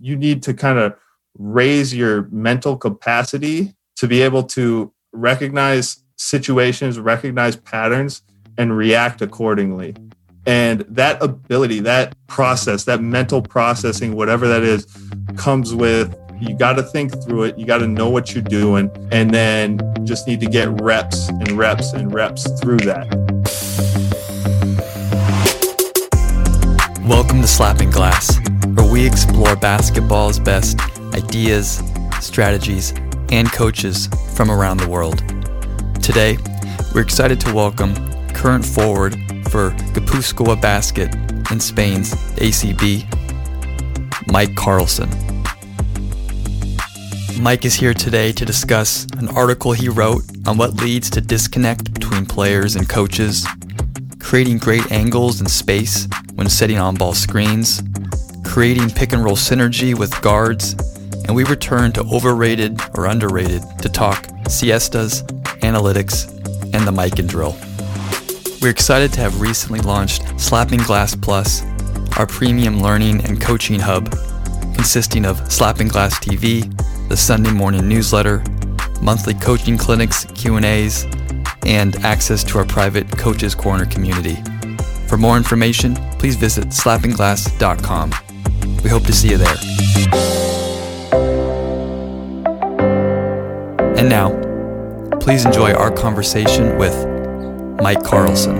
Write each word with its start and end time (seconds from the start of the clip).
you 0.00 0.16
need 0.16 0.42
to 0.44 0.54
kind 0.54 0.78
of 0.78 0.94
raise 1.38 1.94
your 1.94 2.22
mental 2.30 2.76
capacity 2.76 3.74
to 3.96 4.08
be 4.08 4.22
able 4.22 4.42
to 4.42 4.92
recognize 5.12 6.02
situations, 6.16 6.98
recognize 6.98 7.56
patterns, 7.56 8.22
and 8.56 8.76
react 8.76 9.20
accordingly. 9.20 9.94
And 10.46 10.80
that 10.88 11.22
ability, 11.22 11.80
that 11.80 12.16
process, 12.26 12.84
that 12.84 13.02
mental 13.02 13.42
processing, 13.42 14.16
whatever 14.16 14.48
that 14.48 14.62
is, 14.62 14.86
comes 15.36 15.74
with 15.74 16.16
you 16.40 16.56
got 16.56 16.72
to 16.72 16.82
think 16.82 17.22
through 17.22 17.42
it. 17.42 17.58
You 17.58 17.66
got 17.66 17.78
to 17.78 17.86
know 17.86 18.08
what 18.08 18.32
you're 18.32 18.42
doing. 18.42 18.90
And 19.12 19.30
then 19.30 19.78
just 20.06 20.26
need 20.26 20.40
to 20.40 20.46
get 20.46 20.68
reps 20.80 21.28
and 21.28 21.52
reps 21.52 21.92
and 21.92 22.14
reps 22.14 22.50
through 22.58 22.78
that. 22.78 23.06
Welcome 27.06 27.42
to 27.42 27.46
Slapping 27.46 27.90
Glass, 27.90 28.38
where 28.80 28.92
we 28.92 29.06
explore 29.06 29.56
basketball's 29.56 30.38
best 30.38 30.80
ideas, 31.14 31.82
strategies, 32.20 32.94
and 33.30 33.50
coaches 33.52 34.08
from 34.34 34.50
around 34.50 34.78
the 34.78 34.88
world. 34.88 35.18
Today, 36.02 36.38
we're 36.94 37.02
excited 37.02 37.38
to 37.40 37.52
welcome 37.52 37.94
current 38.28 38.64
forward 38.64 39.14
for 39.50 39.70
Gipuzkoa 39.92 40.60
Basket 40.60 41.14
in 41.50 41.60
Spain's 41.60 42.14
ACB, 42.36 43.04
Mike 44.32 44.54
Carlson. 44.56 45.10
Mike 47.42 47.64
is 47.64 47.74
here 47.74 47.94
today 47.94 48.32
to 48.32 48.44
discuss 48.44 49.06
an 49.18 49.28
article 49.28 49.72
he 49.72 49.88
wrote 49.88 50.22
on 50.46 50.56
what 50.56 50.74
leads 50.74 51.10
to 51.10 51.20
disconnect 51.20 51.92
between 51.92 52.24
players 52.24 52.76
and 52.76 52.88
coaches, 52.88 53.46
creating 54.20 54.58
great 54.58 54.90
angles 54.90 55.40
and 55.40 55.50
space 55.50 56.08
when 56.34 56.48
setting 56.48 56.78
on 56.78 56.94
ball 56.94 57.14
screens, 57.14 57.82
creating 58.50 58.90
pick 58.90 59.12
and 59.12 59.24
roll 59.24 59.36
synergy 59.36 59.96
with 59.96 60.20
guards, 60.22 60.74
and 61.24 61.36
we 61.36 61.44
return 61.44 61.92
to 61.92 62.00
overrated 62.12 62.76
or 62.94 63.06
underrated 63.06 63.62
to 63.80 63.88
talk 63.88 64.26
siestas, 64.48 65.22
analytics, 65.62 66.28
and 66.74 66.84
the 66.84 66.90
Mikan 66.90 67.28
drill. 67.28 67.56
We're 68.60 68.70
excited 68.70 69.12
to 69.12 69.20
have 69.20 69.40
recently 69.40 69.78
launched 69.80 70.40
Slapping 70.40 70.80
Glass 70.80 71.14
Plus, 71.14 71.62
our 72.18 72.26
premium 72.26 72.82
learning 72.82 73.24
and 73.24 73.40
coaching 73.40 73.78
hub, 73.78 74.10
consisting 74.74 75.24
of 75.26 75.50
Slapping 75.50 75.86
Glass 75.86 76.18
TV, 76.18 76.66
the 77.08 77.16
Sunday 77.16 77.52
morning 77.52 77.88
newsletter, 77.88 78.42
monthly 79.00 79.34
coaching 79.34 79.78
clinics, 79.78 80.24
Q&As, 80.24 81.04
and 81.66 81.94
access 82.04 82.42
to 82.42 82.58
our 82.58 82.66
private 82.66 83.08
Coaches 83.16 83.54
Corner 83.54 83.86
community. 83.86 84.42
For 85.06 85.16
more 85.16 85.36
information, 85.36 85.94
please 86.18 86.34
visit 86.34 86.64
slappingglass.com. 86.70 88.12
We 88.82 88.88
hope 88.88 89.04
to 89.04 89.12
see 89.12 89.30
you 89.30 89.36
there. 89.36 89.56
And 93.96 94.08
now, 94.08 94.30
please 95.20 95.44
enjoy 95.44 95.74
our 95.74 95.90
conversation 95.90 96.78
with 96.78 96.94
Mike 97.82 98.02
Carlson. 98.02 98.56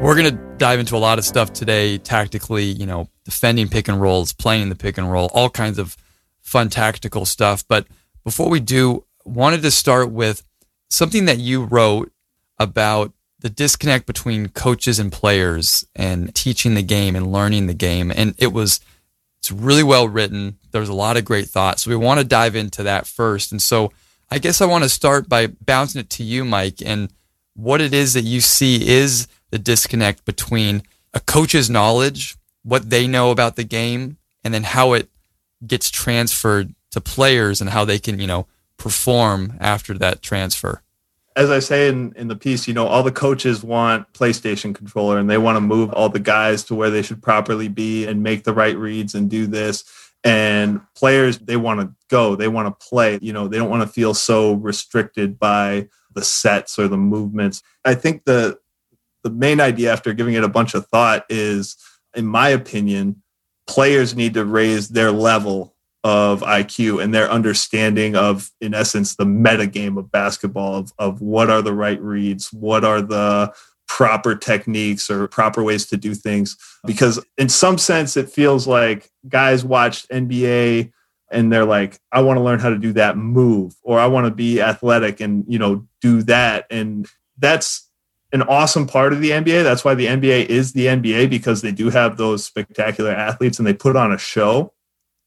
We're 0.00 0.14
going 0.16 0.34
to 0.34 0.42
dive 0.56 0.80
into 0.80 0.96
a 0.96 0.98
lot 0.98 1.18
of 1.18 1.26
stuff 1.26 1.52
today, 1.52 1.98
tactically, 1.98 2.64
you 2.64 2.86
know, 2.86 3.10
defending 3.26 3.68
pick 3.68 3.88
and 3.88 4.00
rolls, 4.00 4.32
playing 4.32 4.70
the 4.70 4.74
pick 4.74 4.96
and 4.96 5.12
roll, 5.12 5.30
all 5.34 5.50
kinds 5.50 5.78
of 5.78 5.98
fun 6.40 6.70
tactical 6.70 7.26
stuff. 7.26 7.62
But 7.68 7.86
before 8.24 8.48
we 8.48 8.60
do, 8.60 9.04
wanted 9.26 9.60
to 9.60 9.70
start 9.70 10.10
with 10.10 10.47
something 10.88 11.26
that 11.26 11.38
you 11.38 11.64
wrote 11.64 12.12
about 12.58 13.12
the 13.40 13.50
disconnect 13.50 14.06
between 14.06 14.48
coaches 14.48 14.98
and 14.98 15.12
players 15.12 15.86
and 15.94 16.34
teaching 16.34 16.74
the 16.74 16.82
game 16.82 17.14
and 17.14 17.32
learning 17.32 17.66
the 17.66 17.74
game. 17.74 18.10
And 18.10 18.34
it 18.38 18.52
was, 18.52 18.80
it's 19.38 19.52
really 19.52 19.84
well 19.84 20.08
written. 20.08 20.58
There's 20.72 20.88
a 20.88 20.94
lot 20.94 21.16
of 21.16 21.24
great 21.24 21.46
thoughts. 21.46 21.82
So 21.82 21.90
we 21.90 21.96
want 21.96 22.18
to 22.18 22.26
dive 22.26 22.56
into 22.56 22.82
that 22.82 23.06
first. 23.06 23.52
And 23.52 23.62
so 23.62 23.92
I 24.30 24.38
guess 24.38 24.60
I 24.60 24.66
want 24.66 24.84
to 24.84 24.90
start 24.90 25.28
by 25.28 25.46
bouncing 25.46 26.00
it 26.00 26.10
to 26.10 26.24
you, 26.24 26.44
Mike, 26.44 26.82
and 26.84 27.10
what 27.54 27.80
it 27.80 27.94
is 27.94 28.14
that 28.14 28.24
you 28.24 28.40
see 28.40 28.88
is 28.88 29.28
the 29.50 29.58
disconnect 29.58 30.24
between 30.24 30.82
a 31.14 31.20
coach's 31.20 31.70
knowledge, 31.70 32.36
what 32.62 32.90
they 32.90 33.06
know 33.06 33.30
about 33.30 33.56
the 33.56 33.64
game, 33.64 34.18
and 34.44 34.52
then 34.52 34.64
how 34.64 34.92
it 34.92 35.08
gets 35.66 35.90
transferred 35.90 36.74
to 36.90 37.00
players 37.00 37.60
and 37.60 37.70
how 37.70 37.84
they 37.84 37.98
can, 37.98 38.18
you 38.18 38.26
know, 38.26 38.46
perform 38.78 39.54
after 39.60 39.94
that 39.98 40.22
transfer. 40.22 40.82
As 41.36 41.50
I 41.50 41.58
say 41.60 41.88
in, 41.88 42.12
in 42.16 42.28
the 42.28 42.36
piece, 42.36 42.66
you 42.66 42.74
know, 42.74 42.86
all 42.86 43.02
the 43.02 43.12
coaches 43.12 43.62
want 43.62 44.12
PlayStation 44.12 44.74
controller 44.74 45.18
and 45.18 45.30
they 45.30 45.38
want 45.38 45.56
to 45.56 45.60
move 45.60 45.92
all 45.92 46.08
the 46.08 46.18
guys 46.18 46.64
to 46.64 46.74
where 46.74 46.90
they 46.90 47.02
should 47.02 47.22
properly 47.22 47.68
be 47.68 48.06
and 48.06 48.22
make 48.22 48.44
the 48.44 48.52
right 48.52 48.76
reads 48.76 49.14
and 49.14 49.30
do 49.30 49.46
this. 49.46 49.84
And 50.24 50.80
players, 50.96 51.38
they 51.38 51.56
want 51.56 51.80
to 51.80 51.94
go, 52.08 52.34
they 52.34 52.48
want 52.48 52.66
to 52.66 52.88
play, 52.88 53.20
you 53.22 53.32
know, 53.32 53.46
they 53.46 53.56
don't 53.56 53.70
want 53.70 53.82
to 53.82 53.88
feel 53.88 54.14
so 54.14 54.54
restricted 54.54 55.38
by 55.38 55.88
the 56.12 56.24
sets 56.24 56.78
or 56.78 56.88
the 56.88 56.96
movements. 56.96 57.62
I 57.84 57.94
think 57.94 58.24
the 58.24 58.58
the 59.22 59.30
main 59.30 59.60
idea 59.60 59.92
after 59.92 60.12
giving 60.12 60.34
it 60.34 60.44
a 60.44 60.48
bunch 60.48 60.74
of 60.74 60.86
thought 60.86 61.24
is, 61.28 61.76
in 62.14 62.26
my 62.26 62.48
opinion, 62.48 63.22
players 63.66 64.14
need 64.14 64.34
to 64.34 64.44
raise 64.44 64.88
their 64.88 65.12
level 65.12 65.74
of 66.08 66.40
IQ 66.40 67.02
and 67.04 67.14
their 67.14 67.30
understanding 67.30 68.16
of, 68.16 68.50
in 68.62 68.72
essence, 68.72 69.14
the 69.14 69.26
meta 69.26 69.66
game 69.66 69.98
of 69.98 70.10
basketball 70.10 70.74
of, 70.76 70.92
of 70.98 71.20
what 71.20 71.50
are 71.50 71.60
the 71.60 71.74
right 71.74 72.00
reads, 72.00 72.50
what 72.50 72.82
are 72.82 73.02
the 73.02 73.52
proper 73.86 74.34
techniques 74.34 75.10
or 75.10 75.28
proper 75.28 75.62
ways 75.62 75.84
to 75.86 75.98
do 75.98 76.14
things. 76.14 76.56
Because 76.86 77.22
in 77.36 77.50
some 77.50 77.76
sense, 77.76 78.16
it 78.16 78.30
feels 78.30 78.66
like 78.66 79.10
guys 79.28 79.66
watch 79.66 80.08
NBA 80.08 80.92
and 81.30 81.52
they're 81.52 81.66
like, 81.66 81.98
I 82.10 82.22
want 82.22 82.38
to 82.38 82.42
learn 82.42 82.58
how 82.58 82.70
to 82.70 82.78
do 82.78 82.94
that 82.94 83.18
move, 83.18 83.74
or 83.82 83.98
I 83.98 84.06
want 84.06 84.26
to 84.26 84.30
be 84.30 84.62
athletic 84.62 85.20
and, 85.20 85.44
you 85.46 85.58
know, 85.58 85.86
do 86.00 86.22
that. 86.22 86.64
And 86.70 87.06
that's 87.36 87.86
an 88.32 88.42
awesome 88.42 88.86
part 88.86 89.12
of 89.12 89.20
the 89.20 89.30
NBA. 89.30 89.62
That's 89.62 89.84
why 89.84 89.94
the 89.94 90.06
NBA 90.06 90.46
is 90.46 90.72
the 90.72 90.86
NBA 90.86 91.28
because 91.28 91.60
they 91.60 91.72
do 91.72 91.90
have 91.90 92.16
those 92.16 92.46
spectacular 92.46 93.10
athletes 93.10 93.58
and 93.58 93.66
they 93.68 93.74
put 93.74 93.94
on 93.94 94.10
a 94.10 94.18
show. 94.18 94.72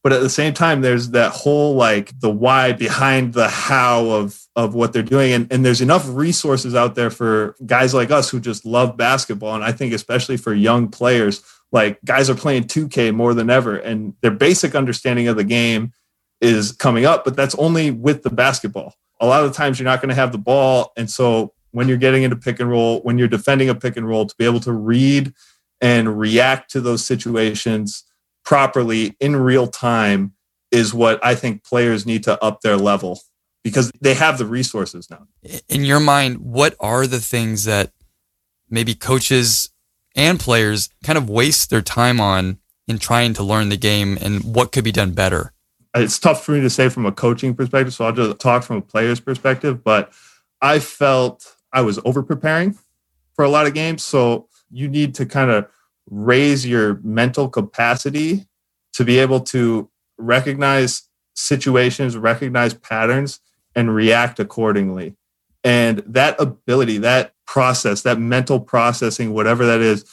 But 0.02 0.12
at 0.12 0.20
the 0.20 0.30
same 0.30 0.52
time, 0.52 0.80
there's 0.80 1.10
that 1.10 1.32
whole 1.32 1.74
like 1.74 2.18
the 2.18 2.30
why 2.30 2.72
behind 2.72 3.34
the 3.34 3.48
how 3.48 4.06
of 4.10 4.40
of 4.56 4.74
what 4.74 4.92
they're 4.92 5.02
doing. 5.02 5.32
And, 5.32 5.52
and 5.52 5.64
there's 5.64 5.80
enough 5.80 6.04
resources 6.08 6.74
out 6.74 6.94
there 6.94 7.10
for 7.10 7.54
guys 7.64 7.94
like 7.94 8.10
us 8.10 8.28
who 8.28 8.40
just 8.40 8.66
love 8.66 8.96
basketball. 8.96 9.54
And 9.54 9.64
I 9.64 9.72
think 9.72 9.92
especially 9.92 10.36
for 10.36 10.52
young 10.52 10.88
players, 10.88 11.42
like 11.70 11.98
guys 12.04 12.28
are 12.28 12.34
playing 12.34 12.64
2K 12.64 13.14
more 13.14 13.32
than 13.32 13.48
ever. 13.48 13.76
And 13.76 14.14
their 14.20 14.30
basic 14.30 14.74
understanding 14.74 15.28
of 15.28 15.36
the 15.36 15.44
game 15.44 15.92
is 16.40 16.72
coming 16.72 17.06
up, 17.06 17.24
but 17.24 17.36
that's 17.36 17.54
only 17.54 17.90
with 17.90 18.22
the 18.22 18.30
basketball. 18.30 18.94
A 19.20 19.26
lot 19.26 19.44
of 19.44 19.54
times 19.54 19.78
you're 19.78 19.84
not 19.84 20.00
going 20.00 20.08
to 20.10 20.14
have 20.14 20.32
the 20.32 20.38
ball. 20.38 20.92
And 20.96 21.08
so 21.08 21.54
when 21.70 21.88
you're 21.88 21.96
getting 21.96 22.24
into 22.24 22.36
pick 22.36 22.60
and 22.60 22.68
roll, 22.68 23.00
when 23.02 23.16
you're 23.16 23.28
defending 23.28 23.68
a 23.68 23.74
pick 23.74 23.96
and 23.96 24.06
roll, 24.06 24.26
to 24.26 24.34
be 24.36 24.44
able 24.44 24.60
to 24.60 24.72
read 24.72 25.32
and 25.80 26.18
react 26.18 26.70
to 26.72 26.80
those 26.80 27.04
situations 27.04 28.04
properly 28.52 29.16
in 29.18 29.34
real 29.34 29.66
time 29.66 30.34
is 30.70 30.92
what 30.92 31.18
I 31.24 31.34
think 31.34 31.64
players 31.64 32.04
need 32.04 32.22
to 32.24 32.42
up 32.44 32.60
their 32.60 32.76
level 32.76 33.18
because 33.64 33.90
they 34.02 34.12
have 34.12 34.36
the 34.36 34.44
resources 34.44 35.08
now. 35.08 35.26
In 35.70 35.86
your 35.86 36.00
mind, 36.00 36.36
what 36.36 36.74
are 36.78 37.06
the 37.06 37.18
things 37.18 37.64
that 37.64 37.92
maybe 38.68 38.94
coaches 38.94 39.70
and 40.14 40.38
players 40.38 40.90
kind 41.02 41.16
of 41.16 41.30
waste 41.30 41.70
their 41.70 41.80
time 41.80 42.20
on 42.20 42.58
in 42.86 42.98
trying 42.98 43.32
to 43.32 43.42
learn 43.42 43.70
the 43.70 43.78
game 43.78 44.18
and 44.20 44.44
what 44.44 44.70
could 44.70 44.84
be 44.84 44.92
done 44.92 45.12
better? 45.12 45.54
It's 45.94 46.18
tough 46.18 46.44
for 46.44 46.52
me 46.52 46.60
to 46.60 46.68
say 46.68 46.90
from 46.90 47.06
a 47.06 47.12
coaching 47.12 47.54
perspective, 47.54 47.94
so 47.94 48.04
I'll 48.04 48.12
just 48.12 48.38
talk 48.38 48.64
from 48.64 48.76
a 48.76 48.82
player's 48.82 49.18
perspective, 49.18 49.82
but 49.82 50.12
I 50.60 50.78
felt 50.78 51.56
I 51.72 51.80
was 51.80 51.98
over 52.04 52.22
preparing 52.22 52.76
for 53.34 53.46
a 53.46 53.48
lot 53.48 53.66
of 53.66 53.72
games. 53.72 54.02
So 54.02 54.48
you 54.70 54.88
need 54.88 55.14
to 55.14 55.24
kind 55.24 55.50
of 55.50 55.68
raise 56.10 56.66
your 56.66 57.00
mental 57.02 57.48
capacity 57.48 58.46
to 58.94 59.04
be 59.04 59.18
able 59.18 59.40
to 59.40 59.90
recognize 60.18 61.08
situations, 61.34 62.16
recognize 62.16 62.74
patterns, 62.74 63.40
and 63.74 63.94
react 63.94 64.38
accordingly. 64.38 65.16
And 65.64 66.02
that 66.06 66.40
ability, 66.40 66.98
that 66.98 67.34
process, 67.46 68.02
that 68.02 68.18
mental 68.18 68.60
processing, 68.60 69.32
whatever 69.32 69.64
that 69.66 69.80
is, 69.80 70.04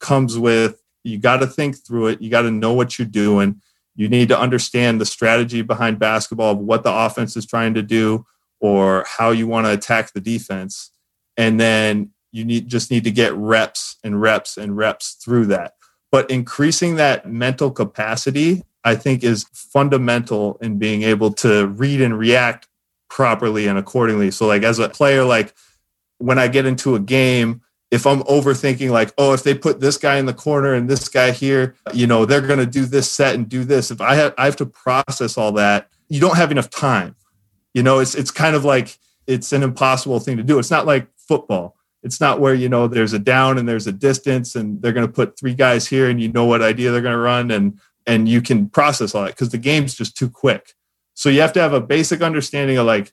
comes 0.00 0.38
with 0.38 0.80
you 1.04 1.18
got 1.18 1.38
to 1.38 1.46
think 1.46 1.76
through 1.76 2.08
it. 2.08 2.20
You 2.20 2.30
got 2.30 2.42
to 2.42 2.50
know 2.50 2.72
what 2.72 2.98
you're 2.98 3.08
doing. 3.08 3.60
You 3.94 4.08
need 4.08 4.28
to 4.28 4.38
understand 4.38 5.00
the 5.00 5.06
strategy 5.06 5.62
behind 5.62 5.98
basketball 5.98 6.52
of 6.52 6.58
what 6.58 6.84
the 6.84 6.92
offense 6.92 7.36
is 7.36 7.46
trying 7.46 7.74
to 7.74 7.82
do 7.82 8.26
or 8.60 9.04
how 9.08 9.30
you 9.30 9.46
want 9.46 9.66
to 9.66 9.72
attack 9.72 10.12
the 10.12 10.20
defense 10.20 10.92
and 11.38 11.58
then 11.58 12.10
you 12.38 12.44
need 12.44 12.68
just 12.68 12.90
need 12.90 13.04
to 13.04 13.10
get 13.10 13.34
reps 13.34 13.96
and 14.02 14.20
reps 14.20 14.56
and 14.56 14.76
reps 14.76 15.12
through 15.12 15.44
that 15.46 15.74
but 16.10 16.30
increasing 16.30 16.96
that 16.96 17.28
mental 17.30 17.70
capacity 17.70 18.62
i 18.84 18.94
think 18.94 19.22
is 19.22 19.44
fundamental 19.52 20.56
in 20.62 20.78
being 20.78 21.02
able 21.02 21.32
to 21.32 21.66
read 21.66 22.00
and 22.00 22.18
react 22.18 22.68
properly 23.10 23.66
and 23.66 23.78
accordingly 23.78 24.30
so 24.30 24.46
like 24.46 24.62
as 24.62 24.78
a 24.78 24.88
player 24.88 25.24
like 25.24 25.52
when 26.18 26.38
I 26.38 26.48
get 26.48 26.66
into 26.66 26.94
a 26.94 27.00
game, 27.00 27.62
if 27.90 28.06
I'm 28.06 28.20
overthinking, 28.24 28.90
like, 28.90 29.12
oh, 29.16 29.32
if 29.32 29.42
they 29.44 29.54
put 29.54 29.80
this 29.80 29.96
guy 29.96 30.18
in 30.18 30.26
the 30.26 30.34
corner 30.34 30.74
and 30.74 30.90
this 30.90 31.08
guy 31.08 31.30
here, 31.30 31.74
you 31.94 32.06
know, 32.06 32.26
they're 32.26 32.42
going 32.42 32.58
to 32.58 32.66
do 32.66 32.84
this 32.84 33.10
set 33.10 33.34
and 33.34 33.48
do 33.48 33.64
this. 33.64 33.90
If 33.90 34.00
I 34.00 34.14
have, 34.16 34.34
I 34.36 34.44
have 34.44 34.56
to 34.56 34.66
process 34.66 35.38
all 35.38 35.52
that, 35.52 35.88
you 36.08 36.20
don't 36.20 36.36
have 36.36 36.50
enough 36.50 36.68
time. 36.68 37.16
You 37.72 37.82
know, 37.82 37.98
it's 38.00 38.14
it's 38.14 38.30
kind 38.30 38.56
of 38.56 38.64
like 38.64 38.98
it's 39.26 39.52
an 39.52 39.62
impossible 39.62 40.20
thing 40.20 40.36
to 40.36 40.42
do. 40.42 40.58
It's 40.58 40.70
not 40.70 40.86
like 40.86 41.06
football. 41.16 41.76
It's 42.02 42.20
not 42.20 42.40
where 42.40 42.54
you 42.54 42.68
know 42.68 42.86
there's 42.86 43.12
a 43.12 43.18
down 43.18 43.58
and 43.58 43.68
there's 43.68 43.86
a 43.86 43.92
distance 43.92 44.54
and 44.54 44.80
they're 44.80 44.92
going 44.92 45.06
to 45.06 45.12
put 45.12 45.38
three 45.38 45.54
guys 45.54 45.86
here 45.86 46.08
and 46.08 46.20
you 46.20 46.30
know 46.30 46.44
what 46.44 46.62
idea 46.62 46.90
they're 46.90 47.02
going 47.02 47.12
to 47.12 47.18
run 47.18 47.50
and 47.50 47.80
and 48.06 48.28
you 48.28 48.40
can 48.40 48.68
process 48.68 49.14
all 49.14 49.24
that 49.24 49.32
because 49.34 49.50
the 49.50 49.58
game's 49.58 49.94
just 49.94 50.16
too 50.16 50.30
quick. 50.30 50.74
So 51.14 51.28
you 51.28 51.40
have 51.40 51.52
to 51.54 51.60
have 51.60 51.74
a 51.74 51.80
basic 51.80 52.22
understanding 52.22 52.78
of 52.78 52.86
like 52.86 53.12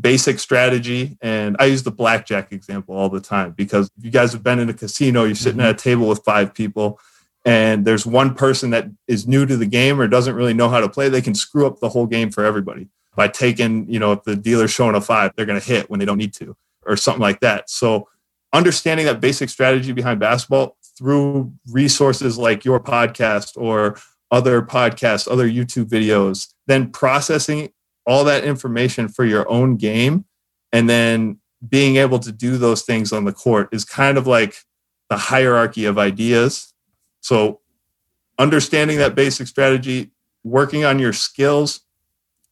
basic 0.00 0.38
strategy. 0.38 1.16
And 1.20 1.56
I 1.58 1.66
use 1.66 1.82
the 1.82 1.90
blackjack 1.90 2.52
example 2.52 2.94
all 2.94 3.08
the 3.08 3.20
time 3.20 3.52
because 3.52 3.90
if 3.98 4.04
you 4.04 4.10
guys 4.10 4.32
have 4.32 4.42
been 4.42 4.58
in 4.58 4.68
a 4.68 4.74
casino, 4.74 5.24
you're 5.24 5.34
sitting 5.34 5.58
mm-hmm. 5.58 5.68
at 5.68 5.80
a 5.80 5.82
table 5.82 6.08
with 6.08 6.22
five 6.24 6.54
people 6.54 7.00
and 7.44 7.84
there's 7.84 8.06
one 8.06 8.34
person 8.34 8.70
that 8.70 8.88
is 9.06 9.26
new 9.26 9.44
to 9.46 9.56
the 9.56 9.66
game 9.66 10.00
or 10.00 10.08
doesn't 10.08 10.34
really 10.34 10.54
know 10.54 10.68
how 10.68 10.80
to 10.80 10.88
play, 10.88 11.08
they 11.08 11.20
can 11.20 11.34
screw 11.34 11.66
up 11.66 11.80
the 11.80 11.90
whole 11.90 12.06
game 12.06 12.30
for 12.30 12.44
everybody 12.44 12.88
by 13.16 13.28
taking, 13.28 13.88
you 13.88 13.98
know, 13.98 14.12
if 14.12 14.22
the 14.24 14.34
dealer's 14.34 14.70
showing 14.70 14.94
a 14.94 15.00
five, 15.00 15.32
they're 15.36 15.46
going 15.46 15.60
to 15.60 15.66
hit 15.66 15.90
when 15.90 16.00
they 16.00 16.06
don't 16.06 16.18
need 16.18 16.32
to 16.34 16.56
or 16.86 16.96
something 16.96 17.22
like 17.22 17.40
that. 17.40 17.68
So 17.70 18.08
understanding 18.52 19.06
that 19.06 19.20
basic 19.20 19.48
strategy 19.50 19.92
behind 19.92 20.20
basketball 20.20 20.76
through 20.96 21.52
resources 21.70 22.38
like 22.38 22.64
your 22.64 22.80
podcast 22.80 23.56
or 23.56 23.98
other 24.30 24.62
podcasts, 24.62 25.30
other 25.30 25.48
YouTube 25.48 25.86
videos, 25.86 26.52
then 26.66 26.90
processing 26.90 27.70
all 28.06 28.24
that 28.24 28.44
information 28.44 29.08
for 29.08 29.24
your 29.24 29.48
own 29.50 29.76
game 29.76 30.24
and 30.72 30.88
then 30.88 31.38
being 31.68 31.96
able 31.96 32.18
to 32.18 32.32
do 32.32 32.56
those 32.56 32.82
things 32.82 33.12
on 33.12 33.24
the 33.24 33.32
court 33.32 33.68
is 33.72 33.84
kind 33.84 34.18
of 34.18 34.26
like 34.26 34.56
the 35.08 35.16
hierarchy 35.16 35.84
of 35.84 35.98
ideas. 35.98 36.74
So 37.20 37.60
understanding 38.38 38.98
that 38.98 39.14
basic 39.14 39.46
strategy, 39.46 40.10
working 40.42 40.84
on 40.84 40.98
your 40.98 41.12
skills 41.12 41.80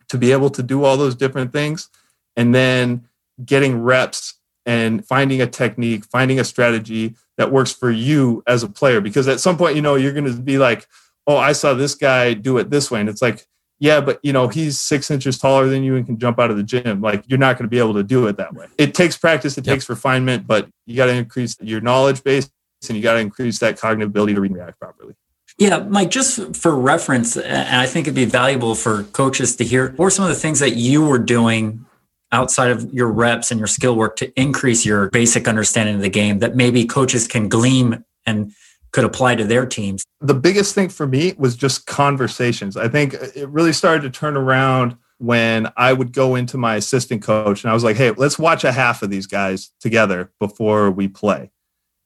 to 0.08 0.18
be 0.18 0.32
able 0.32 0.50
to 0.50 0.62
do 0.62 0.84
all 0.84 0.96
those 0.96 1.14
different 1.14 1.52
things, 1.52 1.88
and 2.36 2.54
then 2.54 3.06
getting 3.44 3.80
reps 3.80 4.34
and 4.64 5.04
finding 5.06 5.40
a 5.40 5.46
technique, 5.46 6.04
finding 6.04 6.38
a 6.38 6.44
strategy 6.44 7.16
that 7.36 7.50
works 7.50 7.72
for 7.72 7.90
you 7.90 8.42
as 8.46 8.62
a 8.62 8.68
player. 8.68 9.00
Because 9.00 9.26
at 9.28 9.40
some 9.40 9.56
point, 9.56 9.76
you 9.76 9.82
know, 9.82 9.96
you're 9.96 10.12
going 10.12 10.24
to 10.24 10.40
be 10.40 10.58
like, 10.58 10.86
oh, 11.26 11.36
I 11.36 11.52
saw 11.52 11.74
this 11.74 11.94
guy 11.94 12.34
do 12.34 12.58
it 12.58 12.70
this 12.70 12.90
way. 12.90 13.00
And 13.00 13.08
it's 13.08 13.22
like, 13.22 13.46
yeah, 13.80 14.00
but 14.00 14.20
you 14.22 14.32
know, 14.32 14.46
he's 14.46 14.78
six 14.78 15.10
inches 15.10 15.38
taller 15.38 15.68
than 15.68 15.82
you 15.82 15.96
and 15.96 16.06
can 16.06 16.16
jump 16.16 16.38
out 16.38 16.52
of 16.52 16.56
the 16.56 16.62
gym. 16.62 17.00
Like 17.00 17.24
you're 17.26 17.38
not 17.38 17.58
going 17.58 17.64
to 17.64 17.70
be 17.70 17.80
able 17.80 17.94
to 17.94 18.04
do 18.04 18.28
it 18.28 18.36
that 18.36 18.54
way. 18.54 18.66
It 18.78 18.94
takes 18.94 19.18
practice, 19.18 19.58
it 19.58 19.66
yep. 19.66 19.74
takes 19.74 19.88
refinement, 19.88 20.46
but 20.46 20.68
you 20.86 20.94
got 20.96 21.06
to 21.06 21.12
increase 21.12 21.56
your 21.60 21.80
knowledge 21.80 22.22
base 22.22 22.48
and 22.88 22.96
you 22.96 23.02
got 23.02 23.14
to 23.14 23.18
increase 23.18 23.58
that 23.58 23.78
cognitive 23.78 24.10
ability 24.10 24.34
to 24.34 24.40
read 24.40 24.52
and 24.52 24.60
react 24.60 24.78
properly. 24.78 25.14
Yeah, 25.58 25.80
Mike, 25.80 26.10
just 26.10 26.56
for 26.56 26.76
reference, 26.76 27.36
and 27.36 27.76
I 27.76 27.86
think 27.86 28.06
it'd 28.06 28.14
be 28.14 28.24
valuable 28.24 28.74
for 28.74 29.02
coaches 29.04 29.56
to 29.56 29.64
hear, 29.64 29.90
what 29.96 30.10
some 30.10 30.24
of 30.24 30.30
the 30.30 30.36
things 30.36 30.60
that 30.60 30.76
you 30.76 31.04
were 31.04 31.18
doing 31.18 31.84
outside 32.32 32.70
of 32.70 32.92
your 32.92 33.08
reps 33.08 33.50
and 33.50 33.60
your 33.60 33.66
skill 33.66 33.94
work 33.94 34.16
to 34.16 34.40
increase 34.40 34.84
your 34.84 35.10
basic 35.10 35.46
understanding 35.46 35.96
of 35.96 36.00
the 36.00 36.10
game 36.10 36.40
that 36.40 36.56
maybe 36.56 36.84
coaches 36.84 37.28
can 37.28 37.48
glean 37.48 38.04
and 38.26 38.52
could 38.92 39.04
apply 39.04 39.34
to 39.36 39.44
their 39.44 39.66
teams? 39.66 40.04
The 40.20 40.34
biggest 40.34 40.74
thing 40.74 40.88
for 40.88 41.06
me 41.06 41.34
was 41.38 41.56
just 41.56 41.86
conversations. 41.86 42.76
I 42.76 42.88
think 42.88 43.14
it 43.14 43.48
really 43.48 43.72
started 43.72 44.02
to 44.02 44.10
turn 44.10 44.36
around 44.36 44.96
when 45.18 45.70
I 45.76 45.92
would 45.92 46.12
go 46.12 46.34
into 46.34 46.58
my 46.58 46.76
assistant 46.76 47.22
coach 47.22 47.62
and 47.62 47.70
I 47.70 47.74
was 47.74 47.84
like, 47.84 47.96
hey, 47.96 48.10
let's 48.10 48.38
watch 48.38 48.64
a 48.64 48.72
half 48.72 49.02
of 49.02 49.10
these 49.10 49.26
guys 49.26 49.70
together 49.80 50.32
before 50.40 50.90
we 50.90 51.06
play. 51.08 51.50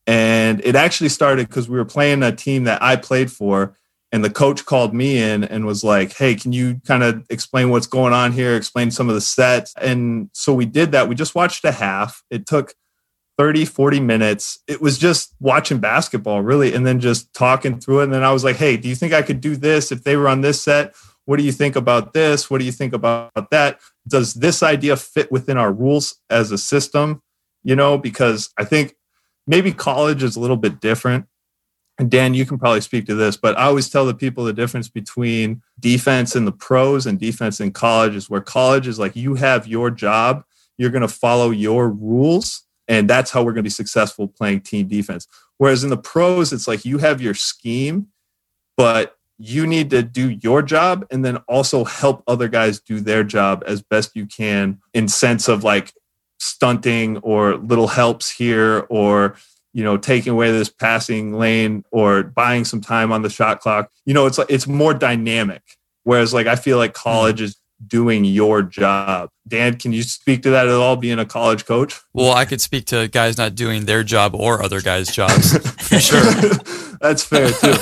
And 0.06 0.60
it 0.64 0.76
actually 0.76 1.08
started 1.08 1.48
because 1.48 1.68
we 1.68 1.78
were 1.78 1.84
playing 1.84 2.22
a 2.22 2.30
team 2.30 2.64
that 2.64 2.82
I 2.82 2.96
played 2.96 3.32
for. 3.32 3.76
And 4.12 4.24
the 4.24 4.30
coach 4.30 4.64
called 4.64 4.94
me 4.94 5.18
in 5.18 5.44
and 5.44 5.66
was 5.66 5.82
like, 5.82 6.14
Hey, 6.14 6.34
can 6.36 6.52
you 6.52 6.80
kind 6.86 7.02
of 7.02 7.26
explain 7.28 7.70
what's 7.70 7.86
going 7.86 8.12
on 8.12 8.32
here? 8.32 8.54
Explain 8.54 8.90
some 8.90 9.08
of 9.08 9.14
the 9.14 9.20
sets. 9.20 9.74
And 9.80 10.30
so 10.32 10.54
we 10.54 10.64
did 10.64 10.92
that. 10.92 11.08
We 11.08 11.14
just 11.14 11.34
watched 11.34 11.64
a 11.64 11.72
half. 11.72 12.22
It 12.30 12.46
took 12.46 12.74
30, 13.38 13.66
40 13.66 14.00
minutes. 14.00 14.58
It 14.66 14.80
was 14.80 14.98
just 14.98 15.34
watching 15.40 15.78
basketball, 15.78 16.42
really, 16.42 16.72
and 16.72 16.86
then 16.86 17.00
just 17.00 17.32
talking 17.34 17.78
through 17.78 18.00
it. 18.00 18.04
And 18.04 18.14
then 18.14 18.24
I 18.24 18.32
was 18.32 18.44
like, 18.44 18.56
hey, 18.56 18.76
do 18.76 18.88
you 18.88 18.94
think 18.94 19.12
I 19.12 19.22
could 19.22 19.40
do 19.40 19.56
this 19.56 19.92
if 19.92 20.04
they 20.04 20.16
were 20.16 20.28
on 20.28 20.40
this 20.40 20.62
set? 20.62 20.94
What 21.26 21.38
do 21.38 21.42
you 21.42 21.52
think 21.52 21.76
about 21.76 22.12
this? 22.12 22.48
What 22.48 22.58
do 22.58 22.64
you 22.64 22.72
think 22.72 22.92
about 22.92 23.50
that? 23.50 23.80
Does 24.08 24.34
this 24.34 24.62
idea 24.62 24.96
fit 24.96 25.30
within 25.30 25.58
our 25.58 25.72
rules 25.72 26.16
as 26.30 26.50
a 26.52 26.58
system? 26.58 27.20
You 27.62 27.76
know, 27.76 27.98
because 27.98 28.50
I 28.56 28.64
think 28.64 28.94
maybe 29.46 29.72
college 29.72 30.22
is 30.22 30.36
a 30.36 30.40
little 30.40 30.56
bit 30.56 30.80
different. 30.80 31.26
Dan, 32.08 32.34
you 32.34 32.44
can 32.44 32.58
probably 32.58 32.82
speak 32.82 33.06
to 33.06 33.14
this, 33.14 33.38
but 33.38 33.56
I 33.58 33.64
always 33.64 33.88
tell 33.88 34.04
the 34.04 34.14
people 34.14 34.44
the 34.44 34.52
difference 34.52 34.88
between 34.88 35.62
defense 35.80 36.36
in 36.36 36.44
the 36.44 36.52
pros 36.52 37.06
and 37.06 37.18
defense 37.18 37.58
in 37.58 37.72
college 37.72 38.14
is 38.14 38.28
where 38.28 38.42
college 38.42 38.86
is 38.86 38.98
like 38.98 39.16
you 39.16 39.34
have 39.34 39.66
your 39.66 39.90
job, 39.90 40.44
you're 40.76 40.90
going 40.90 41.00
to 41.00 41.08
follow 41.08 41.50
your 41.50 41.88
rules 41.88 42.64
and 42.88 43.08
that's 43.08 43.30
how 43.30 43.40
we're 43.42 43.52
going 43.52 43.62
to 43.62 43.62
be 43.62 43.70
successful 43.70 44.28
playing 44.28 44.60
team 44.60 44.88
defense. 44.88 45.26
Whereas 45.58 45.84
in 45.84 45.90
the 45.90 45.96
pros, 45.96 46.52
it's 46.52 46.68
like 46.68 46.84
you 46.84 46.98
have 46.98 47.20
your 47.20 47.34
scheme, 47.34 48.08
but 48.76 49.16
you 49.38 49.66
need 49.66 49.90
to 49.90 50.02
do 50.02 50.30
your 50.30 50.62
job 50.62 51.06
and 51.10 51.24
then 51.24 51.38
also 51.48 51.84
help 51.84 52.22
other 52.26 52.48
guys 52.48 52.80
do 52.80 53.00
their 53.00 53.24
job 53.24 53.62
as 53.66 53.82
best 53.82 54.14
you 54.14 54.26
can 54.26 54.80
in 54.94 55.08
sense 55.08 55.48
of 55.48 55.64
like 55.64 55.92
stunting 56.38 57.18
or 57.18 57.56
little 57.56 57.88
helps 57.88 58.30
here 58.30 58.86
or 58.88 59.36
you 59.76 59.84
know 59.84 59.98
taking 59.98 60.32
away 60.32 60.50
this 60.50 60.70
passing 60.70 61.34
lane 61.34 61.84
or 61.92 62.22
buying 62.22 62.64
some 62.64 62.80
time 62.80 63.12
on 63.12 63.20
the 63.20 63.28
shot 63.28 63.60
clock 63.60 63.90
you 64.06 64.14
know 64.14 64.24
it's 64.24 64.38
like 64.38 64.50
it's 64.50 64.66
more 64.66 64.94
dynamic 64.94 65.62
whereas 66.04 66.32
like 66.32 66.46
i 66.46 66.56
feel 66.56 66.78
like 66.78 66.94
college 66.94 67.42
is 67.42 67.56
doing 67.84 68.24
your 68.24 68.62
job. 68.62 69.30
Dan, 69.46 69.76
can 69.76 69.92
you 69.92 70.02
speak 70.02 70.42
to 70.42 70.50
that 70.50 70.66
at 70.66 70.74
all, 70.74 70.96
being 70.96 71.18
a 71.18 71.26
college 71.26 71.66
coach? 71.66 72.00
Well, 72.12 72.32
I 72.32 72.44
could 72.44 72.60
speak 72.60 72.86
to 72.86 73.08
guys 73.08 73.36
not 73.36 73.54
doing 73.54 73.84
their 73.84 74.02
job 74.02 74.34
or 74.34 74.62
other 74.62 74.80
guys' 74.80 75.14
jobs 75.14 75.56
for 75.82 76.00
sure. 76.00 76.22
That's 77.00 77.22
fair 77.22 77.50
too. 77.50 77.74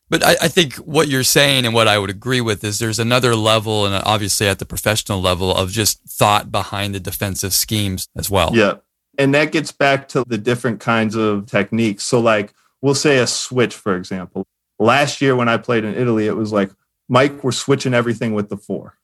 but 0.10 0.24
I, 0.24 0.36
I, 0.42 0.48
think 0.48 0.74
what 0.74 1.06
you're 1.08 1.22
saying 1.22 1.64
and 1.64 1.74
what 1.74 1.86
I 1.86 1.98
would 1.98 2.10
agree 2.10 2.40
with 2.40 2.64
is 2.64 2.78
there's 2.78 2.98
another 2.98 3.36
level, 3.36 3.86
and 3.86 4.02
obviously 4.04 4.48
at 4.48 4.58
the 4.58 4.66
professional 4.66 5.20
level, 5.20 5.54
of 5.54 5.70
just 5.70 6.00
thought 6.08 6.50
behind 6.50 6.94
the 6.94 7.00
defensive 7.00 7.52
schemes 7.52 8.08
as 8.16 8.28
well. 8.28 8.50
Yeah. 8.52 8.76
And 9.22 9.32
that 9.34 9.52
gets 9.52 9.70
back 9.70 10.08
to 10.08 10.24
the 10.26 10.36
different 10.36 10.80
kinds 10.80 11.14
of 11.14 11.46
techniques. 11.46 12.02
So, 12.02 12.18
like, 12.18 12.52
we'll 12.80 12.96
say 12.96 13.18
a 13.18 13.26
switch, 13.28 13.72
for 13.72 13.94
example. 13.94 14.44
Last 14.80 15.20
year 15.20 15.36
when 15.36 15.48
I 15.48 15.58
played 15.58 15.84
in 15.84 15.94
Italy, 15.94 16.26
it 16.26 16.34
was 16.34 16.52
like, 16.52 16.72
Mike, 17.08 17.44
we're 17.44 17.52
switching 17.52 17.94
everything 17.94 18.34
with 18.34 18.48
the 18.48 18.56
four 18.56 18.98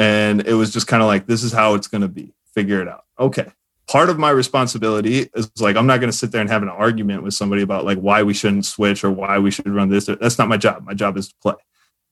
and 0.00 0.44
it 0.48 0.54
was 0.54 0.72
just 0.72 0.88
kind 0.88 1.00
of 1.00 1.06
like, 1.06 1.26
this 1.26 1.44
is 1.44 1.52
how 1.52 1.74
it's 1.74 1.86
going 1.86 2.00
to 2.00 2.08
be. 2.08 2.32
Figure 2.54 2.82
it 2.82 2.88
out. 2.88 3.04
Okay. 3.20 3.46
Part 3.86 4.10
of 4.10 4.18
my 4.18 4.30
responsibility 4.30 5.28
is 5.32 5.48
like, 5.60 5.76
I'm 5.76 5.86
not 5.86 6.00
going 6.00 6.10
to 6.10 6.16
sit 6.16 6.32
there 6.32 6.40
and 6.40 6.50
have 6.50 6.62
an 6.62 6.68
argument 6.68 7.22
with 7.22 7.34
somebody 7.34 7.62
about 7.62 7.84
like 7.84 7.98
why 7.98 8.24
we 8.24 8.34
shouldn't 8.34 8.64
switch 8.64 9.04
or 9.04 9.12
why 9.12 9.38
we 9.38 9.52
should 9.52 9.68
run 9.68 9.90
this. 9.90 10.06
That's 10.06 10.38
not 10.38 10.48
my 10.48 10.56
job. 10.56 10.84
My 10.84 10.94
job 10.94 11.16
is 11.16 11.28
to 11.28 11.34
play. 11.40 11.54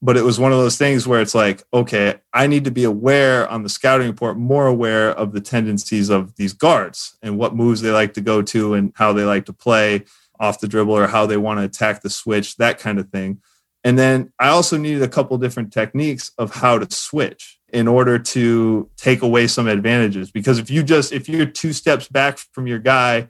But 0.01 0.15
it 0.15 0.23
was 0.23 0.39
one 0.39 0.53
of 0.53 0.59
those 0.59 0.77
things 0.77 1.05
where 1.05 1.19
it's 1.19 1.35
like, 1.35 1.61
okay, 1.73 2.15
I 2.33 2.47
need 2.47 2.63
to 2.63 2.71
be 2.71 2.85
aware 2.85 3.47
on 3.49 3.63
the 3.63 3.69
scouting 3.69 4.07
report, 4.07 4.37
more 4.37 4.65
aware 4.65 5.11
of 5.11 5.33
the 5.33 5.41
tendencies 5.41 6.09
of 6.09 6.35
these 6.37 6.53
guards 6.53 7.17
and 7.21 7.37
what 7.37 7.55
moves 7.55 7.81
they 7.81 7.91
like 7.91 8.13
to 8.13 8.21
go 8.21 8.41
to 8.41 8.75
and 8.75 8.93
how 8.95 9.11
they 9.11 9.23
like 9.23 9.45
to 9.45 9.53
play 9.53 10.05
off 10.39 10.61
the 10.61 10.69
dribble 10.69 10.97
or 10.97 11.07
how 11.07 11.25
they 11.25 11.35
want 11.35 11.59
to 11.59 11.65
attack 11.65 12.01
the 12.01 12.09
switch, 12.09 12.55
that 12.57 12.79
kind 12.79 12.97
of 12.97 13.09
thing. 13.09 13.41
And 13.83 13.97
then 13.97 14.31
I 14.39 14.49
also 14.49 14.77
needed 14.77 15.01
a 15.01 15.07
couple 15.07 15.37
different 15.37 15.73
techniques 15.73 16.31
of 16.37 16.53
how 16.55 16.79
to 16.79 16.93
switch 16.93 17.59
in 17.71 17.87
order 17.87 18.19
to 18.19 18.89
take 18.97 19.21
away 19.21 19.47
some 19.47 19.67
advantages. 19.67 20.31
Because 20.31 20.59
if 20.59 20.69
you 20.69 20.83
just, 20.83 21.11
if 21.11 21.29
you're 21.29 21.45
two 21.45 21.73
steps 21.73 22.07
back 22.07 22.37
from 22.53 22.67
your 22.67 22.79
guy 22.79 23.27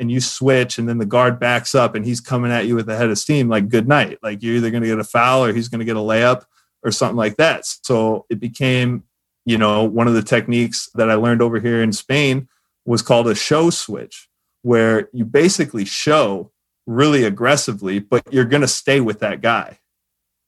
and 0.00 0.10
you 0.10 0.18
switch 0.18 0.78
and 0.78 0.88
then 0.88 0.96
the 0.96 1.06
guard 1.06 1.38
backs 1.38 1.74
up 1.74 1.94
and 1.94 2.06
he's 2.06 2.20
coming 2.20 2.50
at 2.50 2.66
you 2.66 2.74
with 2.74 2.88
a 2.88 2.96
head 2.96 3.10
of 3.10 3.18
steam, 3.18 3.50
like 3.50 3.68
good 3.68 3.86
night. 3.86 4.18
Like 4.22 4.42
you're 4.42 4.56
either 4.56 4.70
going 4.70 4.82
to 4.82 4.88
get 4.88 4.98
a 4.98 5.04
foul 5.04 5.44
or 5.44 5.52
he's 5.52 5.68
going 5.68 5.80
to 5.80 5.84
get 5.84 5.96
a 5.96 6.00
layup 6.00 6.44
or 6.82 6.90
something 6.90 7.18
like 7.18 7.36
that. 7.36 7.66
So 7.66 8.24
it 8.30 8.40
became, 8.40 9.04
you 9.44 9.58
know, 9.58 9.84
one 9.84 10.08
of 10.08 10.14
the 10.14 10.22
techniques 10.22 10.88
that 10.94 11.10
I 11.10 11.14
learned 11.14 11.42
over 11.42 11.60
here 11.60 11.82
in 11.82 11.92
Spain 11.92 12.48
was 12.86 13.02
called 13.02 13.28
a 13.28 13.34
show 13.34 13.68
switch, 13.68 14.28
where 14.62 15.10
you 15.12 15.26
basically 15.26 15.84
show 15.84 16.50
really 16.86 17.24
aggressively, 17.24 17.98
but 17.98 18.22
you're 18.32 18.46
going 18.46 18.62
to 18.62 18.68
stay 18.68 19.02
with 19.02 19.20
that 19.20 19.42
guy 19.42 19.78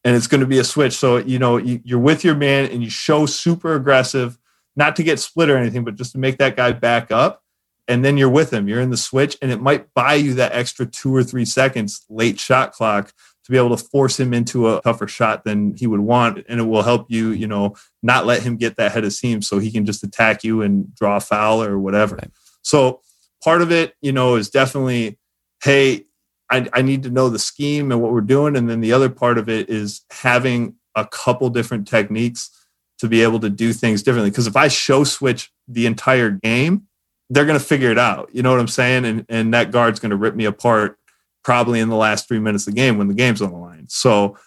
and 0.02 0.16
it's 0.16 0.26
going 0.26 0.40
to 0.40 0.46
be 0.46 0.58
a 0.58 0.64
switch. 0.64 0.94
So, 0.94 1.18
you 1.18 1.38
know, 1.38 1.58
you, 1.58 1.96
are 1.96 2.00
with 2.00 2.24
your 2.24 2.34
man 2.34 2.70
and 2.70 2.82
you 2.82 2.88
show 2.88 3.26
super 3.26 3.74
aggressive, 3.74 4.38
not 4.76 4.96
to 4.96 5.02
get 5.02 5.20
split 5.20 5.50
or 5.50 5.58
anything, 5.58 5.84
but 5.84 5.94
just 5.94 6.12
to 6.12 6.18
make 6.18 6.38
that 6.38 6.56
guy 6.56 6.72
back 6.72 7.12
up. 7.12 7.41
And 7.88 8.04
then 8.04 8.16
you're 8.16 8.30
with 8.30 8.52
him, 8.52 8.68
you're 8.68 8.80
in 8.80 8.90
the 8.90 8.96
switch, 8.96 9.36
and 9.42 9.50
it 9.50 9.60
might 9.60 9.92
buy 9.92 10.14
you 10.14 10.34
that 10.34 10.52
extra 10.52 10.86
two 10.86 11.14
or 11.14 11.24
three 11.24 11.44
seconds 11.44 12.04
late 12.08 12.38
shot 12.38 12.72
clock 12.72 13.12
to 13.44 13.50
be 13.50 13.56
able 13.56 13.76
to 13.76 13.84
force 13.84 14.20
him 14.20 14.32
into 14.32 14.68
a 14.68 14.80
tougher 14.82 15.08
shot 15.08 15.44
than 15.44 15.74
he 15.76 15.86
would 15.86 16.00
want. 16.00 16.44
And 16.48 16.60
it 16.60 16.64
will 16.64 16.82
help 16.82 17.06
you, 17.10 17.30
you 17.30 17.48
know, 17.48 17.74
not 18.02 18.24
let 18.24 18.42
him 18.42 18.56
get 18.56 18.76
that 18.76 18.92
head 18.92 19.04
of 19.04 19.12
steam 19.12 19.42
so 19.42 19.58
he 19.58 19.72
can 19.72 19.84
just 19.84 20.04
attack 20.04 20.44
you 20.44 20.62
and 20.62 20.94
draw 20.94 21.16
a 21.16 21.20
foul 21.20 21.62
or 21.62 21.78
whatever. 21.78 22.16
Right. 22.16 22.30
So 22.62 23.00
part 23.42 23.62
of 23.62 23.72
it, 23.72 23.94
you 24.00 24.12
know, 24.12 24.36
is 24.36 24.48
definitely, 24.48 25.18
hey, 25.62 26.04
I, 26.50 26.68
I 26.72 26.82
need 26.82 27.02
to 27.02 27.10
know 27.10 27.28
the 27.28 27.38
scheme 27.38 27.90
and 27.90 28.00
what 28.00 28.12
we're 28.12 28.20
doing. 28.20 28.56
And 28.56 28.70
then 28.70 28.80
the 28.80 28.92
other 28.92 29.08
part 29.08 29.38
of 29.38 29.48
it 29.48 29.68
is 29.68 30.02
having 30.10 30.76
a 30.94 31.04
couple 31.04 31.48
different 31.50 31.88
techniques 31.88 32.50
to 32.98 33.08
be 33.08 33.22
able 33.22 33.40
to 33.40 33.50
do 33.50 33.72
things 33.72 34.04
differently. 34.04 34.30
Because 34.30 34.46
if 34.46 34.56
I 34.56 34.68
show 34.68 35.02
switch 35.02 35.50
the 35.66 35.86
entire 35.86 36.30
game, 36.30 36.86
they're 37.32 37.46
going 37.46 37.58
to 37.58 37.64
figure 37.64 37.90
it 37.90 37.98
out. 37.98 38.28
You 38.32 38.42
know 38.42 38.50
what 38.50 38.60
I'm 38.60 38.68
saying? 38.68 39.04
And 39.04 39.26
and 39.28 39.54
that 39.54 39.70
guard's 39.70 40.00
going 40.00 40.10
to 40.10 40.16
rip 40.16 40.34
me 40.34 40.44
apart 40.44 40.98
probably 41.42 41.80
in 41.80 41.88
the 41.88 41.96
last 41.96 42.28
three 42.28 42.38
minutes 42.38 42.66
of 42.66 42.74
the 42.74 42.80
game 42.80 42.98
when 42.98 43.08
the 43.08 43.14
game's 43.14 43.42
on 43.42 43.50
the 43.50 43.56
line. 43.56 43.86
So 43.88 44.38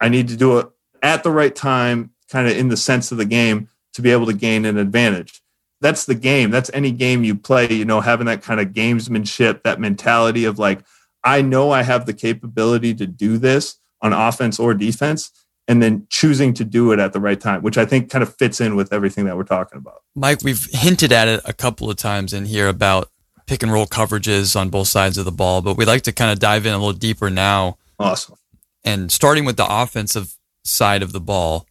I 0.00 0.08
need 0.08 0.28
to 0.28 0.36
do 0.36 0.58
it 0.58 0.66
at 1.02 1.22
the 1.22 1.30
right 1.30 1.54
time, 1.54 2.10
kind 2.30 2.48
of 2.48 2.56
in 2.56 2.68
the 2.68 2.76
sense 2.76 3.12
of 3.12 3.18
the 3.18 3.24
game, 3.24 3.68
to 3.94 4.02
be 4.02 4.10
able 4.10 4.26
to 4.26 4.32
gain 4.32 4.64
an 4.64 4.78
advantage. 4.78 5.42
That's 5.80 6.06
the 6.06 6.14
game. 6.14 6.50
That's 6.50 6.70
any 6.72 6.90
game 6.90 7.22
you 7.22 7.34
play, 7.34 7.70
you 7.70 7.84
know, 7.84 8.00
having 8.00 8.26
that 8.26 8.42
kind 8.42 8.60
of 8.60 8.68
gamesmanship, 8.68 9.62
that 9.62 9.80
mentality 9.80 10.44
of 10.44 10.58
like, 10.58 10.80
I 11.22 11.42
know 11.42 11.70
I 11.70 11.82
have 11.82 12.06
the 12.06 12.14
capability 12.14 12.94
to 12.94 13.06
do 13.06 13.36
this 13.36 13.76
on 14.00 14.12
offense 14.12 14.58
or 14.58 14.74
defense 14.74 15.30
and 15.68 15.82
then 15.82 16.06
choosing 16.10 16.52
to 16.54 16.64
do 16.64 16.92
it 16.92 16.98
at 16.98 17.12
the 17.12 17.20
right 17.20 17.40
time, 17.40 17.62
which 17.62 17.78
I 17.78 17.86
think 17.86 18.10
kind 18.10 18.22
of 18.22 18.34
fits 18.36 18.60
in 18.60 18.74
with 18.76 18.92
everything 18.92 19.24
that 19.26 19.36
we're 19.36 19.44
talking 19.44 19.78
about. 19.78 20.02
Mike, 20.14 20.42
we've 20.42 20.66
hinted 20.72 21.12
at 21.12 21.28
it 21.28 21.40
a 21.44 21.52
couple 21.52 21.88
of 21.88 21.96
times 21.96 22.32
in 22.32 22.46
here 22.46 22.68
about 22.68 23.08
pick 23.46 23.62
and 23.62 23.72
roll 23.72 23.86
coverages 23.86 24.58
on 24.58 24.70
both 24.70 24.88
sides 24.88 25.18
of 25.18 25.24
the 25.24 25.32
ball, 25.32 25.62
but 25.62 25.76
we'd 25.76 25.86
like 25.86 26.02
to 26.02 26.12
kind 26.12 26.30
of 26.30 26.38
dive 26.38 26.66
in 26.66 26.72
a 26.72 26.78
little 26.78 26.92
deeper 26.92 27.30
now. 27.30 27.78
Awesome. 27.98 28.36
And 28.84 29.12
starting 29.12 29.44
with 29.44 29.56
the 29.56 29.66
offensive 29.68 30.36
side 30.64 31.02
of 31.02 31.12
the 31.12 31.20
ball, 31.20 31.66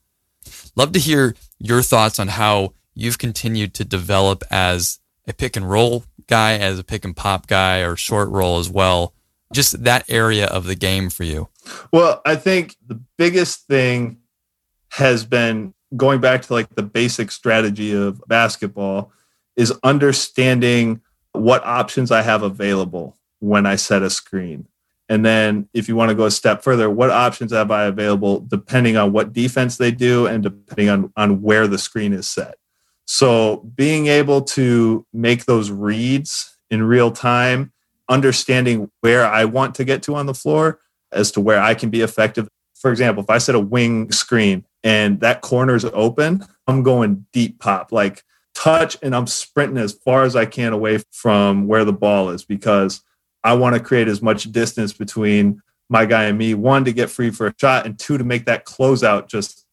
love 0.76 0.94
to 0.94 1.00
hear 1.00 1.36
your 1.60 1.82
thoughts 1.82 2.20
on 2.20 2.30
how 2.30 2.74
you've 2.94 3.18
continued 3.18 3.74
to 3.76 3.86
develop 3.86 4.44
as 4.50 5.00
a 5.28 5.34
pick 5.34 5.56
and 5.56 5.70
roll 5.70 6.06
guy, 6.28 6.54
as 6.58 6.80
a 6.80 6.84
pick 6.84 7.04
and 7.04 7.16
pop 7.16 7.48
guy, 7.48 7.80
or 7.80 7.96
short 7.96 8.30
roll 8.30 8.60
as 8.60 8.70
well. 8.70 9.14
Just 9.54 9.84
that 9.84 10.06
area 10.10 10.46
of 10.46 10.66
the 10.66 10.76
game 10.76 11.10
for 11.10 11.24
you. 11.24 11.50
Well, 11.92 12.22
I 12.26 12.36
think 12.36 12.76
the 12.86 13.02
biggest 13.18 13.68
thing 13.68 14.18
has 14.90 15.26
been 15.26 15.74
going 15.96 16.22
back 16.22 16.42
to 16.44 16.54
like 16.54 16.74
the 16.76 16.84
basic 16.84 17.32
strategy 17.32 17.94
of 17.94 18.22
basketball 18.28 19.12
is 19.56 19.74
understanding 19.84 21.02
what 21.34 21.64
options 21.66 22.12
I 22.12 22.22
have 22.22 22.44
available 22.44 23.18
when 23.40 23.66
I 23.66 23.76
set 23.76 24.02
a 24.02 24.10
screen. 24.10 24.68
And 25.10 25.26
then 25.26 25.68
if 25.74 25.90
you 25.90 25.96
want 25.96 26.10
to 26.10 26.16
go 26.16 26.26
a 26.26 26.32
step 26.32 26.64
further, 26.64 26.90
what 26.90 27.10
options 27.10 27.52
have 27.52 27.70
I 27.70 27.86
available 27.86 28.40
depending 28.40 28.96
on 28.96 29.12
what 29.12 29.34
defense 29.34 29.76
they 29.78 29.92
do 29.92 30.26
and 30.26 30.42
depending 30.42 30.90
on, 30.90 31.12
on 31.18 31.42
where 31.42 31.68
the 31.68 31.78
screen 31.78 32.14
is 32.14 32.28
set. 32.28 32.56
So 33.06 33.58
being 33.76 34.08
able 34.08 34.42
to 34.42 35.06
make 35.12 35.46
those 35.46 35.70
reads 35.70 36.58
in 36.70 36.84
real 36.84 37.12
time, 37.12 37.74
understanding 38.08 38.90
where 39.02 39.26
I 39.26 39.46
want 39.46 39.76
to 39.76 39.84
get 39.84 40.04
to 40.04 40.16
on 40.16 40.28
the 40.28 40.34
floor 40.34 40.80
as 41.12 41.32
to 41.32 41.42
where 41.42 41.62
I 41.62 41.74
can 41.74 41.90
be 41.90 42.02
effective. 42.02 42.48
For 42.76 42.92
example, 42.92 43.24
if 43.24 43.30
I 43.30 43.38
set 43.38 43.56
a 43.56 43.60
wing 43.60 44.12
screen 44.12 44.66
and 44.84 45.20
that 45.20 45.42
corner's 45.42 45.86
open, 45.86 46.46
I'm 46.68 46.84
going 46.84 47.28
deep 47.32 47.60
pop, 47.60 47.92
like 47.92 48.24
touch, 48.56 48.98
and 49.02 49.16
I'm 49.16 49.28
sprinting 49.28 49.78
as 49.78 49.94
far 49.94 50.24
as 50.24 50.36
I 50.36 50.46
can 50.46 50.74
away 50.74 51.00
from 51.12 51.68
where 51.68 51.86
the 51.86 51.94
ball 51.94 52.30
is 52.30 52.44
because 52.44 53.02
I 53.44 53.54
want 53.54 53.76
to 53.76 53.82
create 53.82 54.08
as 54.08 54.22
much 54.22 54.52
distance 54.52 54.94
between 54.94 55.62
my 55.90 56.06
guy 56.06 56.26
and 56.26 56.38
me. 56.38 56.54
One, 56.54 56.86
to 56.86 56.94
get 56.94 57.10
free 57.10 57.32
for 57.32 57.48
a 57.48 57.54
shot, 57.60 57.86
and 57.86 57.98
two, 57.98 58.18
to 58.18 58.24
make 58.24 58.46
that 58.46 58.66
closeout 58.66 59.28
just 59.28 59.66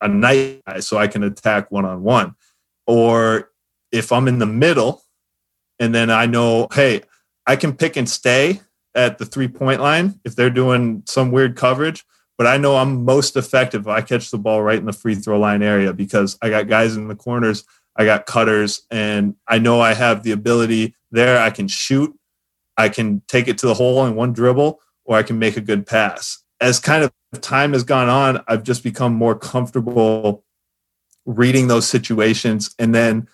a 0.00 0.08
night 0.08 0.62
so 0.80 0.98
I 0.98 1.08
can 1.08 1.22
attack 1.22 1.70
one 1.70 1.84
on 1.84 2.02
one. 2.02 2.34
Or 2.86 3.50
if 3.90 4.12
I'm 4.12 4.28
in 4.28 4.38
the 4.38 4.46
middle 4.46 5.02
and 5.78 5.94
then 5.94 6.10
I 6.10 6.26
know, 6.26 6.68
hey, 6.72 7.02
I 7.46 7.56
can 7.56 7.74
pick 7.74 7.96
and 7.96 8.08
stay 8.08 8.60
at 8.96 9.18
the 9.18 9.26
three 9.26 9.46
point 9.46 9.80
line 9.80 10.18
if 10.24 10.34
they're 10.34 10.50
doing 10.50 11.02
some 11.06 11.30
weird 11.30 11.56
coverage. 11.56 12.04
But 12.38 12.46
I 12.46 12.56
know 12.56 12.76
I'm 12.76 13.04
most 13.04 13.36
effective 13.36 13.82
if 13.82 13.88
I 13.88 14.00
catch 14.00 14.30
the 14.30 14.38
ball 14.38 14.62
right 14.62 14.78
in 14.78 14.86
the 14.86 14.92
free 14.92 15.14
throw 15.14 15.38
line 15.38 15.62
area 15.62 15.92
because 15.92 16.36
I 16.42 16.50
got 16.50 16.68
guys 16.68 16.96
in 16.96 17.08
the 17.08 17.14
corners, 17.14 17.64
I 17.96 18.04
got 18.04 18.26
cutters, 18.26 18.82
and 18.90 19.36
I 19.48 19.58
know 19.58 19.80
I 19.80 19.94
have 19.94 20.22
the 20.22 20.32
ability 20.32 20.94
there. 21.10 21.40
I 21.40 21.50
can 21.50 21.66
shoot, 21.68 22.14
I 22.76 22.90
can 22.90 23.22
take 23.26 23.48
it 23.48 23.56
to 23.58 23.66
the 23.66 23.74
hole 23.74 24.04
in 24.04 24.16
one 24.16 24.34
dribble, 24.34 24.80
or 25.04 25.16
I 25.16 25.22
can 25.22 25.38
make 25.38 25.56
a 25.56 25.62
good 25.62 25.86
pass. 25.86 26.42
As 26.60 26.78
kind 26.78 27.04
of 27.04 27.12
time 27.40 27.72
has 27.72 27.84
gone 27.84 28.08
on, 28.08 28.42
I've 28.48 28.62
just 28.62 28.82
become 28.82 29.14
more 29.14 29.34
comfortable 29.34 30.44
reading 31.24 31.68
those 31.68 31.88
situations. 31.88 32.74
And 32.78 32.94
then 32.94 33.28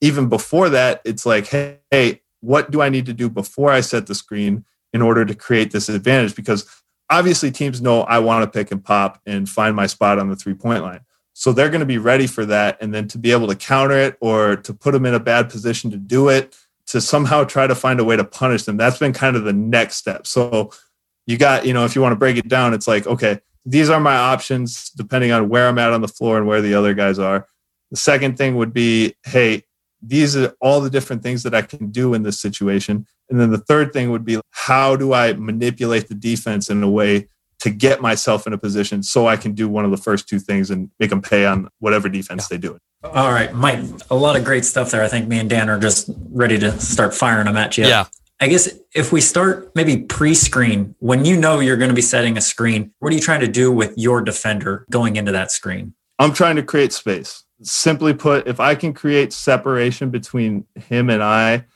even 0.00 0.28
before 0.28 0.68
that, 0.70 1.00
it's 1.04 1.26
like, 1.26 1.48
hey, 1.48 1.78
hey, 1.90 2.22
what 2.40 2.70
do 2.70 2.80
I 2.80 2.88
need 2.88 3.06
to 3.06 3.12
do 3.12 3.28
before 3.28 3.70
I 3.70 3.80
set 3.80 4.06
the 4.06 4.14
screen? 4.14 4.64
In 4.92 5.02
order 5.02 5.24
to 5.24 5.34
create 5.34 5.70
this 5.70 5.88
advantage 5.88 6.34
because 6.34 6.66
obviously 7.10 7.50
teams 7.50 7.80
know 7.80 8.02
I 8.02 8.18
want 8.18 8.44
to 8.44 8.58
pick 8.58 8.70
and 8.70 8.82
pop 8.82 9.20
and 9.26 9.48
find 9.48 9.74
my 9.74 9.86
spot 9.86 10.18
on 10.18 10.28
the 10.28 10.36
three 10.36 10.54
point 10.54 10.82
line. 10.82 11.00
So 11.34 11.52
they're 11.52 11.70
going 11.70 11.80
to 11.80 11.86
be 11.86 11.98
ready 11.98 12.26
for 12.26 12.44
that. 12.46 12.78
And 12.80 12.92
then 12.92 13.06
to 13.08 13.18
be 13.18 13.30
able 13.30 13.46
to 13.46 13.54
counter 13.54 13.96
it 13.96 14.16
or 14.20 14.56
to 14.56 14.74
put 14.74 14.92
them 14.92 15.06
in 15.06 15.14
a 15.14 15.20
bad 15.20 15.48
position 15.48 15.90
to 15.92 15.96
do 15.96 16.28
it, 16.28 16.56
to 16.88 17.00
somehow 17.00 17.44
try 17.44 17.66
to 17.66 17.74
find 17.74 18.00
a 18.00 18.04
way 18.04 18.16
to 18.16 18.24
punish 18.24 18.64
them, 18.64 18.76
that's 18.76 18.98
been 18.98 19.12
kind 19.12 19.36
of 19.36 19.44
the 19.44 19.52
next 19.52 19.96
step. 19.96 20.26
So 20.26 20.72
you 21.26 21.38
got, 21.38 21.64
you 21.64 21.72
know, 21.72 21.84
if 21.84 21.94
you 21.94 22.02
want 22.02 22.12
to 22.12 22.16
break 22.16 22.38
it 22.38 22.48
down, 22.48 22.74
it's 22.74 22.88
like, 22.88 23.06
okay, 23.06 23.40
these 23.64 23.90
are 23.90 24.00
my 24.00 24.16
options 24.16 24.90
depending 24.90 25.30
on 25.30 25.48
where 25.48 25.68
I'm 25.68 25.78
at 25.78 25.92
on 25.92 26.00
the 26.00 26.08
floor 26.08 26.38
and 26.38 26.46
where 26.46 26.62
the 26.62 26.74
other 26.74 26.94
guys 26.94 27.18
are. 27.18 27.46
The 27.90 27.96
second 27.96 28.36
thing 28.36 28.56
would 28.56 28.72
be, 28.72 29.14
hey, 29.24 29.64
these 30.02 30.36
are 30.36 30.54
all 30.60 30.80
the 30.80 30.90
different 30.90 31.22
things 31.22 31.42
that 31.42 31.54
I 31.54 31.62
can 31.62 31.90
do 31.90 32.14
in 32.14 32.22
this 32.22 32.40
situation. 32.40 33.06
And 33.30 33.40
then 33.40 33.50
the 33.50 33.58
third 33.58 33.92
thing 33.92 34.10
would 34.10 34.24
be 34.24 34.40
how 34.50 34.96
do 34.96 35.12
I 35.12 35.32
manipulate 35.34 36.08
the 36.08 36.14
defense 36.14 36.70
in 36.70 36.82
a 36.82 36.90
way 36.90 37.28
to 37.60 37.70
get 37.70 38.00
myself 38.00 38.46
in 38.46 38.52
a 38.52 38.58
position 38.58 39.02
so 39.02 39.26
I 39.26 39.36
can 39.36 39.52
do 39.52 39.68
one 39.68 39.84
of 39.84 39.90
the 39.90 39.96
first 39.96 40.28
two 40.28 40.38
things 40.38 40.70
and 40.70 40.90
make 41.00 41.10
them 41.10 41.20
pay 41.20 41.44
on 41.44 41.68
whatever 41.80 42.08
defense 42.08 42.44
yeah. 42.44 42.56
they 42.56 42.60
do 42.60 42.74
it. 42.74 42.82
All 43.04 43.30
right, 43.30 43.52
Mike, 43.52 43.80
a 44.10 44.16
lot 44.16 44.36
of 44.36 44.44
great 44.44 44.64
stuff 44.64 44.90
there. 44.90 45.02
I 45.02 45.08
think 45.08 45.28
me 45.28 45.38
and 45.38 45.48
Dan 45.48 45.68
are 45.68 45.78
just 45.78 46.10
ready 46.30 46.58
to 46.58 46.78
start 46.80 47.14
firing 47.14 47.46
them 47.46 47.56
at 47.56 47.78
you. 47.78 47.86
Yeah. 47.86 48.06
I 48.40 48.46
guess 48.46 48.68
if 48.94 49.12
we 49.12 49.20
start 49.20 49.72
maybe 49.74 49.98
pre 49.98 50.34
screen, 50.34 50.94
when 51.00 51.24
you 51.24 51.36
know 51.36 51.58
you're 51.58 51.76
going 51.76 51.90
to 51.90 51.94
be 51.94 52.02
setting 52.02 52.36
a 52.36 52.40
screen, 52.40 52.92
what 53.00 53.12
are 53.12 53.14
you 53.14 53.20
trying 53.20 53.40
to 53.40 53.48
do 53.48 53.72
with 53.72 53.94
your 53.96 54.20
defender 54.20 54.84
going 54.90 55.16
into 55.16 55.32
that 55.32 55.50
screen? 55.50 55.94
I'm 56.20 56.32
trying 56.32 56.56
to 56.56 56.62
create 56.62 56.92
space. 56.92 57.44
Simply 57.62 58.14
put, 58.14 58.46
if 58.46 58.60
I 58.60 58.76
can 58.76 58.94
create 58.94 59.32
separation 59.32 60.10
between 60.10 60.66
him 60.76 61.10
and 61.10 61.22
I, 61.22 61.66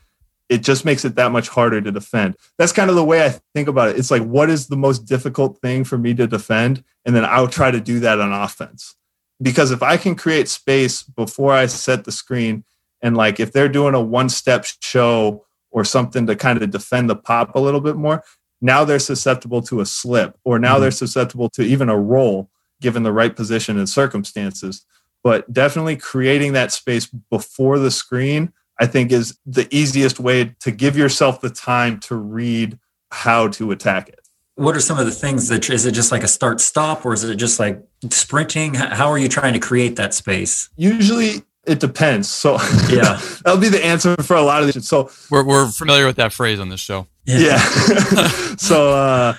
it 0.53 0.63
just 0.63 0.85
makes 0.85 1.03
it 1.07 1.15
that 1.15 1.33
much 1.33 1.49
harder 1.49 1.81
to 1.81 1.91
defend. 1.91 2.37
That's 2.59 2.73
kind 2.73 2.91
of 2.91 2.97
the 2.97 3.05
way 3.05 3.25
I 3.25 3.41
think 3.55 3.69
about 3.69 3.89
it. 3.89 3.99
It's 3.99 4.11
like, 4.11 4.23
what 4.23 4.51
is 4.51 4.67
the 4.67 4.77
most 4.77 5.07
difficult 5.07 5.59
thing 5.63 5.83
for 5.83 5.97
me 5.97 6.13
to 6.13 6.27
defend? 6.27 6.85
And 7.07 7.17
then 7.17 7.25
I'll 7.25 7.49
try 7.49 7.71
to 7.71 7.81
do 7.81 8.01
that 8.01 8.21
on 8.21 8.33
offense. 8.33 8.95
Because 9.41 9.71
if 9.71 9.83
I 9.83 9.97
can 9.97 10.15
create 10.15 10.49
space 10.49 11.03
before 11.03 11.55
I 11.55 11.67
set 11.67 12.05
the 12.05 12.13
screen, 12.13 12.65
and 13.01 13.17
like 13.17 13.41
if 13.41 13.53
they're 13.53 13.69
doing 13.69 13.95
a 13.95 14.01
one 14.03 14.29
step 14.29 14.67
show 14.81 15.47
or 15.71 15.85
something 15.87 16.27
to 16.27 16.37
kind 16.37 16.63
of 16.63 16.71
defend 16.71 17.09
the 17.09 17.17
pop 17.17 17.55
a 17.55 17.59
little 17.59 17.81
bit 17.81 17.97
more, 17.97 18.23
now 18.61 18.85
they're 18.85 18.99
susceptible 18.99 19.63
to 19.63 19.81
a 19.81 19.87
slip, 19.87 20.39
or 20.45 20.59
now 20.59 20.75
mm-hmm. 20.75 20.83
they're 20.83 20.91
susceptible 20.91 21.49
to 21.51 21.63
even 21.63 21.89
a 21.89 21.99
roll 21.99 22.51
given 22.83 23.05
the 23.05 23.13
right 23.13 23.35
position 23.35 23.79
and 23.79 23.89
circumstances. 23.89 24.85
But 25.25 25.51
definitely 25.51 25.97
creating 25.97 26.53
that 26.53 26.73
space 26.73 27.07
before 27.07 27.79
the 27.79 27.91
screen 27.91 28.53
I 28.83 28.87
think 28.87 29.13
is 29.13 29.39
the 29.47 29.69
easiest 29.71 30.19
way 30.19 30.57
to 30.59 30.73
give 30.73 30.97
yourself 30.97 31.41
the 31.41 31.51
time 31.51 32.01
to 32.01 32.17
read 32.17 32.81
how 33.13 33.47
to 33.51 33.71
attack 33.71 34.09
it. 34.09 34.19
What 34.57 34.75
are 34.75 34.81
some 34.81 34.99
of 34.99 35.07
the 35.07 35.13
things 35.13 35.47
that 35.49 35.71
is 35.71 35.87
it 35.87 35.93
just 35.93 36.11
like 36.11 36.25
a 36.25 36.29
start 36.29 36.61
stop 36.61 37.07
or 37.07 37.13
is 37.13 37.23
it 37.23 37.37
just 37.37 37.61
like 37.61 37.81
sprinting? 38.11 38.75
How 38.75 39.09
are 39.09 39.19
you 39.19 39.29
trying 39.29 39.53
to 39.53 39.61
create 39.61 39.95
that 39.97 40.15
space? 40.15 40.69
Usually 40.77 41.43
it 41.65 41.79
depends. 41.79 42.29
So 42.29 42.55
yeah, 42.91 43.21
that'll 43.45 43.61
be 43.61 43.69
the 43.69 43.85
answer 43.85 44.17
for 44.21 44.35
a 44.35 44.43
lot 44.43 44.65
of 44.65 44.75
this. 44.75 44.89
So 44.89 45.13
we're, 45.31 45.45
we're 45.45 45.69
familiar 45.69 46.05
with 46.05 46.17
that 46.17 46.33
phrase 46.33 46.59
on 46.59 46.69
this 46.69 46.81
show. 46.81 47.07
Yeah. 47.25 47.39
yeah. 47.39 47.59
so 48.57 48.95
uh, 48.95 49.35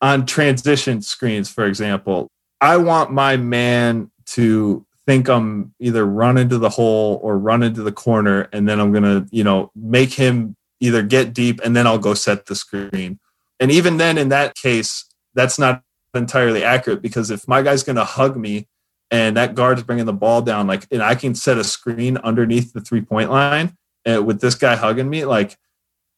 on 0.00 0.24
transition 0.24 1.02
screens, 1.02 1.50
for 1.50 1.66
example, 1.66 2.30
I 2.62 2.78
want 2.78 3.12
my 3.12 3.36
man 3.36 4.10
to 4.28 4.86
think 5.08 5.26
I'm 5.30 5.74
either 5.80 6.04
run 6.04 6.36
into 6.36 6.58
the 6.58 6.68
hole 6.68 7.18
or 7.22 7.38
run 7.38 7.62
into 7.62 7.82
the 7.82 7.90
corner, 7.90 8.46
and 8.52 8.68
then 8.68 8.78
I'm 8.78 8.92
gonna, 8.92 9.26
you 9.30 9.42
know, 9.42 9.72
make 9.74 10.12
him 10.12 10.54
either 10.80 11.02
get 11.02 11.32
deep 11.32 11.62
and 11.64 11.74
then 11.74 11.86
I'll 11.86 11.96
go 11.96 12.12
set 12.12 12.44
the 12.44 12.54
screen. 12.54 13.18
And 13.58 13.70
even 13.70 13.96
then, 13.96 14.18
in 14.18 14.28
that 14.28 14.54
case, 14.54 15.06
that's 15.32 15.58
not 15.58 15.82
entirely 16.12 16.62
accurate 16.62 17.00
because 17.00 17.30
if 17.30 17.48
my 17.48 17.62
guy's 17.62 17.82
gonna 17.82 18.04
hug 18.04 18.36
me 18.36 18.68
and 19.10 19.34
that 19.38 19.54
guard's 19.54 19.82
bringing 19.82 20.04
the 20.04 20.12
ball 20.12 20.42
down, 20.42 20.66
like, 20.66 20.86
and 20.90 21.02
I 21.02 21.14
can 21.14 21.34
set 21.34 21.56
a 21.56 21.64
screen 21.64 22.18
underneath 22.18 22.74
the 22.74 22.82
three 22.82 23.00
point 23.00 23.30
line 23.30 23.78
and 24.04 24.26
with 24.26 24.42
this 24.42 24.56
guy 24.56 24.76
hugging 24.76 25.08
me, 25.08 25.24
like, 25.24 25.56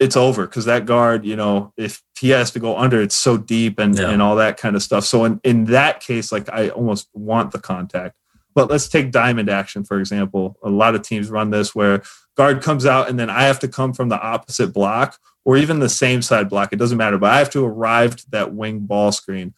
it's 0.00 0.16
over 0.16 0.48
because 0.48 0.64
that 0.64 0.84
guard, 0.84 1.24
you 1.24 1.36
know, 1.36 1.72
if 1.76 2.02
he 2.18 2.30
has 2.30 2.50
to 2.50 2.58
go 2.58 2.76
under, 2.76 3.00
it's 3.00 3.14
so 3.14 3.36
deep 3.36 3.78
and, 3.78 3.96
yeah. 3.96 4.10
and 4.10 4.20
all 4.20 4.34
that 4.34 4.56
kind 4.56 4.74
of 4.74 4.82
stuff. 4.82 5.04
So 5.04 5.24
in, 5.26 5.40
in 5.44 5.66
that 5.66 6.00
case, 6.00 6.32
like 6.32 6.48
I 6.48 6.70
almost 6.70 7.08
want 7.14 7.52
the 7.52 7.60
contact. 7.60 8.16
But 8.54 8.70
let's 8.70 8.88
take 8.88 9.12
diamond 9.12 9.48
action, 9.48 9.84
for 9.84 10.00
example. 10.00 10.58
A 10.62 10.70
lot 10.70 10.94
of 10.94 11.02
teams 11.02 11.30
run 11.30 11.50
this 11.50 11.74
where 11.74 12.02
guard 12.36 12.62
comes 12.62 12.86
out 12.86 13.08
and 13.08 13.18
then 13.18 13.30
I 13.30 13.42
have 13.42 13.60
to 13.60 13.68
come 13.68 13.92
from 13.92 14.08
the 14.08 14.20
opposite 14.20 14.72
block 14.72 15.18
or 15.44 15.56
even 15.56 15.78
the 15.78 15.88
same 15.88 16.22
side 16.22 16.48
block. 16.48 16.72
It 16.72 16.78
doesn't 16.78 16.98
matter, 16.98 17.18
but 17.18 17.30
I 17.30 17.38
have 17.38 17.50
to 17.50 17.64
arrive 17.64 18.16
to 18.16 18.30
that 18.30 18.54
wing 18.54 18.80
ball 18.80 19.12
screen. 19.12 19.54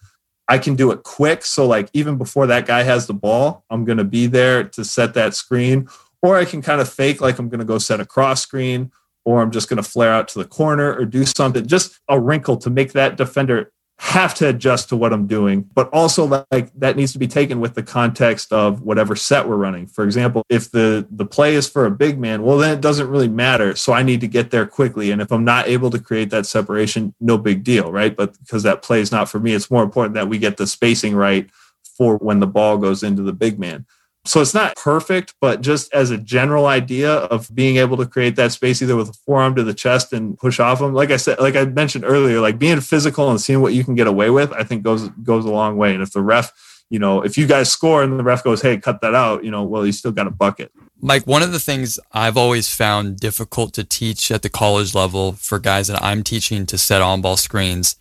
I 0.48 0.58
can 0.58 0.74
do 0.74 0.90
it 0.90 1.02
quick. 1.02 1.44
So, 1.44 1.66
like, 1.66 1.88
even 1.92 2.18
before 2.18 2.46
that 2.48 2.66
guy 2.66 2.82
has 2.82 3.06
the 3.06 3.14
ball, 3.14 3.64
I'm 3.70 3.84
going 3.84 3.98
to 3.98 4.04
be 4.04 4.26
there 4.26 4.64
to 4.64 4.84
set 4.84 5.14
that 5.14 5.34
screen. 5.34 5.88
Or 6.20 6.36
I 6.36 6.44
can 6.44 6.62
kind 6.62 6.80
of 6.80 6.88
fake 6.88 7.20
like 7.20 7.38
I'm 7.38 7.48
going 7.48 7.60
to 7.60 7.64
go 7.64 7.78
set 7.78 8.00
a 8.00 8.06
cross 8.06 8.42
screen, 8.42 8.92
or 9.24 9.42
I'm 9.42 9.50
just 9.50 9.68
going 9.68 9.82
to 9.82 9.88
flare 9.88 10.12
out 10.12 10.28
to 10.28 10.38
the 10.38 10.44
corner 10.44 10.94
or 10.94 11.04
do 11.04 11.24
something, 11.24 11.66
just 11.66 11.98
a 12.08 12.20
wrinkle 12.20 12.56
to 12.58 12.70
make 12.70 12.92
that 12.92 13.16
defender 13.16 13.72
have 14.02 14.34
to 14.34 14.48
adjust 14.48 14.88
to 14.88 14.96
what 14.96 15.12
I'm 15.12 15.28
doing, 15.28 15.62
but 15.62 15.88
also 15.90 16.44
like 16.50 16.72
that 16.74 16.96
needs 16.96 17.12
to 17.12 17.20
be 17.20 17.28
taken 17.28 17.60
with 17.60 17.74
the 17.74 17.84
context 17.84 18.52
of 18.52 18.82
whatever 18.82 19.14
set 19.14 19.48
we're 19.48 19.54
running. 19.54 19.86
For 19.86 20.02
example, 20.02 20.42
if 20.48 20.72
the 20.72 21.06
the 21.08 21.24
play 21.24 21.54
is 21.54 21.68
for 21.68 21.86
a 21.86 21.90
big 21.90 22.18
man, 22.18 22.42
well 22.42 22.58
then 22.58 22.76
it 22.76 22.80
doesn't 22.80 23.08
really 23.08 23.28
matter. 23.28 23.76
So 23.76 23.92
I 23.92 24.02
need 24.02 24.20
to 24.20 24.26
get 24.26 24.50
there 24.50 24.66
quickly. 24.66 25.12
And 25.12 25.22
if 25.22 25.30
I'm 25.30 25.44
not 25.44 25.68
able 25.68 25.88
to 25.90 26.00
create 26.00 26.30
that 26.30 26.46
separation, 26.46 27.14
no 27.20 27.38
big 27.38 27.62
deal, 27.62 27.92
right? 27.92 28.14
But 28.14 28.36
because 28.40 28.64
that 28.64 28.82
play 28.82 29.00
is 29.00 29.12
not 29.12 29.28
for 29.28 29.38
me, 29.38 29.54
it's 29.54 29.70
more 29.70 29.84
important 29.84 30.14
that 30.14 30.28
we 30.28 30.36
get 30.36 30.56
the 30.56 30.66
spacing 30.66 31.14
right 31.14 31.48
for 31.96 32.16
when 32.16 32.40
the 32.40 32.46
ball 32.48 32.78
goes 32.78 33.04
into 33.04 33.22
the 33.22 33.32
big 33.32 33.60
man. 33.60 33.86
So 34.24 34.40
it's 34.40 34.54
not 34.54 34.76
perfect, 34.76 35.34
but 35.40 35.62
just 35.62 35.92
as 35.92 36.10
a 36.10 36.18
general 36.18 36.66
idea 36.66 37.12
of 37.12 37.52
being 37.54 37.78
able 37.78 37.96
to 37.96 38.06
create 38.06 38.36
that 38.36 38.52
space 38.52 38.80
either 38.80 38.94
with 38.94 39.10
a 39.10 39.12
forearm 39.12 39.56
to 39.56 39.64
the 39.64 39.74
chest 39.74 40.12
and 40.12 40.38
push 40.38 40.60
off 40.60 40.78
them. 40.78 40.94
Like 40.94 41.10
I 41.10 41.16
said, 41.16 41.40
like 41.40 41.56
I 41.56 41.64
mentioned 41.64 42.04
earlier, 42.04 42.40
like 42.40 42.58
being 42.58 42.80
physical 42.80 43.30
and 43.30 43.40
seeing 43.40 43.60
what 43.60 43.74
you 43.74 43.82
can 43.82 43.96
get 43.96 44.06
away 44.06 44.30
with, 44.30 44.52
I 44.52 44.62
think 44.62 44.84
goes 44.84 45.08
goes 45.24 45.44
a 45.44 45.50
long 45.50 45.76
way. 45.76 45.92
And 45.92 46.02
if 46.02 46.12
the 46.12 46.22
ref, 46.22 46.52
you 46.88 47.00
know, 47.00 47.22
if 47.22 47.36
you 47.36 47.48
guys 47.48 47.72
score 47.72 48.04
and 48.04 48.16
the 48.16 48.22
ref 48.22 48.44
goes, 48.44 48.62
"Hey, 48.62 48.78
cut 48.78 49.00
that 49.00 49.14
out," 49.14 49.42
you 49.42 49.50
know, 49.50 49.64
well, 49.64 49.84
you 49.84 49.90
still 49.90 50.12
got 50.12 50.28
a 50.28 50.30
bucket. 50.30 50.70
Mike, 51.00 51.26
one 51.26 51.42
of 51.42 51.50
the 51.50 51.58
things 51.58 51.98
I've 52.12 52.36
always 52.36 52.72
found 52.72 53.18
difficult 53.18 53.72
to 53.74 53.82
teach 53.82 54.30
at 54.30 54.42
the 54.42 54.48
college 54.48 54.94
level 54.94 55.32
for 55.32 55.58
guys 55.58 55.88
that 55.88 56.00
I'm 56.00 56.22
teaching 56.22 56.64
to 56.66 56.78
set 56.78 57.02
on 57.02 57.22
ball 57.22 57.36
screens 57.36 57.96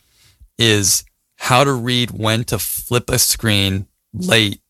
is 0.60 1.04
how 1.38 1.64
to 1.64 1.74
read 1.74 2.12
when 2.12 2.44
to 2.44 2.60
flip 2.60 3.10
a 3.10 3.18
screen 3.18 3.88
late 4.14 4.62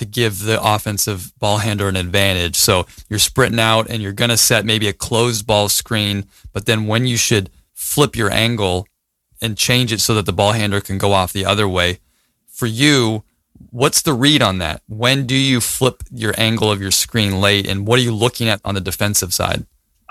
to 0.00 0.06
give 0.06 0.40
the 0.40 0.58
offensive 0.62 1.38
ball 1.38 1.58
handler 1.58 1.88
an 1.88 1.96
advantage. 1.96 2.56
So 2.56 2.86
you're 3.10 3.18
sprinting 3.18 3.60
out 3.60 3.90
and 3.90 4.02
you're 4.02 4.12
going 4.12 4.30
to 4.30 4.36
set 4.38 4.64
maybe 4.64 4.88
a 4.88 4.94
closed 4.94 5.46
ball 5.46 5.68
screen, 5.68 6.24
but 6.54 6.64
then 6.64 6.86
when 6.86 7.04
you 7.04 7.18
should 7.18 7.50
flip 7.74 8.16
your 8.16 8.30
angle 8.30 8.86
and 9.42 9.58
change 9.58 9.92
it 9.92 10.00
so 10.00 10.14
that 10.14 10.24
the 10.24 10.32
ball 10.32 10.52
handler 10.52 10.80
can 10.80 10.96
go 10.96 11.12
off 11.12 11.34
the 11.34 11.44
other 11.44 11.68
way. 11.68 11.98
For 12.48 12.64
you, 12.64 13.24
what's 13.68 14.00
the 14.00 14.14
read 14.14 14.40
on 14.40 14.56
that? 14.56 14.80
When 14.88 15.26
do 15.26 15.34
you 15.34 15.60
flip 15.60 16.02
your 16.10 16.32
angle 16.38 16.72
of 16.72 16.80
your 16.80 16.90
screen 16.90 17.42
late 17.42 17.68
and 17.68 17.86
what 17.86 17.98
are 17.98 18.02
you 18.02 18.14
looking 18.14 18.48
at 18.48 18.62
on 18.64 18.74
the 18.74 18.80
defensive 18.80 19.34
side? 19.34 19.66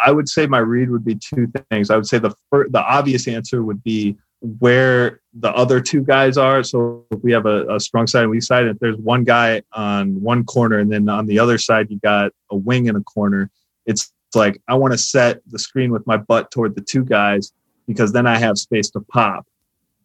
I 0.05 0.11
would 0.11 0.29
say 0.29 0.45
my 0.45 0.59
read 0.59 0.91
would 0.91 1.03
be 1.03 1.15
two 1.15 1.51
things. 1.71 1.89
I 1.89 1.95
would 1.95 2.05
say 2.05 2.19
the 2.19 2.35
first, 2.51 2.71
the 2.71 2.83
obvious 2.83 3.27
answer 3.27 3.63
would 3.63 3.83
be 3.83 4.17
where 4.41 5.19
the 5.33 5.51
other 5.53 5.81
two 5.81 6.01
guys 6.01 6.37
are. 6.37 6.63
So 6.63 7.05
if 7.11 7.21
we 7.21 7.31
have 7.33 7.45
a, 7.45 7.75
a, 7.75 7.79
strong 7.79 8.07
side 8.07 8.23
and 8.23 8.31
weak 8.31 8.43
side, 8.43 8.67
if 8.67 8.79
there's 8.79 8.97
one 8.97 9.23
guy 9.23 9.61
on 9.73 10.21
one 10.21 10.45
corner 10.45 10.79
and 10.79 10.91
then 10.91 11.09
on 11.09 11.25
the 11.25 11.39
other 11.39 11.57
side 11.57 11.87
you 11.89 11.99
got 11.99 12.31
a 12.49 12.55
wing 12.55 12.87
in 12.87 12.95
a 12.95 13.01
corner, 13.01 13.49
it's 13.85 14.13
like 14.33 14.61
I 14.67 14.75
want 14.75 14.93
to 14.93 14.97
set 14.97 15.41
the 15.47 15.59
screen 15.59 15.91
with 15.91 16.07
my 16.07 16.17
butt 16.17 16.51
toward 16.51 16.75
the 16.75 16.81
two 16.81 17.03
guys 17.03 17.51
because 17.87 18.13
then 18.13 18.27
I 18.27 18.37
have 18.37 18.57
space 18.57 18.89
to 18.91 19.01
pop 19.01 19.45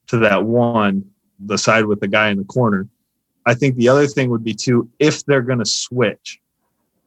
to 0.08 0.18
that 0.18 0.44
one, 0.44 1.04
the 1.38 1.58
side 1.58 1.86
with 1.86 2.00
the 2.00 2.08
guy 2.08 2.30
in 2.30 2.38
the 2.38 2.44
corner. 2.44 2.88
I 3.46 3.54
think 3.54 3.76
the 3.76 3.88
other 3.88 4.06
thing 4.06 4.30
would 4.30 4.44
be 4.44 4.54
too 4.54 4.88
if 4.98 5.24
they're 5.24 5.42
going 5.42 5.58
to 5.58 5.66
switch. 5.66 6.40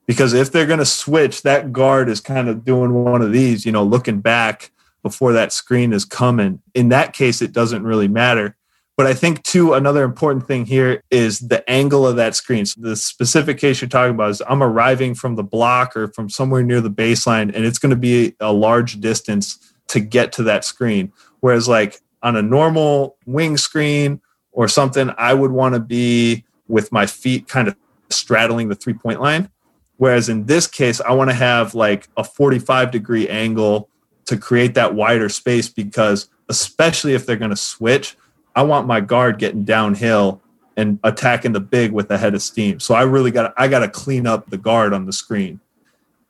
Because 0.05 0.33
if 0.33 0.51
they're 0.51 0.65
going 0.65 0.79
to 0.79 0.85
switch, 0.85 1.41
that 1.41 1.73
guard 1.73 2.07
is 2.07 2.21
kind 2.21 2.47
of 2.47 2.63
doing 2.63 2.93
one 2.93 3.21
of 3.21 3.33
these, 3.33 3.65
you 3.65 3.73
know, 3.73 3.83
looking 3.83 4.21
back 4.21 4.71
before 5.07 5.33
that 5.33 5.53
screen 5.53 5.93
is 5.93 6.03
coming. 6.03 6.61
In 6.73 6.89
that 6.89 7.13
case, 7.13 7.41
it 7.41 7.53
doesn't 7.53 7.83
really 7.83 8.09
matter. 8.09 8.57
But 8.97 9.05
I 9.05 9.13
think, 9.13 9.43
too, 9.43 9.73
another 9.73 10.03
important 10.03 10.47
thing 10.47 10.65
here 10.65 11.03
is 11.11 11.39
the 11.39 11.67
angle 11.69 12.05
of 12.05 12.15
that 12.17 12.35
screen. 12.35 12.65
So 12.65 12.81
the 12.81 12.95
specific 12.95 13.57
case 13.57 13.79
you're 13.79 13.87
talking 13.87 14.15
about 14.15 14.31
is 14.31 14.41
I'm 14.49 14.63
arriving 14.63 15.13
from 15.13 15.35
the 15.35 15.43
block 15.43 15.95
or 15.95 16.07
from 16.07 16.29
somewhere 16.29 16.63
near 16.63 16.81
the 16.81 16.89
baseline, 16.89 17.55
and 17.55 17.63
it's 17.63 17.79
going 17.79 17.91
to 17.91 17.95
be 17.95 18.35
a 18.39 18.51
large 18.51 18.99
distance 18.99 19.73
to 19.89 19.99
get 19.99 20.31
to 20.33 20.43
that 20.43 20.65
screen. 20.65 21.13
Whereas, 21.39 21.67
like 21.67 22.01
on 22.21 22.35
a 22.35 22.41
normal 22.41 23.17
wing 23.25 23.55
screen 23.55 24.19
or 24.51 24.67
something, 24.67 25.11
I 25.17 25.33
would 25.33 25.51
want 25.51 25.75
to 25.75 25.79
be 25.79 26.43
with 26.67 26.91
my 26.91 27.05
feet 27.05 27.47
kind 27.47 27.67
of 27.67 27.77
straddling 28.09 28.67
the 28.67 28.75
three 28.75 28.95
point 28.95 29.21
line. 29.21 29.51
Whereas 29.97 30.27
in 30.27 30.47
this 30.47 30.67
case, 30.67 30.99
I 31.01 31.13
want 31.13 31.29
to 31.29 31.35
have 31.35 31.75
like 31.75 32.09
a 32.17 32.23
45 32.23 32.91
degree 32.91 33.29
angle 33.29 33.89
to 34.27 34.37
create 34.37 34.75
that 34.75 34.93
wider 34.93 35.29
space 35.29 35.67
because 35.69 36.29
especially 36.49 37.13
if 37.13 37.25
they're 37.25 37.35
going 37.35 37.51
to 37.51 37.57
switch, 37.57 38.15
I 38.55 38.63
want 38.63 38.87
my 38.87 39.01
guard 39.01 39.39
getting 39.39 39.63
downhill 39.63 40.41
and 40.75 40.99
attacking 41.03 41.53
the 41.53 41.59
big 41.59 41.91
with 41.91 42.09
a 42.11 42.17
head 42.17 42.35
of 42.35 42.41
steam. 42.41 42.79
So 42.79 42.93
I 42.93 43.01
really 43.01 43.31
got 43.31 43.53
I 43.57 43.67
got 43.67 43.79
to 43.79 43.89
clean 43.89 44.27
up 44.27 44.49
the 44.49 44.57
guard 44.57 44.93
on 44.93 45.05
the 45.05 45.13
screen. 45.13 45.59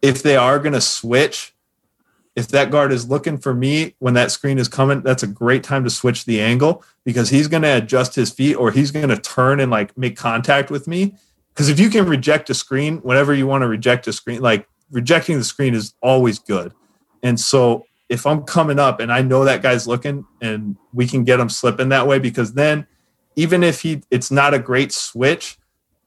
If 0.02 0.24
they 0.24 0.38
are 0.38 0.60
going 0.60 0.74
to 0.74 0.82
switch, 0.82 1.54
if 2.36 2.48
that 2.50 2.72
guard 2.72 2.92
is 2.92 3.10
looking 3.10 3.38
for 3.38 3.54
me 3.54 3.96
when 4.00 4.14
that 4.14 4.32
screen 4.32 4.58
is 4.60 4.68
coming, 4.68 5.02
that's 5.02 5.24
a 5.24 5.28
great 5.28 5.64
time 5.64 5.84
to 5.84 5.90
switch 5.90 6.26
the 6.26 6.40
angle 6.40 6.84
because 7.04 7.30
he's 7.30 7.48
going 7.48 7.64
to 7.64 7.78
adjust 7.78 8.16
his 8.16 8.32
feet 8.32 8.56
or 8.56 8.72
he's 8.72 8.92
going 8.92 9.10
to 9.10 9.18
turn 9.18 9.60
and 9.60 9.72
like 9.72 9.98
make 9.98 10.16
contact 10.16 10.70
with 10.70 10.88
me. 10.88 11.16
Because 11.54 11.68
if 11.68 11.80
you 11.80 11.90
can 11.90 12.06
reject 12.08 12.50
a 12.50 12.54
screen 12.54 12.98
whenever 12.98 13.34
you 13.34 13.48
want 13.48 13.64
to 13.64 13.68
reject 13.68 14.08
a 14.08 14.14
screen, 14.14 14.42
like 14.42 14.68
rejecting 14.92 15.38
the 15.38 15.44
screen 15.44 15.74
is 15.74 15.94
always 16.02 16.40
good. 16.40 16.74
And 17.28 17.38
so 17.38 17.86
if 18.08 18.26
I'm 18.26 18.44
coming 18.44 18.80
up 18.80 19.02
and 19.02 19.12
I 19.12 19.22
know 19.22 19.44
that 19.44 19.62
guy's 19.62 19.86
looking 19.86 20.26
and 20.42 20.78
we 20.94 21.06
can 21.06 21.26
get 21.26 21.42
him 21.42 21.50
slipping 21.50 21.90
that 21.90 22.08
way, 22.08 22.20
because 22.20 22.54
then 22.54 22.88
even 23.36 23.64
if 23.64 23.82
he 23.82 24.02
it's 24.10 24.32
not 24.32 24.54
a 24.54 24.60
great 24.60 24.94
switch, 24.94 25.58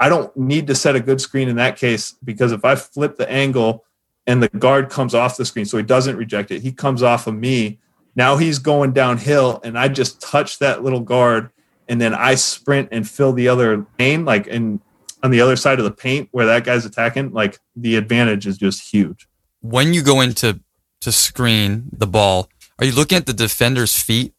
I 0.00 0.08
don't 0.08 0.34
need 0.34 0.66
to 0.68 0.74
set 0.74 0.96
a 0.96 1.00
good 1.00 1.20
screen 1.20 1.48
in 1.48 1.56
that 1.56 1.76
case 1.76 2.14
because 2.24 2.52
if 2.52 2.64
I 2.64 2.74
flip 2.74 3.16
the 3.16 3.30
angle 3.30 3.84
and 4.26 4.42
the 4.42 4.48
guard 4.48 4.88
comes 4.88 5.14
off 5.14 5.36
the 5.36 5.44
screen, 5.44 5.66
so 5.66 5.76
he 5.76 5.82
doesn't 5.82 6.16
reject 6.16 6.50
it, 6.50 6.62
he 6.62 6.72
comes 6.72 7.02
off 7.02 7.26
of 7.26 7.34
me. 7.34 7.78
Now 8.16 8.38
he's 8.38 8.58
going 8.58 8.92
downhill 8.92 9.60
and 9.62 9.78
I 9.78 9.88
just 9.88 10.22
touch 10.22 10.58
that 10.60 10.82
little 10.82 11.00
guard 11.00 11.50
and 11.86 12.00
then 12.00 12.14
I 12.14 12.34
sprint 12.36 12.88
and 12.92 13.06
fill 13.06 13.34
the 13.34 13.48
other 13.48 13.86
lane, 13.98 14.24
like 14.24 14.46
in 14.46 14.80
on 15.22 15.30
the 15.30 15.42
other 15.42 15.56
side 15.56 15.78
of 15.78 15.84
the 15.84 15.90
paint 15.90 16.30
where 16.32 16.46
that 16.46 16.64
guy's 16.64 16.86
attacking, 16.86 17.34
like 17.34 17.58
the 17.76 17.96
advantage 17.96 18.46
is 18.46 18.56
just 18.56 18.90
huge. 18.90 19.28
When 19.60 19.92
you 19.92 20.02
go 20.02 20.22
into 20.22 20.60
to 21.00 21.12
screen 21.12 21.90
the 21.92 22.06
ball, 22.06 22.48
are 22.78 22.86
you 22.86 22.92
looking 22.92 23.16
at 23.16 23.26
the 23.26 23.32
defender's 23.32 24.00
feet 24.00 24.32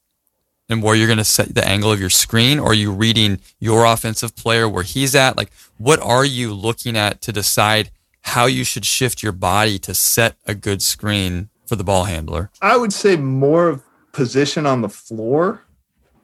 and 0.69 0.81
where 0.81 0.95
you're 0.95 1.07
going 1.07 1.17
to 1.17 1.23
set 1.23 1.53
the 1.53 1.67
angle 1.67 1.91
of 1.91 1.99
your 1.99 2.09
screen? 2.09 2.59
Or 2.59 2.71
are 2.71 2.73
you 2.73 2.91
reading 2.91 3.39
your 3.59 3.85
offensive 3.85 4.35
player 4.35 4.67
where 4.67 4.83
he's 4.83 5.15
at? 5.15 5.37
Like, 5.37 5.51
what 5.77 5.99
are 5.99 6.25
you 6.25 6.53
looking 6.53 6.97
at 6.97 7.21
to 7.21 7.31
decide 7.31 7.91
how 8.21 8.45
you 8.45 8.63
should 8.63 8.85
shift 8.85 9.21
your 9.21 9.31
body 9.31 9.77
to 9.79 9.93
set 9.93 10.35
a 10.45 10.55
good 10.55 10.81
screen 10.81 11.49
for 11.65 11.75
the 11.75 11.83
ball 11.83 12.05
handler? 12.05 12.49
I 12.61 12.77
would 12.77 12.93
say 12.93 13.15
more 13.15 13.67
of 13.67 13.83
position 14.11 14.65
on 14.65 14.81
the 14.81 14.89
floor 14.89 15.63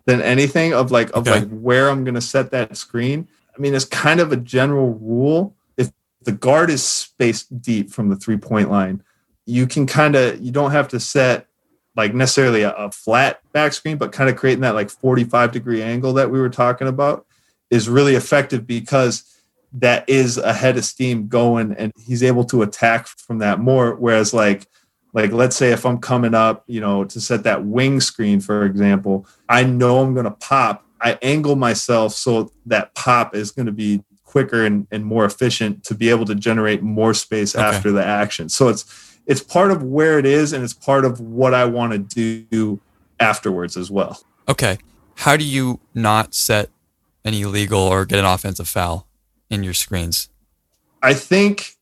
than 0.06 0.22
anything 0.22 0.74
of 0.74 0.92
like 0.92 1.10
of 1.10 1.28
okay. 1.28 1.42
like 1.42 1.50
where 1.50 1.90
I'm 1.90 2.04
going 2.04 2.16
to 2.16 2.22
set 2.22 2.52
that 2.52 2.76
screen. 2.78 3.28
I 3.56 3.60
mean, 3.60 3.76
it's 3.76 3.86
kind 3.86 4.20
of 4.20 4.32
a 4.32 4.38
general 4.38 4.94
rule. 4.94 5.56
If 5.78 5.92
the 6.24 6.32
guard 6.32 6.70
is 6.70 6.84
spaced 6.84 7.62
deep 7.62 7.92
from 7.92 8.10
the 8.10 8.16
three 8.16 8.38
point 8.38 8.72
line, 8.72 9.04
you 9.48 9.66
can 9.66 9.88
kind 9.88 10.16
of 10.16 10.40
you 10.42 10.52
don't 10.52 10.72
have 10.72 10.90
to 10.90 11.00
set 11.00 11.48
like 11.96 12.14
necessarily 12.14 12.62
a, 12.62 12.72
a 12.74 12.92
flat 12.92 13.42
back 13.54 13.74
screen, 13.74 13.98
but 13.98 14.12
kind 14.12 14.30
of 14.30 14.36
creating 14.36 14.62
that 14.62 14.76
like 14.76 14.90
45 14.92 15.52
degree 15.52 15.82
angle 15.82 16.14
that 16.14 16.30
we 16.30 16.40
were 16.40 16.50
talking 16.50 16.88
about 16.88 17.26
is 17.72 17.90
really 17.90 18.14
effective 18.14 18.68
because 18.68 19.24
that 19.74 20.08
is 20.08 20.38
a 20.38 20.54
head 20.54 20.78
of 20.78 20.86
steam 20.86 21.28
going 21.28 21.74
and 21.74 21.92
he's 22.06 22.24
able 22.24 22.44
to 22.46 22.62
attack 22.62 23.08
from 23.08 23.40
that 23.40 23.60
more. 23.60 23.96
Whereas 23.96 24.34
like 24.34 24.68
like 25.14 25.32
let's 25.32 25.56
say 25.56 25.72
if 25.72 25.86
I'm 25.86 25.98
coming 25.98 26.36
up, 26.36 26.64
you 26.68 26.82
know, 26.82 27.06
to 27.06 27.20
set 27.22 27.44
that 27.44 27.66
wing 27.66 28.02
screen, 28.02 28.42
for 28.42 28.66
example, 28.66 29.26
I 29.50 29.64
know 29.64 30.02
I'm 30.02 30.14
gonna 30.14 30.32
pop. 30.32 30.86
I 31.00 31.18
angle 31.22 31.56
myself 31.56 32.14
so 32.14 32.52
that 32.66 32.94
pop 32.96 33.34
is 33.34 33.52
going 33.52 33.68
to 33.68 33.72
be 33.72 34.04
quicker 34.24 34.66
and, 34.66 34.88
and 34.92 35.06
more 35.06 35.26
efficient 35.26 35.84
to 35.86 35.96
be 35.96 36.10
able 36.10 36.26
to 36.26 36.36
generate 36.36 36.82
more 36.82 37.14
space 37.14 37.56
okay. 37.56 37.64
after 37.64 37.92
the 37.92 38.04
action. 38.04 38.50
So 38.50 38.68
it's 38.68 39.07
it's 39.28 39.42
part 39.42 39.72
of 39.72 39.84
where 39.84 40.18
it 40.18 40.26
is 40.26 40.54
and 40.54 40.64
it's 40.64 40.74
part 40.74 41.06
of 41.06 41.20
what 41.20 41.54
I 41.54 41.66
want 41.66 42.12
to 42.12 42.46
do 42.50 42.80
afterwards 43.20 43.78
as 43.78 43.92
well. 43.92 44.20
Okay. 44.50 44.80
How 45.16 45.38
do 45.38 45.44
you 45.44 45.80
not 45.94 46.34
set 46.34 46.70
an 47.24 47.34
illegal 47.34 47.80
or 47.80 48.06
get 48.06 48.20
an 48.20 48.26
offensive 48.26 48.68
foul 48.68 49.08
in 49.50 49.64
your 49.64 49.74
screens? 49.74 50.30
I 51.04 51.14
think 51.14 51.76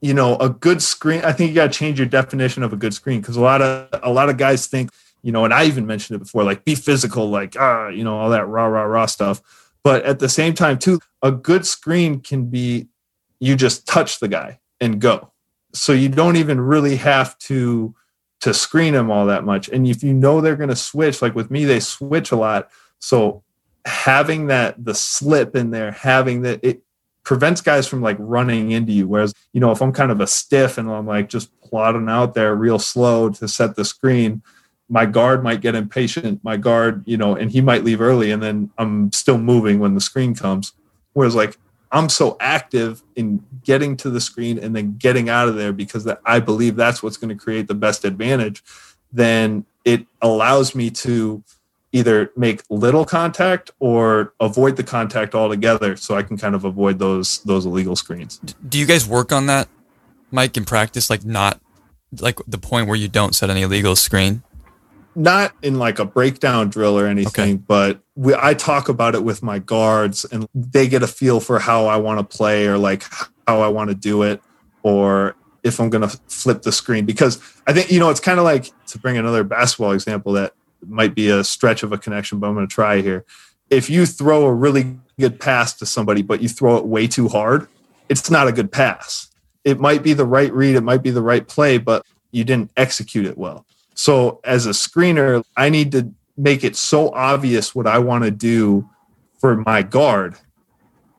you 0.00 0.14
know 0.14 0.36
a 0.36 0.50
good 0.50 0.82
screen 0.82 1.22
i 1.24 1.32
think 1.32 1.48
you 1.48 1.54
got 1.54 1.72
to 1.72 1.78
change 1.78 1.98
your 1.98 2.06
definition 2.06 2.62
of 2.62 2.74
a 2.74 2.76
good 2.76 2.92
screen 2.92 3.22
because 3.22 3.36
a 3.36 3.40
lot 3.40 3.62
of 3.62 3.88
a 4.02 4.12
lot 4.12 4.28
of 4.28 4.36
guys 4.36 4.66
think 4.66 4.90
you 5.22 5.32
know 5.32 5.46
and 5.46 5.54
i 5.54 5.64
even 5.64 5.86
mentioned 5.86 6.14
it 6.14 6.18
before 6.18 6.44
like 6.44 6.62
be 6.62 6.74
physical 6.74 7.30
like 7.30 7.56
ah 7.58 7.88
you 7.88 8.04
know 8.04 8.18
all 8.18 8.28
that 8.28 8.46
rah 8.46 8.66
rah 8.66 8.82
rah 8.82 9.06
stuff 9.06 9.40
But 9.84 10.04
at 10.06 10.18
the 10.18 10.30
same 10.30 10.54
time, 10.54 10.78
too, 10.78 10.98
a 11.22 11.30
good 11.30 11.66
screen 11.66 12.20
can 12.20 12.46
be 12.46 12.88
you 13.38 13.54
just 13.54 13.86
touch 13.86 14.18
the 14.18 14.28
guy 14.28 14.58
and 14.80 15.00
go. 15.00 15.30
So 15.74 15.92
you 15.92 16.08
don't 16.08 16.36
even 16.36 16.60
really 16.60 16.96
have 16.96 17.36
to 17.40 17.94
to 18.40 18.52
screen 18.52 18.92
them 18.92 19.10
all 19.10 19.26
that 19.26 19.44
much. 19.44 19.68
And 19.68 19.86
if 19.86 20.02
you 20.02 20.12
know 20.12 20.40
they're 20.40 20.56
going 20.56 20.68
to 20.68 20.76
switch, 20.76 21.22
like 21.22 21.34
with 21.34 21.50
me, 21.50 21.64
they 21.64 21.80
switch 21.80 22.30
a 22.30 22.36
lot. 22.36 22.68
So 22.98 23.42
having 23.86 24.48
that 24.48 24.84
the 24.84 24.94
slip 24.94 25.56
in 25.56 25.70
there, 25.70 25.92
having 25.92 26.42
that 26.42 26.60
it 26.62 26.82
prevents 27.24 27.62
guys 27.62 27.86
from 27.86 28.02
like 28.02 28.16
running 28.20 28.70
into 28.70 28.92
you. 28.92 29.08
Whereas, 29.08 29.34
you 29.52 29.60
know, 29.60 29.70
if 29.70 29.80
I'm 29.80 29.92
kind 29.92 30.12
of 30.12 30.20
a 30.20 30.26
stiff 30.26 30.78
and 30.78 30.90
I'm 30.90 31.06
like 31.06 31.28
just 31.28 31.58
plodding 31.62 32.08
out 32.08 32.34
there 32.34 32.54
real 32.54 32.78
slow 32.78 33.30
to 33.30 33.48
set 33.48 33.76
the 33.76 33.84
screen, 33.84 34.42
my 34.90 35.06
guard 35.06 35.42
might 35.42 35.62
get 35.62 35.74
impatient. 35.74 36.44
My 36.44 36.58
guard, 36.58 37.02
you 37.06 37.16
know, 37.16 37.34
and 37.34 37.50
he 37.50 37.62
might 37.62 37.82
leave 37.82 38.02
early 38.02 38.30
and 38.30 38.42
then 38.42 38.70
I'm 38.76 39.10
still 39.12 39.38
moving 39.38 39.78
when 39.78 39.94
the 39.94 40.00
screen 40.00 40.34
comes. 40.34 40.74
Whereas 41.14 41.34
like 41.34 41.56
I'm 41.94 42.08
so 42.10 42.36
active 42.40 43.02
in 43.16 43.42
getting 43.64 43.96
to 43.98 44.10
the 44.10 44.20
screen 44.20 44.58
and 44.58 44.74
then 44.74 44.96
getting 44.98 45.28
out 45.28 45.48
of 45.48 45.54
there 45.54 45.72
because 45.72 46.04
that 46.04 46.20
I 46.26 46.40
believe 46.40 46.74
that's 46.76 47.02
what's 47.02 47.16
going 47.16 47.28
to 47.28 47.42
create 47.42 47.68
the 47.68 47.74
best 47.74 48.04
advantage. 48.04 48.62
Then 49.12 49.64
it 49.84 50.04
allows 50.20 50.74
me 50.74 50.90
to 50.90 51.42
either 51.92 52.32
make 52.36 52.62
little 52.68 53.04
contact 53.04 53.70
or 53.78 54.34
avoid 54.40 54.74
the 54.76 54.82
contact 54.82 55.36
altogether, 55.36 55.94
so 55.96 56.16
I 56.16 56.24
can 56.24 56.36
kind 56.36 56.56
of 56.56 56.64
avoid 56.64 56.98
those 56.98 57.38
those 57.44 57.64
illegal 57.64 57.94
screens. 57.94 58.38
Do 58.68 58.78
you 58.78 58.86
guys 58.86 59.06
work 59.06 59.30
on 59.30 59.46
that, 59.46 59.68
Mike, 60.32 60.56
in 60.56 60.64
practice? 60.64 61.08
Like 61.08 61.24
not 61.24 61.60
like 62.20 62.40
the 62.48 62.58
point 62.58 62.88
where 62.88 62.96
you 62.96 63.06
don't 63.08 63.34
set 63.36 63.50
any 63.50 63.62
illegal 63.62 63.96
screen? 63.96 64.42
not 65.16 65.52
in 65.62 65.78
like 65.78 66.00
a 66.00 66.04
breakdown 66.04 66.68
drill 66.68 66.98
or 66.98 67.06
anything, 67.06 67.54
Okay. 67.54 67.62
but 67.68 68.00
we, 68.16 68.34
I 68.34 68.54
talk 68.54 68.88
about 68.88 69.14
it 69.14 69.24
with 69.24 69.42
my 69.42 69.58
guards 69.58 70.24
and 70.24 70.48
they 70.54 70.88
get 70.88 71.02
a 71.02 71.06
feel 71.06 71.40
for 71.40 71.58
how 71.58 71.86
I 71.86 71.96
want 71.96 72.18
to 72.18 72.36
play 72.36 72.66
or 72.66 72.78
like 72.78 73.04
how 73.46 73.60
I 73.60 73.68
want 73.68 73.90
to 73.90 73.94
do 73.94 74.22
it 74.22 74.40
or 74.82 75.34
if 75.62 75.80
I'm 75.80 75.90
going 75.90 76.08
to 76.08 76.16
flip 76.28 76.62
the 76.62 76.72
screen. 76.72 77.06
Because 77.06 77.40
I 77.66 77.72
think, 77.72 77.90
you 77.90 77.98
know, 77.98 78.10
it's 78.10 78.20
kind 78.20 78.38
of 78.38 78.44
like 78.44 78.70
to 78.88 78.98
bring 78.98 79.16
another 79.16 79.42
basketball 79.42 79.92
example 79.92 80.32
that 80.32 80.54
might 80.86 81.14
be 81.14 81.28
a 81.28 81.42
stretch 81.42 81.82
of 81.82 81.92
a 81.92 81.98
connection, 81.98 82.38
but 82.38 82.48
I'm 82.48 82.54
going 82.54 82.68
to 82.68 82.72
try 82.72 83.00
here. 83.00 83.24
If 83.70 83.90
you 83.90 84.06
throw 84.06 84.44
a 84.44 84.52
really 84.52 84.98
good 85.18 85.40
pass 85.40 85.72
to 85.74 85.86
somebody, 85.86 86.22
but 86.22 86.42
you 86.42 86.48
throw 86.48 86.76
it 86.76 86.86
way 86.86 87.06
too 87.06 87.28
hard, 87.28 87.66
it's 88.08 88.30
not 88.30 88.46
a 88.46 88.52
good 88.52 88.70
pass. 88.70 89.30
It 89.64 89.80
might 89.80 90.02
be 90.02 90.12
the 90.12 90.26
right 90.26 90.52
read, 90.52 90.76
it 90.76 90.82
might 90.82 91.02
be 91.02 91.10
the 91.10 91.22
right 91.22 91.46
play, 91.48 91.78
but 91.78 92.04
you 92.30 92.44
didn't 92.44 92.70
execute 92.76 93.24
it 93.24 93.38
well. 93.38 93.64
So 93.94 94.40
as 94.44 94.66
a 94.66 94.70
screener, 94.70 95.42
I 95.56 95.70
need 95.70 95.92
to 95.92 96.12
make 96.36 96.64
it 96.64 96.76
so 96.76 97.10
obvious 97.10 97.74
what 97.74 97.86
I 97.86 97.98
want 97.98 98.24
to 98.24 98.30
do 98.30 98.88
for 99.38 99.56
my 99.56 99.82
guard 99.82 100.36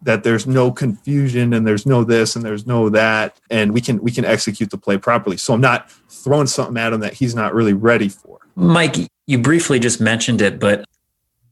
that 0.01 0.23
there's 0.23 0.45
no 0.45 0.71
confusion 0.71 1.54
and 1.54 1.65
there's 1.65 1.86
no 1.86 2.04
this 2.04 2.36
and 2.36 2.45
there's 2.45 2.67
no 2.67 2.89
that 2.89 3.39
and 3.49 3.73
we 3.73 3.82
can 3.82 4.01
we 4.01 4.12
can 4.12 4.23
execute 4.23 4.69
the 4.69 4.78
play 4.78 4.97
properly. 4.97 5.38
So 5.38 5.54
I'm 5.54 5.62
not 5.62 5.89
throwing 6.10 6.47
something 6.47 6.78
at 6.78 6.93
him 6.93 6.99
that 6.99 7.13
he's 7.13 7.34
not 7.34 7.54
really 7.54 7.73
ready 7.73 8.10
for. 8.10 8.39
Mike, 8.56 8.95
you 9.25 9.39
briefly 9.39 9.80
just 9.80 9.99
mentioned 9.99 10.41
it, 10.41 10.60
but 10.60 10.86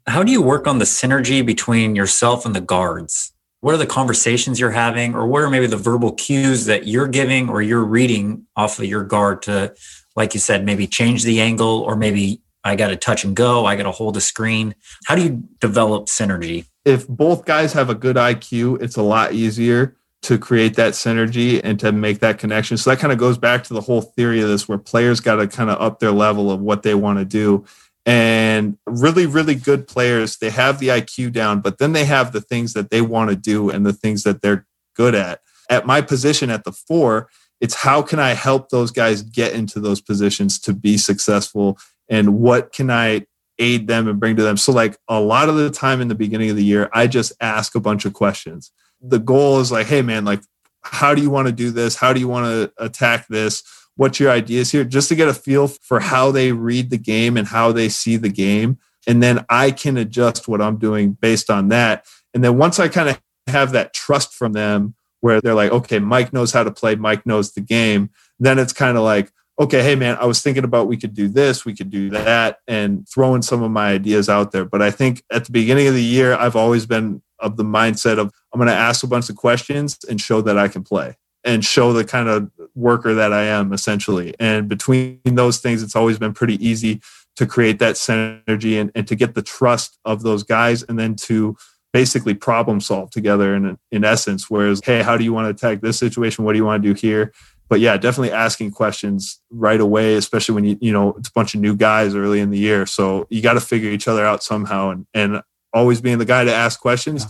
how 0.06 0.24
do 0.24 0.32
you 0.32 0.42
work 0.42 0.68
on 0.68 0.80
the 0.80 0.86
synergy 0.86 1.46
between 1.46 1.96
yourself 1.96 2.46
and 2.46 2.56
the 2.56 2.62
guards? 2.62 3.34
What 3.62 3.74
are 3.74 3.78
the 3.78 3.88
conversations 3.88 4.60
you're 4.60 4.72
having, 4.72 5.16
or 5.16 5.26
what 5.26 5.42
are 5.42 5.50
maybe 5.50 5.68
the 5.68 5.78
verbal 5.78 6.12
cues 6.12 6.66
that 6.66 6.86
you're 6.86 7.08
giving 7.08 7.50
or 7.50 7.62
you're 7.62 7.86
reading 7.86 8.46
off 8.58 8.78
of 8.78 8.86
your 8.86 9.04
guard 9.06 9.42
to, 9.44 9.74
like 10.18 10.34
you 10.34 10.42
said, 10.42 10.66
maybe 10.66 10.86
change 10.86 11.24
the 11.24 11.40
angle, 11.40 11.80
or 11.80 11.96
maybe 11.96 12.42
I 12.64 12.76
got 12.76 12.88
to 12.88 12.96
touch 12.96 13.24
and 13.24 13.36
go, 13.36 13.66
I 13.66 13.76
got 13.76 13.84
to 13.84 13.92
hold 13.92 14.16
the 14.16 14.22
screen? 14.22 14.76
How 15.06 15.16
do 15.16 15.24
you 15.24 15.44
develop 15.60 16.06
synergy? 16.06 16.66
If 16.86 17.08
both 17.08 17.46
guys 17.46 17.74
have 17.74 17.90
a 17.90 17.96
good 17.96 18.16
IQ, 18.16 18.82
it's 18.82 18.96
a 18.96 19.02
lot 19.02 19.34
easier 19.34 19.96
to 20.24 20.38
create 20.38 20.76
that 20.76 20.94
synergy 20.94 21.60
and 21.64 21.80
to 21.82 21.92
make 21.92 22.20
that 22.20 22.40
connection. 22.40 22.78
So 22.78 22.90
that 22.90 23.00
kind 23.00 23.12
of 23.12 23.20
goes 23.20 23.38
back 23.38 23.64
to 23.66 23.74
the 23.74 23.82
whole 23.82 24.02
theory 24.02 24.42
of 24.42 24.48
this 24.48 24.68
where 24.68 24.78
players 24.78 25.20
got 25.20 25.36
to 25.36 25.48
kind 25.48 25.70
of 25.70 25.82
up 25.82 26.00
their 26.00 26.12
level 26.12 26.50
of 26.50 26.62
what 26.62 26.84
they 26.84 26.96
want 26.96 27.20
to 27.20 27.26
do. 27.26 27.66
And 28.06 28.78
really, 28.86 29.26
really 29.26 29.56
good 29.56 29.88
players, 29.88 30.38
they 30.38 30.50
have 30.50 30.80
the 30.80 30.90
IQ 30.90 31.34
down, 31.34 31.62
but 31.62 31.78
then 31.78 31.94
they 31.94 32.06
have 32.06 32.32
the 32.32 32.42
things 32.42 32.74
that 32.74 32.90
they 32.90 33.02
want 33.02 33.30
to 33.30 33.36
do 33.36 33.70
and 33.70 33.86
the 33.86 33.94
things 33.94 34.24
that 34.24 34.42
they're 34.42 34.66
good 34.96 35.16
at. 35.16 35.40
At 35.70 35.86
my 35.86 36.02
position 36.02 36.50
at 36.50 36.64
the 36.64 36.72
four, 36.72 37.30
it's 37.62 37.76
how 37.76 38.02
can 38.02 38.20
I 38.20 38.34
help 38.34 38.70
those 38.70 38.92
guys 38.92 39.22
get 39.22 39.54
into 39.54 39.80
those 39.80 40.02
positions 40.02 40.60
to 40.60 40.74
be 40.74 40.98
successful 40.98 41.78
and 42.10 42.40
what 42.40 42.74
can 42.74 42.90
I 42.90 43.26
aid 43.60 43.88
them 43.88 44.08
and 44.08 44.20
bring 44.20 44.36
to 44.36 44.44
them. 44.44 44.58
So, 44.58 44.72
like 44.72 44.98
a 45.08 45.20
lot 45.20 45.50
of 45.50 45.56
the 45.56 45.70
time 45.70 46.02
in 46.02 46.08
the 46.08 46.16
beginning 46.16 46.50
of 46.50 46.56
the 46.56 46.64
year, 46.64 46.90
I 46.94 47.08
just 47.08 47.34
ask 47.40 47.76
a 47.76 47.80
bunch 47.80 48.06
of 48.06 48.14
questions. 48.14 48.72
The 49.02 49.20
goal 49.20 49.60
is 49.60 49.72
like, 49.72 49.88
hey, 49.88 50.02
man, 50.02 50.26
like, 50.26 50.42
how 50.82 51.14
do 51.14 51.22
you 51.22 51.30
want 51.30 51.48
to 51.48 51.54
do 51.54 51.72
this? 51.72 51.96
How 51.96 52.14
do 52.14 52.20
you 52.20 52.28
want 52.28 52.46
to 52.46 52.84
attack 52.84 53.28
this? 53.28 53.64
What's 53.96 54.20
your 54.20 54.32
ideas 54.32 54.72
here? 54.72 54.84
Just 54.84 55.10
to 55.10 55.16
get 55.16 55.28
a 55.28 55.34
feel 55.34 55.68
for 55.68 56.00
how 56.00 56.32
they 56.32 56.52
read 56.52 56.90
the 56.90 56.98
game 56.98 57.38
and 57.38 57.48
how 57.48 57.72
they 57.72 57.90
see 57.90 58.18
the 58.18 58.30
game. 58.30 58.80
And 59.06 59.22
then 59.22 59.46
I 59.50 59.72
can 59.72 59.98
adjust 59.98 60.48
what 60.48 60.62
I'm 60.62 60.78
doing 60.78 61.14
based 61.14 61.50
on 61.50 61.68
that. 61.70 62.06
And 62.34 62.44
then 62.44 62.58
once 62.58 62.80
I 62.80 62.88
kind 62.88 63.10
of 63.10 63.22
have 63.48 63.74
that 63.74 63.94
trust 63.94 64.34
from 64.34 64.54
them 64.54 64.96
where 65.20 65.42
they're 65.42 65.54
like, 65.54 65.72
okay, 65.72 66.00
Mike 66.00 66.34
knows 66.34 66.52
how 66.52 66.64
to 66.64 66.72
play, 66.72 66.96
Mike 66.96 67.26
knows 67.26 67.52
the 67.52 67.62
game, 67.62 68.10
then 68.40 68.60
it's 68.60 68.74
kind 68.74 68.98
of 68.98 69.04
like, 69.04 69.32
okay, 69.60 69.84
hey 69.84 69.96
man, 69.96 70.18
I 70.20 70.26
was 70.26 70.42
thinking 70.42 70.64
about 70.64 70.88
we 70.88 70.98
could 70.98 71.14
do 71.14 71.28
this, 71.28 71.66
we 71.66 71.76
could 71.76 71.90
do 71.90 72.10
that, 72.12 72.60
and 72.68 73.08
throwing 73.08 73.42
some 73.42 73.62
of 73.62 73.72
my 73.72 73.92
ideas 73.92 74.30
out 74.30 74.52
there. 74.52 74.66
But 74.66 74.82
I 74.82 74.92
think 74.92 75.24
at 75.32 75.46
the 75.46 75.52
beginning 75.52 75.88
of 75.88 75.94
the 75.94 76.04
year, 76.04 76.34
I've 76.36 76.56
always 76.56 76.86
been 76.86 77.22
of 77.40 77.58
the 77.58 77.64
mindset 77.64 78.18
of 78.18 78.32
I'm 78.54 78.60
going 78.60 78.70
to 78.70 78.76
ask 78.76 79.04
a 79.04 79.08
bunch 79.08 79.30
of 79.30 79.36
questions 79.36 80.00
and 80.10 80.20
show 80.20 80.42
that 80.42 80.58
I 80.58 80.68
can 80.68 80.84
play 80.84 81.18
and 81.44 81.64
show 81.64 81.92
the 81.92 82.06
kind 82.06 82.30
of 82.30 82.50
worker 82.74 83.14
that 83.14 83.34
I 83.34 83.44
am 83.44 83.74
essentially. 83.74 84.34
And 84.40 84.70
between 84.70 85.20
those 85.26 85.60
things, 85.60 85.84
it's 85.84 85.96
always 85.96 86.18
been 86.18 86.34
pretty 86.34 86.66
easy 86.66 87.02
to 87.36 87.46
create 87.46 87.80
that 87.80 87.96
synergy 87.96 88.80
and, 88.80 88.92
and 88.96 89.08
to 89.08 89.16
get 89.16 89.36
the 89.36 89.42
trust 89.42 90.00
of 90.06 90.24
those 90.24 90.44
guys 90.44 90.84
and 90.84 90.98
then 90.98 91.16
to 91.16 91.58
basically 91.92 92.34
problem 92.34 92.80
solve 92.80 93.12
together 93.12 93.56
in, 93.56 93.78
in 93.92 94.04
essence. 94.04 94.50
Whereas, 94.50 94.82
hey, 94.84 95.02
how 95.02 95.18
do 95.18 95.24
you 95.24 95.34
want 95.34 95.46
to 95.46 95.50
attack 95.50 95.82
this 95.82 96.00
situation? 96.00 96.44
What 96.44 96.54
do 96.54 96.58
you 96.58 96.66
want 96.66 96.82
to 96.82 96.94
do 96.94 97.00
here? 97.00 97.34
But 97.74 97.80
yeah, 97.80 97.98
definitely 97.98 98.32
asking 98.32 98.70
questions 98.70 99.42
right 99.50 99.82
away, 99.82 100.14
especially 100.14 100.54
when 100.54 100.64
you, 100.64 100.78
you 100.80 100.94
know, 100.94 101.14
it's 101.14 101.30
a 101.30 101.32
bunch 101.32 101.56
of 101.56 101.60
new 101.60 101.76
guys 101.76 102.14
early 102.14 102.40
in 102.40 102.52
the 102.52 102.58
year. 102.60 102.86
So 102.86 103.26
you 103.32 103.42
got 103.42 103.54
to 103.54 103.60
figure 103.60 103.90
each 103.90 104.08
other 104.08 104.24
out 104.24 104.44
somehow 104.44 104.92
and, 104.92 105.08
and 105.16 105.42
always 105.74 106.00
being 106.00 106.20
the 106.20 106.26
guy 106.26 106.44
to 106.44 106.54
ask 106.54 106.80
questions 106.80 107.26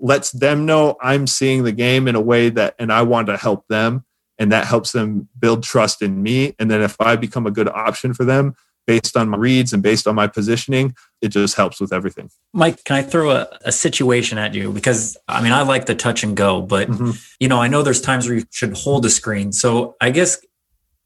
lets 0.00 0.32
them 0.32 0.66
know 0.66 0.96
I'm 1.00 1.28
seeing 1.28 1.62
the 1.62 1.70
game 1.70 2.08
in 2.08 2.16
a 2.16 2.20
way 2.20 2.48
that, 2.48 2.74
and 2.80 2.92
I 2.92 3.02
want 3.02 3.28
to 3.28 3.36
help 3.36 3.68
them. 3.68 4.04
And 4.36 4.50
that 4.50 4.66
helps 4.66 4.90
them 4.90 5.28
build 5.38 5.62
trust 5.62 6.02
in 6.02 6.20
me. 6.20 6.56
And 6.58 6.68
then 6.68 6.82
if 6.82 7.00
I 7.00 7.14
become 7.14 7.46
a 7.46 7.52
good 7.52 7.68
option 7.68 8.14
for 8.14 8.24
them 8.24 8.56
based 8.86 9.16
on 9.16 9.28
my 9.28 9.36
reads 9.36 9.72
and 9.72 9.82
based 9.82 10.06
on 10.06 10.14
my 10.14 10.26
positioning, 10.26 10.94
it 11.22 11.28
just 11.28 11.56
helps 11.56 11.80
with 11.80 11.92
everything. 11.92 12.30
Mike, 12.52 12.84
can 12.84 12.96
I 12.96 13.02
throw 13.02 13.30
a, 13.30 13.48
a 13.64 13.72
situation 13.72 14.38
at 14.38 14.54
you? 14.54 14.72
Because 14.72 15.16
I 15.28 15.42
mean, 15.42 15.52
I 15.52 15.62
like 15.62 15.86
the 15.86 15.94
touch 15.94 16.22
and 16.22 16.36
go, 16.36 16.60
but 16.62 16.88
Mhm. 16.88 17.18
you 17.40 17.48
know, 17.48 17.60
I 17.60 17.68
know 17.68 17.82
there's 17.82 18.00
times 18.00 18.28
where 18.28 18.38
you 18.38 18.44
should 18.50 18.76
hold 18.76 19.04
a 19.06 19.10
screen. 19.10 19.52
So 19.52 19.96
I 20.00 20.10
guess 20.10 20.38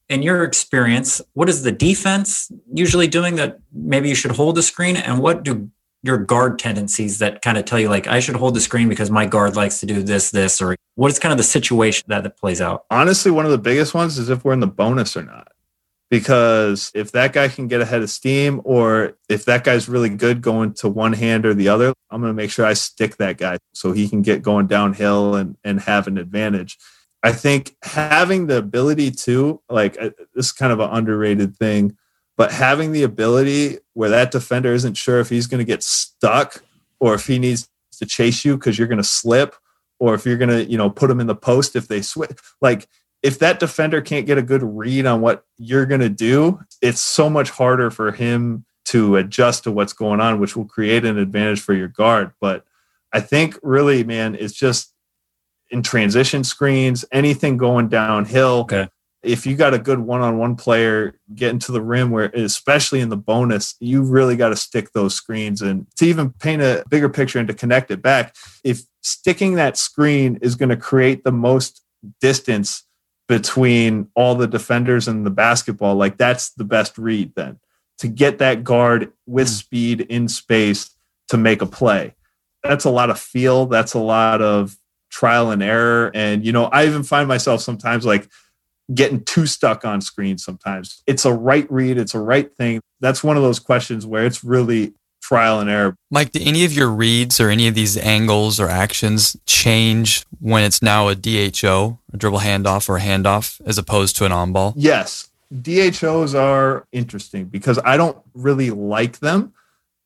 in 0.08 0.22
your 0.22 0.42
experience, 0.44 1.20
what 1.34 1.48
is 1.48 1.62
the 1.62 1.72
defense 1.72 2.50
usually 2.72 3.06
doing 3.08 3.36
that 3.36 3.58
maybe 3.72 4.08
you 4.08 4.14
should 4.14 4.32
hold 4.32 4.54
the 4.56 4.62
screen? 4.62 4.96
And 4.96 5.18
what 5.20 5.42
do 5.42 5.70
your 6.02 6.16
guard 6.16 6.58
tendencies 6.58 7.18
that 7.18 7.42
kind 7.42 7.58
of 7.58 7.64
tell 7.64 7.78
you 7.78 7.88
like 7.88 8.06
I 8.06 8.20
should 8.20 8.36
hold 8.36 8.54
the 8.54 8.60
screen 8.60 8.88
because 8.88 9.10
my 9.10 9.26
guard 9.26 9.56
likes 9.56 9.80
to 9.80 9.86
do 9.86 10.02
this, 10.02 10.30
this, 10.30 10.62
or 10.62 10.76
what 10.94 11.10
is 11.10 11.18
kind 11.18 11.32
of 11.32 11.38
the 11.38 11.44
situation 11.44 12.04
that 12.08 12.22
that 12.22 12.38
plays 12.38 12.60
out? 12.60 12.84
honestly, 12.90 13.30
one 13.30 13.44
of 13.44 13.50
the 13.50 13.58
biggest 13.58 13.94
ones 13.94 14.16
is 14.16 14.30
if 14.30 14.44
we're 14.44 14.52
in 14.52 14.60
the 14.60 14.66
bonus 14.66 15.16
or 15.16 15.22
not. 15.24 15.48
Because 16.11 16.90
if 16.94 17.12
that 17.12 17.35
guy 17.35 17.49
can 17.49 17.68
get 17.68 17.83
ahead 17.83 18.01
of 18.01 18.09
steam, 18.09 18.62
or 18.64 19.18
if 19.29 19.44
that 19.44 19.62
guy's 19.62 19.90
really 19.90 20.09
good 20.09 20.40
going 20.40 20.73
to 20.75 20.88
one 20.88 21.12
hand 21.12 21.44
or 21.44 21.53
the 21.53 21.68
other, 21.68 21.92
I'm 22.11 22.23
going 22.23 22.31
to 22.31 22.37
make 22.37 22.51
sure 22.51 22.64
I 22.64 22.73
stick 22.73 23.16
that 23.16 23.37
guy 23.37 23.59
so 23.75 23.92
he 23.92 24.09
can 24.09 24.23
get 24.23 24.42
going 24.42 24.68
downhill 24.68 25.35
and, 25.35 25.57
and 25.64 25.81
have 25.81 26.07
an 26.07 26.16
advantage. 26.16 26.79
I 27.23 27.33
think 27.33 27.77
having 27.83 28.47
the 28.47 28.57
ability 28.57 29.11
to, 29.11 29.61
like, 29.68 30.01
uh, 30.01 30.11
this 30.35 30.47
is 30.47 30.53
kind 30.53 30.73
of 30.73 30.81
an 30.81 30.90
underrated 30.90 31.57
thing, 31.57 31.97
but 32.37 32.53
having 32.53 32.92
the 32.92 33.03
ability 33.03 33.79
where 33.94 34.09
that 34.11 34.31
defender 34.31 34.73
isn't 34.73 34.97
sure 34.97 35.21
if 35.21 35.29
he's 35.29 35.49
going 35.49 35.59
to 35.59 35.64
get 35.64 35.83
stuck 35.83 36.62
or 37.01 37.14
if 37.14 37.27
he 37.27 37.38
needs 37.38 37.68
to 37.99 38.07
chase 38.07 38.44
you 38.44 38.57
because 38.57 38.79
you're 38.79 38.88
going 38.88 38.99
to 38.99 39.05
slip 39.05 39.57
or 39.99 40.14
if 40.14 40.25
you're 40.25 40.37
going 40.37 40.49
to, 40.49 40.64
you 40.64 40.79
know, 40.79 40.88
put 40.88 41.11
him 41.11 41.21
in 41.21 41.27
the 41.27 41.35
post 41.35 41.75
if 41.75 41.88
they 41.88 42.01
switch. 42.01 42.38
Like, 42.62 42.88
if 43.22 43.38
that 43.40 43.59
defender 43.59 44.00
can't 44.00 44.26
get 44.26 44.38
a 44.38 44.42
good 44.42 44.62
read 44.62 45.07
on 45.07 45.20
what 45.20 45.44
you're 45.57 45.87
going 45.87 46.00
to 46.00 46.09
do, 46.09 46.61
it's 46.81 47.00
so 47.00 47.28
much 47.28 47.50
harder 47.50 47.90
for 47.90 48.12
him 48.12 48.64
to 48.87 49.16
adjust 49.16 49.64
to 49.64 49.72
what's 49.72 49.92
going 49.92 50.20
on, 50.20 50.40
which 50.40 50.57
will 50.57 50.64
create 50.64 51.04
an 51.04 51.18
advantage 51.18 51.61
for 51.61 51.74
your 51.74 51.88
guard. 51.88 52.33
But 52.40 52.64
I 53.12 53.20
think 53.20 53.59
really, 53.62 54.04
man, 54.04 54.35
it's 54.35 54.54
just 54.54 54.94
in 55.70 55.83
transition 55.83 56.44
screens, 56.44 57.04
anything 57.12 57.57
going 57.57 57.88
downhill. 57.88 58.61
Okay. 58.61 58.88
if 59.22 59.46
you 59.46 59.57
got 59.57 59.74
a 59.74 59.78
good 59.78 59.98
one-on-one 59.98 60.57
player 60.57 61.18
getting 61.35 61.59
to 61.59 61.72
the 61.72 61.83
rim 61.83 62.11
where 62.11 62.26
especially 62.35 63.00
in 63.00 63.09
the 63.09 63.16
bonus 63.16 63.74
you 63.81 64.02
really 64.02 64.37
got 64.37 64.50
to 64.50 64.57
stick 64.57 64.92
those 64.92 65.14
screens 65.14 65.61
and 65.61 65.87
to 65.96 66.07
even 66.07 66.31
paint 66.35 66.62
a 66.62 66.85
bigger 66.88 67.09
picture 67.09 67.38
and 67.38 67.48
to 67.48 67.54
connect 67.54 67.90
it 67.90 68.00
back 68.00 68.37
if 68.64 68.83
sticking 69.02 69.54
that 69.54 69.76
screen 69.76 70.38
is 70.40 70.54
going 70.54 70.68
to 70.68 70.76
create 70.76 71.24
the 71.24 71.33
most 71.33 71.83
distance 72.20 72.85
between 73.28 74.08
all 74.14 74.34
the 74.34 74.46
defenders 74.46 75.06
and 75.06 75.24
the 75.24 75.30
basketball 75.30 75.94
like 75.94 76.16
that's 76.16 76.50
the 76.50 76.64
best 76.64 76.98
read 76.98 77.32
then 77.36 77.58
to 77.98 78.08
get 78.08 78.38
that 78.38 78.64
guard 78.64 79.12
with 79.26 79.48
hmm. 79.48 79.52
speed 79.52 80.00
in 80.02 80.28
space 80.28 80.90
to 81.28 81.36
make 81.36 81.62
a 81.62 81.66
play 81.66 82.14
that's 82.62 82.84
a 82.84 82.90
lot 82.90 83.10
of 83.10 83.20
feel 83.20 83.66
that's 83.66 83.94
a 83.94 83.98
lot 83.98 84.42
of 84.42 84.76
trial 85.10 85.50
and 85.50 85.62
error 85.62 86.10
and 86.14 86.44
you 86.44 86.52
know 86.52 86.64
i 86.66 86.86
even 86.86 87.02
find 87.02 87.28
myself 87.28 87.60
sometimes 87.60 88.04
like 88.04 88.28
getting 88.94 89.22
too 89.24 89.46
stuck 89.46 89.84
on 89.84 90.00
screen 90.00 90.38
sometimes. 90.38 91.02
It's 91.06 91.24
a 91.24 91.32
right 91.32 91.70
read, 91.70 91.98
it's 91.98 92.14
a 92.14 92.20
right 92.20 92.54
thing. 92.56 92.80
That's 93.00 93.22
one 93.22 93.36
of 93.36 93.42
those 93.42 93.58
questions 93.58 94.06
where 94.06 94.24
it's 94.24 94.42
really 94.42 94.94
trial 95.28 95.60
and 95.60 95.68
error. 95.68 95.94
Mike, 96.10 96.32
do 96.32 96.40
any 96.42 96.64
of 96.64 96.72
your 96.72 96.88
reads 96.88 97.38
or 97.38 97.50
any 97.50 97.68
of 97.68 97.74
these 97.74 97.98
angles 97.98 98.58
or 98.58 98.68
actions 98.68 99.36
change 99.46 100.24
when 100.40 100.64
it's 100.64 100.80
now 100.80 101.08
a 101.08 101.14
DHO, 101.14 101.98
a 102.12 102.16
dribble 102.16 102.40
handoff 102.40 102.88
or 102.88 102.96
a 102.96 103.00
handoff, 103.00 103.60
as 103.66 103.76
opposed 103.76 104.16
to 104.16 104.24
an 104.24 104.32
on 104.32 104.52
ball? 104.52 104.72
Yes. 104.74 105.28
DHOs 105.52 106.34
are 106.34 106.86
interesting 106.92 107.44
because 107.44 107.78
I 107.84 107.98
don't 107.98 108.16
really 108.34 108.70
like 108.70 109.18
them 109.18 109.52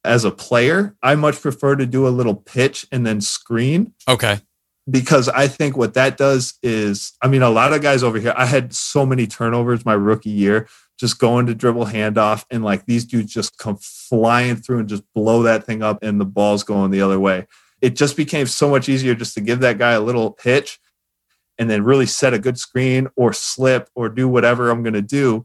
as 0.04 0.24
a 0.24 0.32
player. 0.32 0.96
I 1.02 1.14
much 1.14 1.40
prefer 1.40 1.76
to 1.76 1.86
do 1.86 2.06
a 2.06 2.10
little 2.10 2.34
pitch 2.34 2.86
and 2.90 3.06
then 3.06 3.20
screen. 3.20 3.94
Okay 4.08 4.40
because 4.90 5.28
I 5.28 5.46
think 5.46 5.76
what 5.76 5.94
that 5.94 6.16
does 6.16 6.54
is, 6.62 7.12
I 7.22 7.28
mean, 7.28 7.42
a 7.42 7.50
lot 7.50 7.72
of 7.72 7.82
guys 7.82 8.02
over 8.02 8.18
here, 8.18 8.34
I 8.36 8.46
had 8.46 8.74
so 8.74 9.06
many 9.06 9.26
turnovers 9.26 9.84
my 9.84 9.94
rookie 9.94 10.30
year, 10.30 10.68
just 11.02 11.18
going 11.18 11.46
to 11.46 11.54
dribble 11.54 11.86
handoff, 11.86 12.44
and 12.48 12.64
like 12.64 12.86
these 12.86 13.04
dudes 13.04 13.34
just 13.34 13.58
come 13.58 13.76
flying 13.76 14.54
through 14.56 14.78
and 14.78 14.88
just 14.88 15.02
blow 15.14 15.42
that 15.42 15.64
thing 15.64 15.82
up, 15.82 16.02
and 16.02 16.20
the 16.20 16.24
ball's 16.24 16.62
going 16.62 16.92
the 16.92 17.02
other 17.02 17.18
way. 17.18 17.46
It 17.80 17.96
just 17.96 18.16
became 18.16 18.46
so 18.46 18.70
much 18.70 18.88
easier 18.88 19.16
just 19.16 19.34
to 19.34 19.40
give 19.40 19.58
that 19.60 19.78
guy 19.78 19.92
a 19.92 20.00
little 20.00 20.30
pitch 20.30 20.78
and 21.58 21.68
then 21.68 21.82
really 21.82 22.06
set 22.06 22.32
a 22.32 22.38
good 22.38 22.56
screen 22.56 23.08
or 23.16 23.32
slip 23.32 23.90
or 23.96 24.08
do 24.08 24.28
whatever 24.28 24.70
I'm 24.70 24.84
going 24.84 24.94
to 24.94 25.02
do. 25.02 25.44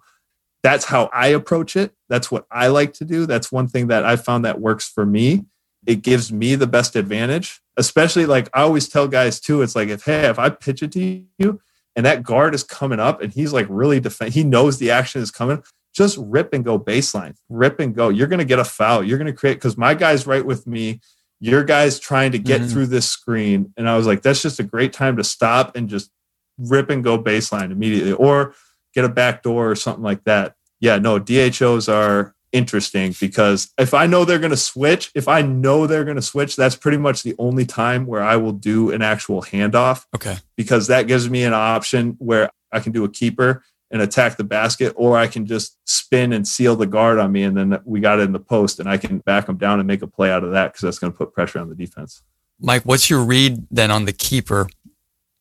That's 0.61 0.85
how 0.85 1.09
I 1.11 1.29
approach 1.29 1.75
it. 1.75 1.93
That's 2.07 2.31
what 2.31 2.45
I 2.51 2.67
like 2.67 2.93
to 2.93 3.05
do. 3.05 3.25
That's 3.25 3.51
one 3.51 3.67
thing 3.67 3.87
that 3.87 4.05
I 4.05 4.15
found 4.15 4.45
that 4.45 4.61
works 4.61 4.87
for 4.87 5.05
me 5.05 5.45
it 5.87 6.01
gives 6.01 6.31
me 6.31 6.55
the 6.55 6.67
best 6.67 6.95
advantage. 6.95 7.61
Especially 7.77 8.25
like 8.25 8.49
I 8.53 8.61
always 8.61 8.89
tell 8.89 9.07
guys 9.07 9.39
too, 9.39 9.61
it's 9.61 9.75
like 9.75 9.89
if 9.89 10.03
hey, 10.03 10.27
if 10.27 10.37
I 10.37 10.49
pitch 10.49 10.83
it 10.83 10.91
to 10.91 11.23
you 11.39 11.61
and 11.97 12.05
that 12.05 12.21
guard 12.21 12.53
is 12.53 12.63
coming 12.63 12.99
up 12.99 13.21
and 13.21 13.33
he's 13.33 13.51
like 13.51 13.65
really 13.67 13.99
defend, 13.99 14.33
he 14.33 14.43
knows 14.43 14.77
the 14.77 14.91
action 14.91 15.19
is 15.19 15.31
coming. 15.31 15.63
Just 15.95 16.15
rip 16.21 16.53
and 16.53 16.63
go 16.63 16.79
baseline, 16.79 17.35
rip 17.49 17.79
and 17.79 17.95
go. 17.95 18.09
You're 18.09 18.27
going 18.27 18.37
to 18.39 18.45
get 18.45 18.59
a 18.59 18.63
foul. 18.63 19.03
You're 19.03 19.17
going 19.17 19.25
to 19.25 19.33
create 19.33 19.55
because 19.55 19.77
my 19.77 19.95
guy's 19.95 20.27
right 20.27 20.45
with 20.45 20.67
me. 20.67 21.01
Your 21.39 21.63
guy's 21.63 21.99
trying 21.99 22.33
to 22.33 22.39
get 22.39 22.61
mm-hmm. 22.61 22.69
through 22.69 22.85
this 22.87 23.09
screen. 23.09 23.73
And 23.77 23.89
I 23.89 23.97
was 23.97 24.05
like, 24.05 24.21
that's 24.21 24.43
just 24.43 24.59
a 24.59 24.63
great 24.63 24.93
time 24.93 25.17
to 25.17 25.23
stop 25.23 25.75
and 25.75 25.89
just 25.89 26.11
rip 26.59 26.91
and 26.91 27.03
go 27.03 27.21
baseline 27.21 27.71
immediately 27.71 28.13
or 28.13 28.53
get 28.93 29.05
a 29.05 29.09
back 29.09 29.41
door 29.41 29.71
or 29.71 29.75
something 29.75 30.03
like 30.03 30.23
that. 30.25 30.53
Yeah, 30.79 30.99
no, 30.99 31.17
DHOs 31.17 31.89
are 31.89 32.35
interesting 32.51 33.13
because 33.19 33.73
if 33.77 33.93
I 33.93 34.07
know 34.07 34.25
they're 34.25 34.39
going 34.39 34.51
to 34.51 34.57
switch, 34.57 35.11
if 35.15 35.27
I 35.27 35.41
know 35.41 35.87
they're 35.87 36.03
going 36.03 36.15
to 36.15 36.21
switch, 36.21 36.55
that's 36.55 36.75
pretty 36.75 36.97
much 36.97 37.23
the 37.23 37.35
only 37.39 37.65
time 37.65 38.05
where 38.05 38.23
I 38.23 38.37
will 38.37 38.53
do 38.53 38.91
an 38.91 39.01
actual 39.01 39.41
handoff. 39.41 40.05
Okay. 40.15 40.37
Because 40.55 40.87
that 40.87 41.07
gives 41.07 41.29
me 41.29 41.43
an 41.43 41.53
option 41.53 42.15
where 42.19 42.49
I 42.71 42.79
can 42.79 42.91
do 42.91 43.03
a 43.03 43.09
keeper 43.09 43.63
and 43.89 44.01
attack 44.01 44.35
the 44.35 44.43
basket, 44.43 44.93
or 44.97 45.17
I 45.17 45.27
can 45.27 45.45
just 45.45 45.77
spin 45.85 46.33
and 46.33 46.45
seal 46.45 46.75
the 46.75 46.85
guard 46.85 47.19
on 47.19 47.31
me. 47.31 47.43
And 47.43 47.55
then 47.55 47.79
we 47.85 48.01
got 48.01 48.19
it 48.19 48.23
in 48.23 48.33
the 48.33 48.39
post 48.39 48.79
and 48.79 48.89
I 48.89 48.97
can 48.97 49.19
back 49.19 49.45
them 49.45 49.57
down 49.57 49.79
and 49.79 49.87
make 49.87 50.01
a 50.01 50.07
play 50.07 50.29
out 50.29 50.43
of 50.43 50.51
that 50.51 50.73
because 50.73 50.81
that's 50.81 50.99
going 50.99 51.13
to 51.13 51.17
put 51.17 51.33
pressure 51.33 51.59
on 51.59 51.69
the 51.69 51.75
defense. 51.75 52.21
Mike, 52.59 52.83
what's 52.83 53.09
your 53.09 53.23
read 53.23 53.65
then 53.71 53.91
on 53.91 54.05
the 54.05 54.13
keeper? 54.13 54.67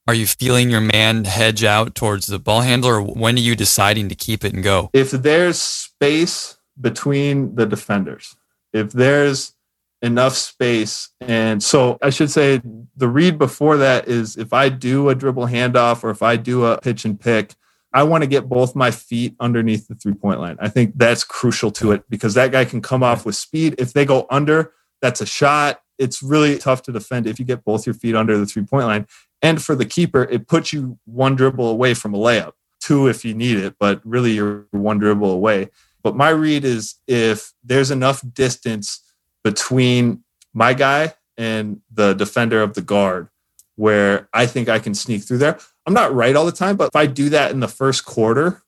Are 0.06 0.14
you 0.14 0.26
feeling 0.26 0.70
your 0.70 0.80
man 0.80 1.24
hedge 1.24 1.64
out 1.64 1.96
towards 1.96 2.26
the 2.26 2.38
ball 2.38 2.60
handler, 2.60 2.96
or 2.96 3.02
when 3.02 3.34
are 3.34 3.40
you 3.40 3.56
deciding 3.56 4.08
to 4.08 4.14
keep 4.14 4.44
it 4.44 4.52
and 4.52 4.62
go? 4.62 4.90
If 4.92 5.10
there's 5.10 5.58
space 5.58 6.55
between 6.80 7.54
the 7.54 7.66
defenders. 7.66 8.36
If 8.72 8.92
there's 8.92 9.54
enough 10.02 10.34
space, 10.34 11.10
and 11.20 11.62
so 11.62 11.98
I 12.02 12.10
should 12.10 12.30
say 12.30 12.60
the 12.96 13.08
read 13.08 13.38
before 13.38 13.76
that 13.78 14.08
is 14.08 14.36
if 14.36 14.52
I 14.52 14.68
do 14.68 15.08
a 15.08 15.14
dribble 15.14 15.46
handoff 15.46 16.04
or 16.04 16.10
if 16.10 16.22
I 16.22 16.36
do 16.36 16.66
a 16.66 16.80
pitch 16.80 17.04
and 17.04 17.18
pick, 17.18 17.54
I 17.92 18.02
want 18.02 18.22
to 18.22 18.28
get 18.28 18.48
both 18.48 18.76
my 18.76 18.90
feet 18.90 19.34
underneath 19.40 19.88
the 19.88 19.94
three 19.94 20.12
point 20.12 20.38
line. 20.38 20.56
I 20.60 20.68
think 20.68 20.92
that's 20.96 21.24
crucial 21.24 21.70
to 21.72 21.92
it 21.92 22.04
because 22.10 22.34
that 22.34 22.52
guy 22.52 22.64
can 22.64 22.82
come 22.82 23.02
off 23.02 23.24
with 23.24 23.36
speed. 23.36 23.74
If 23.78 23.94
they 23.94 24.04
go 24.04 24.26
under, 24.28 24.72
that's 25.00 25.20
a 25.20 25.26
shot. 25.26 25.80
It's 25.98 26.22
really 26.22 26.58
tough 26.58 26.82
to 26.82 26.92
defend 26.92 27.26
if 27.26 27.38
you 27.38 27.46
get 27.46 27.64
both 27.64 27.86
your 27.86 27.94
feet 27.94 28.14
under 28.14 28.36
the 28.36 28.44
three 28.44 28.64
point 28.64 28.86
line. 28.86 29.06
And 29.40 29.62
for 29.62 29.74
the 29.74 29.86
keeper, 29.86 30.24
it 30.24 30.46
puts 30.46 30.72
you 30.72 30.98
one 31.06 31.36
dribble 31.36 31.68
away 31.68 31.94
from 31.94 32.14
a 32.14 32.18
layup, 32.18 32.52
two 32.80 33.06
if 33.06 33.24
you 33.24 33.32
need 33.32 33.56
it, 33.56 33.76
but 33.78 34.00
really 34.04 34.32
you're 34.32 34.66
one 34.72 34.98
dribble 34.98 35.30
away. 35.30 35.70
But 36.06 36.14
my 36.14 36.28
read 36.28 36.64
is 36.64 36.94
if 37.08 37.52
there's 37.64 37.90
enough 37.90 38.22
distance 38.32 39.02
between 39.42 40.22
my 40.54 40.72
guy 40.72 41.14
and 41.36 41.80
the 41.92 42.14
defender 42.14 42.62
of 42.62 42.74
the 42.74 42.80
guard 42.80 43.28
where 43.74 44.28
I 44.32 44.46
think 44.46 44.68
I 44.68 44.78
can 44.78 44.94
sneak 44.94 45.24
through 45.24 45.38
there. 45.38 45.58
I'm 45.84 45.94
not 45.94 46.14
right 46.14 46.36
all 46.36 46.46
the 46.46 46.52
time, 46.52 46.76
but 46.76 46.90
if 46.90 46.94
I 46.94 47.06
do 47.06 47.30
that 47.30 47.50
in 47.50 47.58
the 47.58 47.66
first 47.66 48.04
quarter, 48.04 48.62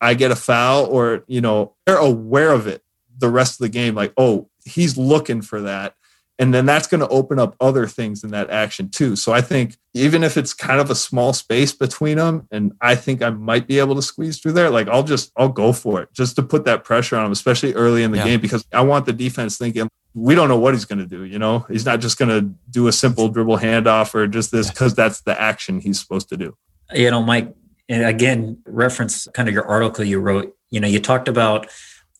I 0.00 0.14
get 0.14 0.30
a 0.30 0.36
foul 0.36 0.86
or, 0.86 1.22
you 1.26 1.42
know, 1.42 1.74
they're 1.84 1.98
aware 1.98 2.50
of 2.50 2.66
it 2.66 2.82
the 3.18 3.28
rest 3.28 3.60
of 3.60 3.64
the 3.64 3.68
game. 3.68 3.94
Like, 3.94 4.14
oh, 4.16 4.48
he's 4.64 4.96
looking 4.96 5.42
for 5.42 5.60
that 5.60 5.96
and 6.40 6.52
then 6.52 6.66
that's 6.66 6.88
going 6.88 7.00
to 7.00 7.08
open 7.08 7.38
up 7.38 7.54
other 7.60 7.86
things 7.86 8.24
in 8.24 8.30
that 8.30 8.50
action 8.50 8.88
too. 8.88 9.14
So 9.14 9.32
i 9.32 9.40
think 9.40 9.76
even 9.92 10.24
if 10.24 10.36
it's 10.36 10.54
kind 10.54 10.80
of 10.80 10.90
a 10.90 10.94
small 10.94 11.32
space 11.32 11.72
between 11.72 12.16
them 12.16 12.46
and 12.50 12.72
i 12.80 12.94
think 12.94 13.22
i 13.22 13.30
might 13.30 13.66
be 13.66 13.78
able 13.78 13.94
to 13.94 14.02
squeeze 14.02 14.38
through 14.38 14.52
there 14.52 14.70
like 14.70 14.86
i'll 14.88 15.02
just 15.02 15.32
i'll 15.36 15.48
go 15.48 15.72
for 15.72 16.00
it 16.00 16.08
just 16.12 16.36
to 16.36 16.42
put 16.42 16.64
that 16.64 16.84
pressure 16.84 17.16
on 17.16 17.26
him 17.26 17.32
especially 17.32 17.74
early 17.74 18.04
in 18.04 18.12
the 18.12 18.18
yeah. 18.18 18.24
game 18.24 18.40
because 18.40 18.64
i 18.72 18.80
want 18.80 19.04
the 19.04 19.12
defense 19.12 19.58
thinking 19.58 19.88
we 20.14 20.34
don't 20.34 20.48
know 20.48 20.58
what 20.58 20.74
he's 20.74 20.84
going 20.84 20.98
to 20.98 21.06
do 21.06 21.24
you 21.24 21.38
know? 21.38 21.60
He's 21.70 21.86
not 21.86 22.00
just 22.00 22.18
going 22.18 22.28
to 22.28 22.52
do 22.70 22.88
a 22.88 22.92
simple 22.92 23.28
dribble 23.28 23.58
handoff 23.58 24.14
or 24.14 24.26
just 24.26 24.50
this 24.50 24.70
because 24.70 24.94
that's 24.94 25.20
the 25.22 25.40
action 25.40 25.80
he's 25.80 26.00
supposed 26.00 26.28
to 26.30 26.36
do. 26.36 26.56
You 26.92 27.10
know 27.10 27.22
mike 27.22 27.54
and 27.88 28.04
again 28.04 28.58
reference 28.66 29.28
kind 29.34 29.48
of 29.48 29.54
your 29.54 29.66
article 29.66 30.04
you 30.04 30.18
wrote. 30.18 30.56
You 30.70 30.80
know 30.80 30.88
you 30.88 30.98
talked 30.98 31.28
about 31.28 31.68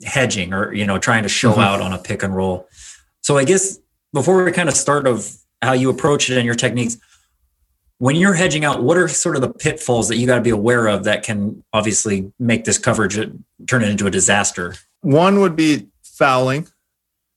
hedging 0.05 0.55
or 0.55 0.73
you 0.73 0.87
know 0.87 0.99
trying 0.99 1.25
to 1.25 1.29
show 1.29 1.53
mm-hmm. 1.53 1.61
out 1.61 1.81
on 1.81 1.93
a 1.93 1.99
pick 1.99 2.23
and 2.23 2.35
roll. 2.35 2.69
So 3.23 3.37
i 3.37 3.45
guess 3.45 3.80
before 4.13 4.45
we 4.45 4.53
kind 4.53 4.69
of 4.69 4.77
start 4.77 5.07
of 5.07 5.31
how 5.63 5.73
you 5.73 5.91
approach 5.91 6.31
it 6.31 6.37
and 6.37 6.47
your 6.47 6.55
techniques, 6.55 6.97
when 7.99 8.17
you're 8.17 8.35
hedging 8.35 8.65
out, 8.65 8.83
what 8.83 8.97
are 8.97 9.09
sort 9.09 9.37
of 9.37 9.43
the 9.43 9.53
pitfalls 9.53 10.09
that 10.09 10.17
you 10.17 10.27
got 10.27 10.37
to 10.37 10.41
be 10.41 10.51
aware 10.51 10.87
of 10.87 11.05
that 11.05 11.23
can 11.23 11.63
obviously 11.73 12.33
make 12.39 12.65
this 12.65 12.79
coverage 12.79 13.17
turn 13.67 13.83
it 13.83 13.91
into 13.91 14.07
a 14.07 14.11
disaster? 14.11 14.75
One 15.03 15.41
would 15.41 15.55
be 15.55 15.89
fouling. 16.03 16.67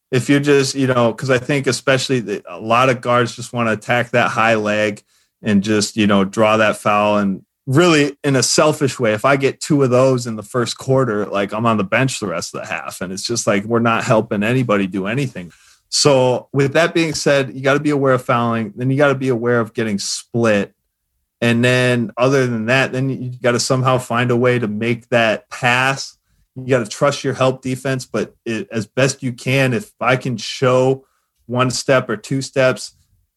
If 0.09 0.29
you 0.29 0.39
just, 0.39 0.73
you 0.75 0.87
know, 0.87 1.11
because 1.11 1.29
I 1.29 1.37
think 1.37 1.67
especially 1.67 2.21
the, 2.21 2.43
a 2.47 2.59
lot 2.59 2.89
of 2.89 3.01
guards 3.01 3.35
just 3.35 3.51
want 3.51 3.67
to 3.67 3.73
attack 3.73 4.11
that 4.11 4.29
high 4.29 4.55
leg 4.55 5.03
and 5.41 5.63
just, 5.63 5.97
you 5.97 6.07
know, 6.07 6.23
draw 6.23 6.55
that 6.57 6.77
foul. 6.77 7.17
And 7.17 7.43
really, 7.65 8.15
in 8.23 8.35
a 8.37 8.43
selfish 8.43 8.99
way, 8.99 9.13
if 9.13 9.25
I 9.25 9.35
get 9.35 9.59
two 9.59 9.83
of 9.83 9.89
those 9.89 10.27
in 10.27 10.37
the 10.37 10.43
first 10.43 10.77
quarter, 10.77 11.25
like 11.25 11.51
I'm 11.51 11.65
on 11.65 11.77
the 11.77 11.83
bench 11.83 12.19
the 12.19 12.27
rest 12.27 12.55
of 12.55 12.61
the 12.61 12.67
half. 12.67 13.01
And 13.01 13.11
it's 13.11 13.23
just 13.23 13.47
like 13.47 13.65
we're 13.65 13.79
not 13.79 14.03
helping 14.03 14.43
anybody 14.43 14.87
do 14.87 15.07
anything. 15.07 15.51
So, 15.95 16.49
with 16.51 16.73
that 16.73 16.95
being 16.95 17.13
said, 17.13 17.53
you 17.53 17.61
got 17.61 17.75
to 17.75 17.79
be 17.79 17.91
aware 17.91 18.15
of 18.15 18.25
fouling. 18.25 18.73
Then 18.75 18.89
you 18.89 18.97
got 18.97 19.09
to 19.09 19.15
be 19.15 19.29
aware 19.29 19.59
of 19.59 19.75
getting 19.75 19.99
split. 19.99 20.73
And 21.39 21.63
then, 21.63 22.09
other 22.17 22.47
than 22.47 22.65
that, 22.65 22.91
then 22.91 23.09
you 23.09 23.37
got 23.39 23.51
to 23.51 23.59
somehow 23.59 23.99
find 23.99 24.31
a 24.31 24.35
way 24.35 24.57
to 24.57 24.67
make 24.67 25.09
that 25.09 25.51
pass. 25.51 26.17
You 26.55 26.65
got 26.65 26.83
to 26.83 26.89
trust 26.89 27.23
your 27.23 27.35
help 27.35 27.61
defense, 27.61 28.07
but 28.07 28.35
it, 28.43 28.67
as 28.71 28.87
best 28.87 29.21
you 29.21 29.33
can, 29.33 29.71
if 29.71 29.93
I 30.01 30.15
can 30.15 30.35
show 30.35 31.05
one 31.45 31.69
step 31.69 32.09
or 32.09 32.17
two 32.17 32.41
steps, 32.41 32.95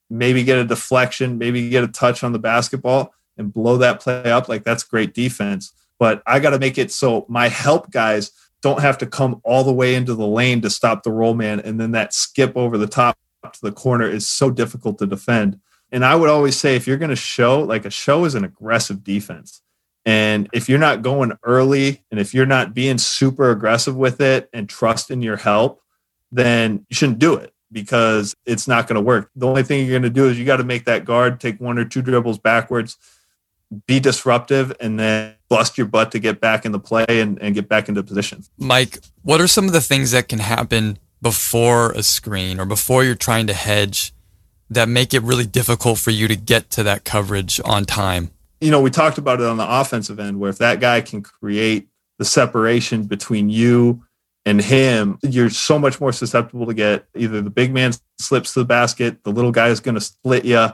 maybe 0.09 0.43
get 0.43 0.57
a 0.57 0.65
deflection, 0.65 1.37
maybe 1.37 1.69
get 1.69 1.85
a 1.85 1.89
touch 1.89 2.25
on 2.25 2.33
the 2.33 2.39
basketball 2.39 3.13
and 3.37 3.53
blow 3.53 3.77
that 3.77 4.01
play 4.01 4.33
up, 4.33 4.49
like 4.49 4.65
that's 4.65 4.83
great 4.83 5.13
defense. 5.13 5.75
But 5.99 6.23
I 6.27 6.41
got 6.41 6.51
to 6.51 6.59
make 6.59 6.79
it 6.79 6.91
so 6.91 7.27
my 7.29 7.49
help 7.49 7.91
guys 7.91 8.31
don't 8.63 8.81
have 8.81 8.99
to 8.99 9.07
come 9.07 9.41
all 9.45 9.65
the 9.65 9.73
way 9.73 9.95
into 9.95 10.15
the 10.15 10.27
lane 10.27 10.61
to 10.63 10.71
stop 10.71 11.03
the 11.03 11.13
roll 11.13 11.35
man. 11.35 11.61
And 11.61 11.81
then 11.81 11.93
that 11.93 12.15
skip 12.15 12.57
over 12.57 12.79
the 12.79 12.87
top 12.87 13.19
to 13.53 13.61
the 13.63 13.73
corner 13.73 14.09
is 14.09 14.27
so 14.27 14.51
difficult 14.51 14.99
to 14.99 15.07
defend. 15.07 15.61
And 15.93 16.05
I 16.05 16.17
would 16.17 16.31
always 16.31 16.57
say 16.59 16.75
if 16.75 16.87
you're 16.87 16.97
going 16.97 17.11
to 17.11 17.17
show, 17.17 17.61
like 17.61 17.85
a 17.85 17.91
show 17.91 18.25
is 18.25 18.35
an 18.35 18.45
aggressive 18.45 19.05
defense. 19.05 19.63
And 20.05 20.49
if 20.53 20.69
you're 20.69 20.79
not 20.79 21.03
going 21.03 21.33
early 21.43 22.05
and 22.11 22.21
if 22.21 22.33
you're 22.33 22.47
not 22.47 22.75
being 22.75 22.99
super 22.99 23.51
aggressive 23.51 23.97
with 23.97 24.21
it 24.21 24.49
and 24.53 24.69
trust 24.69 25.11
in 25.11 25.23
your 25.23 25.37
help, 25.37 25.81
then 26.31 26.87
you 26.89 26.95
shouldn't 26.95 27.19
do 27.19 27.35
it 27.35 27.53
because 27.73 28.35
it's 28.47 28.69
not 28.69 28.87
going 28.87 28.95
to 28.95 29.01
work. 29.01 29.31
The 29.35 29.47
only 29.47 29.63
thing 29.63 29.81
you're 29.81 29.99
going 29.99 30.03
to 30.03 30.11
do 30.11 30.29
is 30.29 30.39
you 30.39 30.45
got 30.45 30.59
to 30.59 30.65
make 30.65 30.85
that 30.85 31.05
guard 31.05 31.41
take 31.41 31.61
one 31.61 31.79
or 31.79 31.85
two 31.85 32.03
dribbles 32.03 32.39
backwards 32.39 32.97
be 33.87 34.01
disruptive, 34.01 34.75
and 34.81 34.99
then 34.99 35.35
bust 35.49 35.77
your 35.77 35.87
butt 35.87 36.13
to 36.13 36.19
get 36.19 36.41
back 36.41 36.65
in 36.65 36.73
the 36.73 36.79
play 36.79 37.05
and, 37.09 37.41
and 37.41 37.55
get 37.55 37.69
back 37.69 37.89
into 37.89 38.03
position. 38.03 38.45
Mike, 38.59 38.99
what 39.23 39.41
are 39.41 39.49
some 39.49 39.67
of 39.67 39.73
the 39.73 39.81
things 39.81 40.13
that 40.13 40.29
can 40.29 40.39
happen 40.39 40.99
before 41.23 41.93
a 41.93 42.03
screen 42.03 42.61
or 42.61 42.65
before 42.65 43.05
you're 43.05 43.15
trying 43.15 43.47
to 43.47 43.55
hedge 43.55 44.13
that 44.71 44.89
make 44.89 45.15
it 45.15 45.23
really 45.23 45.47
difficult 45.47 45.99
for 45.99 46.11
you 46.11 46.29
to 46.29 46.37
get 46.37 46.71
to 46.71 46.83
that 46.83 47.05
coverage 47.05 47.61
on 47.65 47.85
time? 47.85 48.31
You 48.61 48.71
know, 48.71 48.81
we 48.81 48.91
talked 48.91 49.19
about 49.19 49.41
it 49.41 49.47
on 49.47 49.57
the 49.57 49.81
offensive 49.81 50.19
end 50.19 50.41
where 50.41 50.51
if 50.51 50.59
that 50.59 50.81
guy 50.81 51.01
can 51.01 51.23
create 51.23 51.89
the 52.19 52.25
separation 52.25 53.05
between 53.05 53.49
you 53.51 54.03
and 54.45 54.61
him, 54.61 55.19
you're 55.23 55.51
so 55.51 55.79
much 55.79 56.01
more 56.01 56.13
susceptible 56.13 56.67
to 56.67 56.75
get 56.75 57.07
either 57.15 57.43
the 57.43 57.51
big 57.51 57.73
man 57.73 57.93
slips 58.19 58.55
to 58.55 58.61
the 58.61 58.65
basket, 58.65 59.23
the 59.25 59.33
little 59.33 59.53
guy 59.53 59.69
is 59.69 59.81
going 59.81 59.97
to 59.97 60.01
split 60.01 60.45
you, 60.45 60.69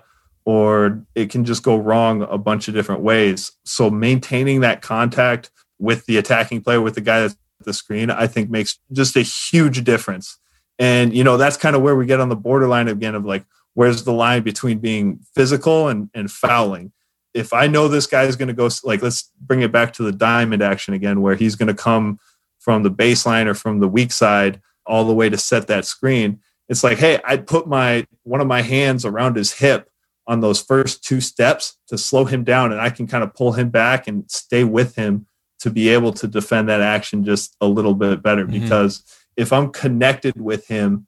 or 0.45 1.05
it 1.15 1.31
can 1.31 1.45
just 1.45 1.63
go 1.63 1.77
wrong 1.77 2.23
a 2.23 2.39
bunch 2.39 2.69
of 2.69 2.75
different 2.75 3.03
ways. 3.03 3.53
So 3.65 3.91
maintaining 3.91 4.61
that 4.61 4.83
contact 4.83 5.51
with 5.79 6.07
the 6.07 6.17
attacking 6.17 6.63
player, 6.63 6.81
with 6.81 6.95
the 6.95 7.01
guy 7.01 7.21
that's 7.21 7.37
at 7.61 7.67
the 7.67 7.73
screen, 7.73 8.11
I 8.11 8.27
think 8.27 8.51
makes 8.51 8.79
just 8.93 9.17
a 9.17 9.23
huge 9.23 9.85
difference. 9.85 10.39
And, 10.79 11.15
you 11.15 11.23
know, 11.23 11.37
that's 11.37 11.57
kind 11.57 11.77
of 11.77 11.83
where 11.83 11.95
we 11.95 12.07
get 12.07 12.21
on 12.21 12.29
the 12.29 12.37
borderline 12.37 12.89
again 12.89 13.15
of 13.15 13.25
like, 13.25 13.45
where's 13.75 14.05
the 14.05 14.13
line 14.13 14.43
between 14.43 14.79
being 14.79 15.21
physical 15.35 15.89
and, 15.89 16.11
and 16.15 16.31
fouling? 16.31 16.93
If 17.35 17.53
I 17.53 17.67
know 17.67 17.89
this 17.89 18.07
guy 18.07 18.25
is 18.25 18.37
going 18.37 18.49
to 18.49 18.55
go, 18.55 18.69
like, 18.85 19.03
let's 19.03 19.31
bring 19.41 19.63
it 19.63 19.73
back 19.73 19.93
to 19.95 20.03
the 20.03 20.13
diamond 20.13 20.63
action 20.63 20.93
again, 20.93 21.23
where 21.23 21.35
he's 21.35 21.57
going 21.57 21.69
to 21.69 21.75
come 21.75 22.19
from 22.59 22.83
the 22.83 22.91
baseline 22.91 23.47
or 23.47 23.55
from 23.55 23.81
the 23.81 23.89
weak 23.89 24.13
side 24.13 24.61
all 24.87 25.05
the 25.05 25.15
way 25.15 25.29
to 25.29 25.39
set 25.39 25.67
that 25.69 25.85
screen. 25.85 26.41
It's 26.69 26.85
like, 26.85 26.99
hey, 26.99 27.21
I'd 27.25 27.47
put 27.47 27.67
my 27.67 28.07
one 28.23 28.41
of 28.41 28.47
my 28.47 28.63
hands 28.63 29.05
around 29.05 29.37
his 29.37 29.53
hip 29.53 29.89
on 30.27 30.41
those 30.41 30.61
first 30.61 31.05
two 31.05 31.21
steps 31.21 31.77
to 31.89 31.99
slow 31.99 32.25
him 32.25 32.45
down. 32.45 32.73
And 32.73 32.81
I 32.81 32.91
can 32.91 33.07
kind 33.07 33.25
of 33.25 33.35
pull 33.35 33.53
him 33.53 33.71
back 33.71 34.07
and 34.07 34.31
stay 34.31 34.65
with 34.65 34.95
him 34.95 35.27
to 35.61 35.71
be 35.71 35.89
able 35.89 36.13
to 36.13 36.27
defend 36.27 36.69
that 36.69 36.81
action 36.81 37.25
just 37.25 37.57
a 37.61 37.67
little 37.67 37.95
bit 37.95 38.23
better. 38.23 38.45
Mm-hmm. 38.45 38.61
because 38.61 39.05
if 39.37 39.53
I'm 39.53 39.71
connected 39.71 40.41
with 40.41 40.67
him 40.67 41.07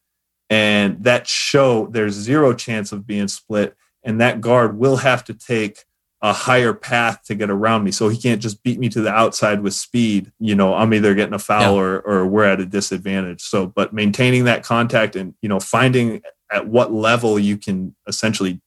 and 0.50 1.02
that 1.04 1.26
show 1.26 1.86
there's 1.88 2.14
zero 2.14 2.54
chance 2.54 2.92
of 2.92 3.06
being 3.06 3.28
split 3.28 3.76
and 4.02 4.20
that 4.20 4.40
guard 4.40 4.78
will 4.78 4.96
have 4.96 5.24
to 5.24 5.34
take 5.34 5.84
a 6.22 6.32
higher 6.32 6.72
path 6.72 7.22
to 7.24 7.34
get 7.34 7.50
around 7.50 7.84
me. 7.84 7.90
So 7.90 8.08
he 8.08 8.16
can't 8.16 8.40
just 8.40 8.62
beat 8.62 8.78
me 8.78 8.88
to 8.90 9.02
the 9.02 9.10
outside 9.10 9.60
with 9.60 9.74
speed. 9.74 10.32
You 10.38 10.54
know 10.54 10.74
i'm 10.74 10.94
either 10.94 11.14
getting 11.14 11.34
a 11.34 11.38
foul 11.38 11.74
yeah. 11.74 11.80
or, 11.80 12.00
or 12.00 12.26
we're 12.26 12.44
at 12.44 12.60
a 12.60 12.66
disadvantage. 12.66 13.42
So 13.42 13.66
but 13.66 13.92
maintaining 13.92 14.44
that 14.44 14.62
contact 14.62 15.16
and 15.16 15.34
you 15.42 15.48
know 15.48 15.60
finding 15.60 16.22
at 16.52 16.68
what 16.68 16.92
level 16.92 17.38
you 17.38 17.56
can 17.56 17.94
essentially 18.06 18.60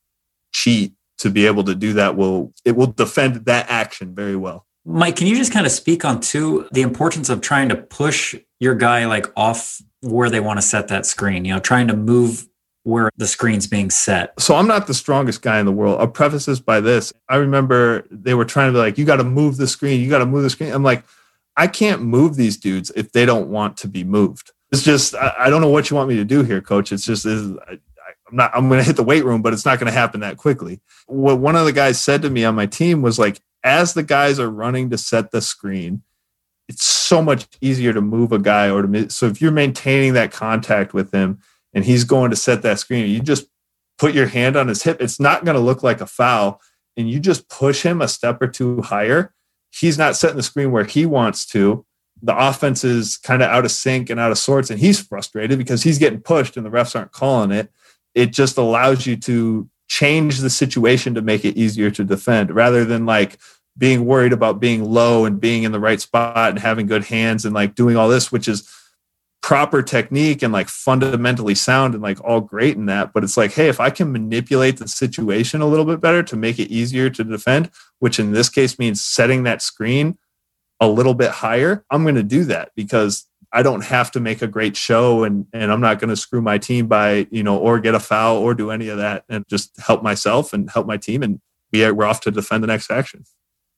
cheat 0.57 0.93
to 1.19 1.29
be 1.29 1.45
able 1.45 1.63
to 1.63 1.75
do 1.75 1.93
that 1.93 2.15
will 2.15 2.53
it 2.65 2.75
will 2.75 2.87
defend 2.87 3.45
that 3.45 3.67
action 3.69 4.15
very 4.15 4.35
well. 4.35 4.65
Mike, 4.85 5.17
can 5.17 5.27
you 5.27 5.35
just 5.35 5.51
kind 5.51 5.65
of 5.65 5.71
speak 5.71 6.03
on 6.05 6.19
too 6.19 6.67
the 6.71 6.81
importance 6.81 7.29
of 7.29 7.41
trying 7.41 7.69
to 7.69 7.75
push 7.75 8.35
your 8.59 8.73
guy 8.73 9.05
like 9.05 9.27
off 9.35 9.81
where 10.01 10.29
they 10.29 10.39
want 10.39 10.57
to 10.57 10.61
set 10.61 10.87
that 10.87 11.05
screen, 11.05 11.45
you 11.45 11.53
know, 11.53 11.59
trying 11.59 11.87
to 11.87 11.95
move 11.95 12.47
where 12.83 13.09
the 13.17 13.27
screen's 13.27 13.67
being 13.67 13.89
set. 13.89 14.33
So 14.39 14.55
I'm 14.55 14.67
not 14.67 14.87
the 14.87 14.93
strongest 14.93 15.41
guy 15.41 15.59
in 15.59 15.65
the 15.65 15.73
world. 15.73 15.99
I'll 15.99 16.07
preface 16.07 16.45
this 16.45 16.61
by 16.61 16.79
this. 16.79 17.11
I 17.27 17.35
remember 17.35 18.07
they 18.09 18.33
were 18.33 18.45
trying 18.45 18.69
to 18.69 18.73
be 18.73 18.79
like, 18.79 18.97
you 18.97 19.03
got 19.03 19.17
to 19.17 19.25
move 19.25 19.57
the 19.57 19.67
screen, 19.67 19.99
you 19.99 20.09
got 20.09 20.19
to 20.19 20.25
move 20.25 20.43
the 20.43 20.49
screen. 20.49 20.71
I'm 20.71 20.83
like, 20.83 21.03
I 21.57 21.67
can't 21.67 22.01
move 22.01 22.35
these 22.35 22.55
dudes 22.55 22.91
if 22.95 23.11
they 23.11 23.25
don't 23.25 23.49
want 23.49 23.75
to 23.77 23.89
be 23.89 24.05
moved. 24.05 24.51
It's 24.71 24.83
just, 24.83 25.15
I, 25.15 25.33
I 25.37 25.49
don't 25.49 25.61
know 25.61 25.69
what 25.69 25.89
you 25.89 25.97
want 25.97 26.07
me 26.07 26.15
to 26.15 26.25
do 26.25 26.43
here, 26.43 26.61
coach. 26.61 26.93
It's 26.93 27.03
just, 27.03 27.25
it's, 27.25 27.81
I'm 28.29 28.35
not 28.35 28.51
I'm 28.55 28.67
going 28.67 28.79
to 28.81 28.85
hit 28.85 28.95
the 28.95 29.03
weight 29.03 29.25
room, 29.25 29.41
but 29.41 29.53
it's 29.53 29.65
not 29.65 29.79
going 29.79 29.91
to 29.91 29.97
happen 29.97 30.21
that 30.21 30.37
quickly. 30.37 30.81
What 31.07 31.39
one 31.39 31.55
of 31.55 31.65
the 31.65 31.73
guys 31.73 31.99
said 31.99 32.21
to 32.23 32.29
me 32.29 32.43
on 32.43 32.55
my 32.55 32.65
team 32.65 33.01
was 33.01 33.19
like, 33.19 33.41
as 33.63 33.93
the 33.93 34.03
guys 34.03 34.39
are 34.39 34.49
running 34.49 34.89
to 34.89 34.97
set 34.97 35.31
the 35.31 35.41
screen, 35.41 36.03
it's 36.67 36.85
so 36.85 37.21
much 37.21 37.47
easier 37.61 37.93
to 37.93 38.01
move 38.01 38.31
a 38.31 38.39
guy 38.39 38.69
or 38.69 38.81
to 38.83 39.09
so 39.09 39.25
if 39.27 39.41
you're 39.41 39.51
maintaining 39.51 40.13
that 40.13 40.31
contact 40.31 40.93
with 40.93 41.11
him 41.11 41.39
and 41.73 41.85
he's 41.85 42.03
going 42.03 42.29
to 42.29 42.35
set 42.35 42.61
that 42.61 42.79
screen, 42.79 43.09
you 43.09 43.19
just 43.19 43.47
put 43.97 44.13
your 44.13 44.27
hand 44.27 44.55
on 44.55 44.67
his 44.67 44.83
hip. 44.83 45.01
It's 45.01 45.19
not 45.19 45.45
going 45.45 45.55
to 45.55 45.61
look 45.61 45.83
like 45.83 46.01
a 46.01 46.05
foul, 46.05 46.61
and 46.95 47.09
you 47.09 47.19
just 47.19 47.49
push 47.49 47.83
him 47.83 48.01
a 48.01 48.07
step 48.07 48.41
or 48.41 48.47
two 48.47 48.81
higher. 48.81 49.33
He's 49.71 49.97
not 49.97 50.15
setting 50.15 50.37
the 50.37 50.43
screen 50.43 50.71
where 50.71 50.85
he 50.85 51.05
wants 51.05 51.45
to. 51.47 51.85
The 52.21 52.35
offense 52.35 52.83
is 52.83 53.17
kind 53.17 53.43
of 53.43 53.49
out 53.49 53.65
of 53.65 53.71
sync 53.71 54.09
and 54.09 54.19
out 54.19 54.31
of 54.31 54.37
sorts, 54.37 54.69
and 54.69 54.79
he's 54.79 54.99
frustrated 54.99 55.57
because 55.57 55.83
he's 55.83 55.99
getting 55.99 56.21
pushed 56.21 56.57
and 56.57 56.65
the 56.65 56.69
refs 56.69 56.95
aren't 56.95 57.11
calling 57.11 57.51
it 57.51 57.71
it 58.17 58.33
just 58.33 58.57
allows 58.57 59.05
you 59.05 59.15
to 59.15 59.69
change 59.87 60.39
the 60.39 60.49
situation 60.49 61.13
to 61.13 61.21
make 61.21 61.45
it 61.45 61.55
easier 61.55 61.91
to 61.91 62.03
defend 62.03 62.49
rather 62.49 62.83
than 62.83 63.05
like 63.05 63.37
being 63.77 64.05
worried 64.05 64.33
about 64.33 64.59
being 64.59 64.83
low 64.83 65.23
and 65.23 65.39
being 65.39 65.61
in 65.61 65.71
the 65.71 65.79
right 65.79 66.01
spot 66.01 66.49
and 66.49 66.57
having 66.57 66.87
good 66.87 67.03
hands 67.03 67.45
and 67.45 67.53
like 67.53 67.75
doing 67.75 67.95
all 67.95 68.09
this, 68.09 68.31
which 68.31 68.47
is 68.47 68.67
proper 69.43 69.83
technique 69.83 70.41
and 70.41 70.51
like 70.51 70.67
fundamentally 70.67 71.53
sound 71.53 71.93
and 71.93 72.01
like 72.01 72.19
all 72.23 72.41
great 72.41 72.75
in 72.75 72.87
that. 72.87 73.13
But 73.13 73.23
it's 73.23 73.37
like, 73.37 73.53
hey, 73.53 73.67
if 73.67 73.79
I 73.79 73.91
can 73.91 74.11
manipulate 74.11 74.77
the 74.77 74.87
situation 74.87 75.61
a 75.61 75.67
little 75.67 75.85
bit 75.85 76.01
better 76.01 76.23
to 76.23 76.35
make 76.35 76.57
it 76.57 76.71
easier 76.71 77.11
to 77.11 77.23
defend, 77.23 77.69
which 77.99 78.17
in 78.17 78.31
this 78.31 78.49
case 78.49 78.79
means 78.79 79.03
setting 79.03 79.43
that 79.43 79.61
screen 79.61 80.17
a 80.79 80.87
little 80.87 81.13
bit 81.13 81.29
higher, 81.29 81.85
I'm 81.91 82.01
going 82.01 82.15
to 82.15 82.23
do 82.23 82.45
that 82.45 82.71
because 82.75 83.26
I 83.53 83.63
don't 83.63 83.83
have 83.83 84.11
to 84.11 84.19
make 84.19 84.41
a 84.41 84.47
great 84.47 84.75
show 84.75 85.23
and 85.23 85.45
and 85.53 85.71
I'm 85.71 85.81
not 85.81 85.99
going 85.99 86.09
to 86.09 86.15
screw 86.15 86.41
my 86.41 86.57
team 86.57 86.87
by, 86.87 87.27
you 87.31 87.43
know, 87.43 87.57
or 87.57 87.79
get 87.79 87.95
a 87.95 87.99
foul 87.99 88.37
or 88.37 88.53
do 88.53 88.71
any 88.71 88.89
of 88.89 88.97
that 88.97 89.23
and 89.29 89.45
just 89.47 89.71
help 89.79 90.03
myself 90.03 90.53
and 90.53 90.69
help 90.69 90.85
my 90.85 90.97
team 90.97 91.23
and 91.23 91.39
we 91.71 91.83
are, 91.83 91.93
we're 91.93 92.05
off 92.05 92.21
to 92.21 92.31
defend 92.31 92.63
the 92.63 92.67
next 92.67 92.91
action. 92.91 93.23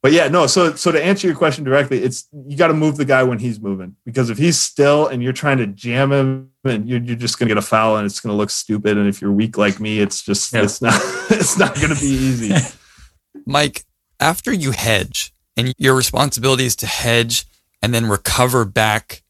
But 0.02 0.14
yeah, 0.14 0.30
no, 0.30 0.48
so 0.48 0.76
so 0.76 0.92
to 0.94 1.04
answer 1.04 1.28
your 1.28 1.36
question 1.36 1.66
directly, 1.66 2.02
it's 2.02 2.28
you 2.48 2.56
got 2.56 2.70
to 2.70 2.74
move 2.74 2.96
the 2.96 3.04
guy 3.04 3.22
when 3.24 3.38
he's 3.38 3.60
moving 3.60 3.98
because 4.06 4.30
if 4.30 4.38
he's 4.38 4.60
still 4.60 5.08
and 5.08 5.22
you're 5.22 5.34
trying 5.34 5.58
to 5.58 5.68
jam 5.68 6.14
him 6.14 6.52
and 6.64 6.88
you're, 6.88 7.02
you're 7.02 7.18
just 7.18 7.38
going 7.38 7.50
to 7.50 7.54
get 7.54 7.62
a 7.62 7.66
foul 7.66 7.98
and 7.98 8.06
it's 8.06 8.22
going 8.22 8.32
to 8.32 8.38
look 8.38 8.50
stupid 8.50 8.98
and 8.98 9.10
if 9.10 9.22
you're 9.22 9.32
weak 9.32 9.58
like 9.58 9.80
me, 9.82 10.00
it's 10.00 10.24
just 10.24 10.54
yeah. 10.54 10.64
it's 10.64 10.82
not 10.82 10.94
it's 11.30 11.60
not 11.60 11.76
going 11.76 11.94
to 11.94 12.00
be 12.00 12.08
easy. 12.08 12.56
Mike, 13.46 13.84
after 14.22 14.54
you 14.54 14.72
hedge 14.72 15.34
and 15.58 15.74
your 15.78 15.96
responsibility 15.96 16.66
is 16.66 16.78
to 16.78 16.88
hedge 16.88 17.46
and 17.82 17.94
then 17.94 18.06
recover 18.06 18.64
back 18.64 19.22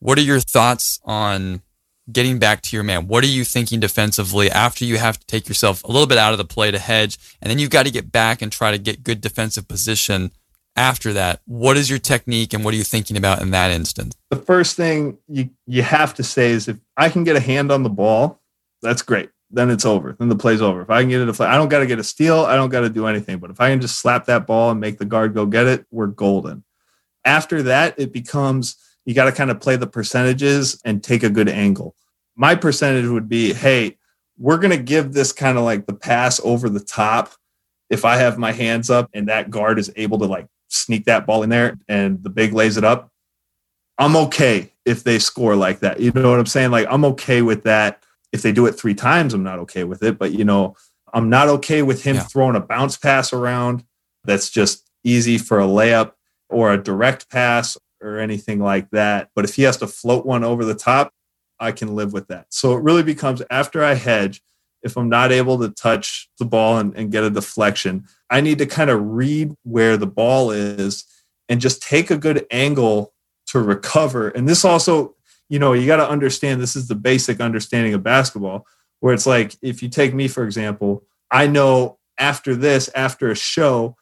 what 0.00 0.18
are 0.18 0.22
your 0.22 0.40
thoughts 0.40 1.00
on 1.04 1.62
getting 2.10 2.38
back 2.38 2.62
to 2.62 2.76
your 2.76 2.84
man? 2.84 3.08
What 3.08 3.24
are 3.24 3.28
you 3.28 3.44
thinking 3.44 3.80
defensively 3.80 4.50
after 4.50 4.84
you 4.84 4.98
have 4.98 5.18
to 5.18 5.26
take 5.26 5.48
yourself 5.48 5.82
a 5.84 5.88
little 5.88 6.06
bit 6.06 6.18
out 6.18 6.32
of 6.32 6.38
the 6.38 6.44
play 6.44 6.70
to 6.70 6.78
hedge, 6.78 7.18
and 7.40 7.50
then 7.50 7.58
you've 7.58 7.70
got 7.70 7.86
to 7.86 7.92
get 7.92 8.12
back 8.12 8.42
and 8.42 8.52
try 8.52 8.70
to 8.70 8.78
get 8.78 9.02
good 9.02 9.20
defensive 9.20 9.66
position 9.68 10.30
after 10.76 11.12
that? 11.14 11.40
What 11.46 11.76
is 11.76 11.88
your 11.88 11.98
technique 11.98 12.52
and 12.52 12.64
what 12.64 12.74
are 12.74 12.76
you 12.76 12.84
thinking 12.84 13.16
about 13.16 13.40
in 13.40 13.50
that 13.50 13.70
instance? 13.70 14.14
The 14.30 14.36
first 14.36 14.76
thing 14.76 15.18
you, 15.26 15.50
you 15.66 15.82
have 15.82 16.14
to 16.14 16.22
say 16.22 16.50
is 16.50 16.68
if 16.68 16.76
I 16.96 17.08
can 17.08 17.24
get 17.24 17.36
a 17.36 17.40
hand 17.40 17.72
on 17.72 17.82
the 17.82 17.90
ball, 17.90 18.40
that's 18.82 19.02
great. 19.02 19.30
Then 19.50 19.70
it's 19.70 19.86
over. 19.86 20.14
Then 20.18 20.28
the 20.28 20.36
play's 20.36 20.60
over. 20.60 20.82
If 20.82 20.90
I 20.90 21.00
can 21.00 21.08
get 21.08 21.20
it, 21.20 21.40
I 21.40 21.56
don't 21.56 21.68
got 21.68 21.78
to 21.78 21.86
get 21.86 21.98
a 21.98 22.04
steal. 22.04 22.40
I 22.40 22.56
don't 22.56 22.68
got 22.68 22.80
to 22.80 22.90
do 22.90 23.06
anything. 23.06 23.38
But 23.38 23.50
if 23.50 23.60
I 23.60 23.70
can 23.70 23.80
just 23.80 23.98
slap 23.98 24.26
that 24.26 24.46
ball 24.46 24.70
and 24.70 24.80
make 24.80 24.98
the 24.98 25.04
guard 25.04 25.34
go 25.34 25.46
get 25.46 25.66
it, 25.66 25.86
we're 25.90 26.08
golden. 26.08 26.64
After 27.24 27.62
that, 27.62 27.94
it 27.98 28.12
becomes 28.12 28.76
you 29.06 29.14
got 29.14 29.24
to 29.24 29.32
kind 29.32 29.50
of 29.50 29.60
play 29.60 29.76
the 29.76 29.86
percentages 29.86 30.80
and 30.84 31.02
take 31.02 31.22
a 31.22 31.30
good 31.30 31.48
angle. 31.48 31.94
My 32.34 32.54
percentage 32.54 33.06
would 33.06 33.28
be, 33.28 33.54
hey, 33.54 33.96
we're 34.36 34.58
going 34.58 34.76
to 34.76 34.82
give 34.82 35.14
this 35.14 35.32
kind 35.32 35.56
of 35.56 35.64
like 35.64 35.86
the 35.86 35.94
pass 35.94 36.38
over 36.44 36.68
the 36.68 36.80
top. 36.80 37.32
If 37.88 38.04
I 38.04 38.16
have 38.16 38.36
my 38.36 38.52
hands 38.52 38.90
up 38.90 39.08
and 39.14 39.28
that 39.28 39.48
guard 39.48 39.78
is 39.78 39.90
able 39.96 40.18
to 40.18 40.26
like 40.26 40.48
sneak 40.68 41.04
that 41.06 41.24
ball 41.24 41.44
in 41.44 41.50
there 41.50 41.78
and 41.88 42.22
the 42.22 42.28
big 42.28 42.52
lays 42.52 42.76
it 42.76 42.84
up, 42.84 43.10
I'm 43.96 44.16
okay 44.16 44.72
if 44.84 45.04
they 45.04 45.20
score 45.20 45.56
like 45.56 45.78
that. 45.78 46.00
You 46.00 46.10
know 46.10 46.28
what 46.28 46.40
I'm 46.40 46.46
saying? 46.46 46.72
Like, 46.72 46.86
I'm 46.90 47.04
okay 47.06 47.42
with 47.42 47.62
that. 47.62 48.02
If 48.32 48.42
they 48.42 48.52
do 48.52 48.66
it 48.66 48.72
three 48.72 48.94
times, 48.94 49.32
I'm 49.32 49.44
not 49.44 49.60
okay 49.60 49.84
with 49.84 50.02
it. 50.02 50.18
But, 50.18 50.32
you 50.32 50.44
know, 50.44 50.76
I'm 51.14 51.30
not 51.30 51.48
okay 51.48 51.82
with 51.82 52.02
him 52.02 52.16
yeah. 52.16 52.24
throwing 52.24 52.56
a 52.56 52.60
bounce 52.60 52.96
pass 52.96 53.32
around 53.32 53.84
that's 54.24 54.50
just 54.50 54.90
easy 55.04 55.38
for 55.38 55.60
a 55.60 55.66
layup 55.66 56.12
or 56.50 56.72
a 56.72 56.82
direct 56.82 57.30
pass 57.30 57.78
or 58.02 58.18
anything 58.18 58.60
like 58.60 58.90
that. 58.90 59.30
But 59.34 59.44
if 59.44 59.54
he 59.54 59.62
has 59.62 59.76
to 59.78 59.86
float 59.86 60.26
one 60.26 60.44
over 60.44 60.64
the 60.64 60.74
top, 60.74 61.12
I 61.58 61.72
can 61.72 61.94
live 61.94 62.12
with 62.12 62.28
that. 62.28 62.46
So 62.50 62.76
it 62.76 62.82
really 62.82 63.02
becomes 63.02 63.42
after 63.50 63.82
I 63.82 63.94
hedge, 63.94 64.42
if 64.82 64.96
I'm 64.96 65.08
not 65.08 65.32
able 65.32 65.58
to 65.58 65.70
touch 65.70 66.28
the 66.38 66.44
ball 66.44 66.78
and, 66.78 66.94
and 66.96 67.10
get 67.10 67.24
a 67.24 67.30
deflection, 67.30 68.06
I 68.30 68.40
need 68.40 68.58
to 68.58 68.66
kind 68.66 68.90
of 68.90 69.00
read 69.00 69.54
where 69.62 69.96
the 69.96 70.06
ball 70.06 70.50
is 70.50 71.04
and 71.48 71.60
just 71.60 71.82
take 71.82 72.10
a 72.10 72.18
good 72.18 72.46
angle 72.50 73.12
to 73.48 73.60
recover. 73.60 74.28
And 74.28 74.48
this 74.48 74.64
also, 74.64 75.14
you 75.48 75.58
know, 75.58 75.72
you 75.72 75.86
got 75.86 75.96
to 75.96 76.08
understand 76.08 76.60
this 76.60 76.76
is 76.76 76.88
the 76.88 76.94
basic 76.94 77.40
understanding 77.40 77.94
of 77.94 78.02
basketball, 78.02 78.66
where 79.00 79.14
it's 79.14 79.26
like 79.26 79.56
if 79.62 79.82
you 79.82 79.88
take 79.88 80.14
me, 80.14 80.28
for 80.28 80.44
example, 80.44 81.04
I 81.30 81.46
know 81.46 81.98
after 82.18 82.54
this, 82.54 82.90
after 82.94 83.30
a 83.30 83.36
show, 83.36 83.96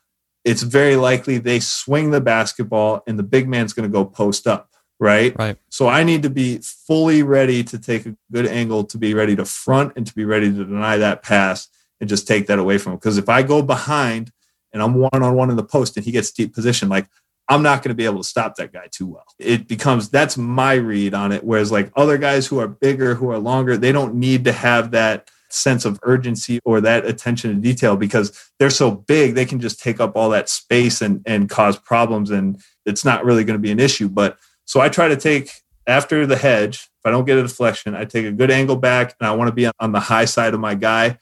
it's 0.45 0.63
very 0.63 0.97
likely 0.97 1.39
they 1.39 1.59
swing 1.61 2.11
the 2.11 2.21
basketball 2.21 3.03
and 3.07 3.19
the 3.19 3.23
big 3.23 3.49
man's 3.49 3.73
going 3.73 3.89
to 3.89 3.93
go 3.93 4.05
post 4.05 4.47
up, 4.47 4.71
right? 5.01 5.37
Right. 5.39 5.57
So 5.71 5.89
I 5.89 6.05
need 6.05 6.23
to 6.23 6.31
be 6.31 6.59
fully 6.59 7.23
ready 7.23 7.65
to 7.65 7.79
take 7.79 8.07
a 8.07 8.17
good 8.31 8.47
angle 8.47 8.85
to 8.85 8.99
be 8.99 9.15
ready 9.15 9.35
to 9.37 9.45
front 9.45 9.95
and 9.97 10.07
to 10.07 10.15
be 10.15 10.25
ready 10.25 10.51
to 10.51 10.65
deny 10.65 10.99
that 10.99 11.23
pass 11.23 11.69
and 12.01 12.09
just 12.09 12.29
take 12.29 12.47
that 12.49 12.59
away 12.59 12.79
from 12.79 12.93
him. 12.93 12.99
Because 12.99 13.17
if 13.17 13.29
I 13.29 13.43
go 13.43 13.63
behind 13.63 14.31
and 14.73 14.83
I'm 14.83 14.95
one 14.95 15.23
on 15.23 15.35
one 15.35 15.51
in 15.51 15.57
the 15.57 15.65
post 15.65 15.97
and 15.97 16.05
he 16.05 16.13
gets 16.13 16.31
deep 16.31 16.55
position, 16.55 16.89
like 16.89 17.07
I'm 17.49 17.63
not 17.63 17.83
going 17.83 17.91
to 17.91 17.95
be 17.95 18.05
able 18.05 18.19
to 18.19 18.29
stop 18.29 18.57
that 18.57 18.73
guy 18.73 18.89
too 18.91 19.07
well. 19.07 19.27
It 19.39 19.69
becomes 19.69 20.09
that's 20.09 20.37
my 20.37 20.75
read 20.75 21.15
on 21.15 21.33
it. 21.33 21.45
Whereas 21.45 21.73
like 21.73 21.91
other 21.97 22.19
guys 22.19 22.47
who 22.47 22.59
are 22.59 22.69
bigger, 22.69 23.15
who 23.15 23.31
are 23.31 23.39
longer, 23.39 23.77
they 23.77 23.93
don't 23.93 24.15
need 24.15 24.45
to 24.45 24.53
have 24.53 24.91
that 24.93 25.31
sense 25.55 25.85
of 25.85 25.99
urgency 26.03 26.61
or 26.65 26.81
that 26.81 27.07
attention 27.07 27.55
to 27.55 27.61
detail 27.61 27.97
because 27.97 28.51
they're 28.59 28.71
so 28.71 28.91
big, 28.91 29.35
they 29.35 29.47
can 29.47 29.61
just 29.61 29.81
take 29.81 30.01
up 30.01 30.17
all 30.17 30.31
that 30.31 30.49
space 30.49 31.01
and, 31.01 31.23
and 31.27 31.49
cause 31.49 31.79
problems. 31.79 32.31
And 32.31 32.61
it's 32.85 33.05
not 33.05 33.25
really 33.25 33.45
going 33.45 33.59
to 33.59 33.63
be 33.63 33.73
an 33.73 33.81
issue. 33.81 34.09
But 34.09 34.39
so 34.65 34.81
I 34.81 34.89
try 34.89 35.09
to 35.09 35.17
take 35.17 35.51
after 35.87 36.27
the 36.27 36.37
hedge, 36.37 36.77
if 36.77 37.07
I 37.07 37.11
don't 37.11 37.25
get 37.25 37.39
a 37.39 37.43
deflection, 37.43 37.95
I 37.95 38.05
take 38.05 38.27
a 38.27 38.33
good 38.33 38.51
angle 38.51 38.77
back 38.77 39.15
and 39.21 39.29
I 39.29 39.33
want 39.35 39.49
to 39.49 39.55
be 39.55 39.71
on 39.81 39.93
the 39.93 40.01
high 40.01 40.25
side 40.25 40.55
of 40.55 40.61
my 40.61 40.75
guy. 40.75 41.19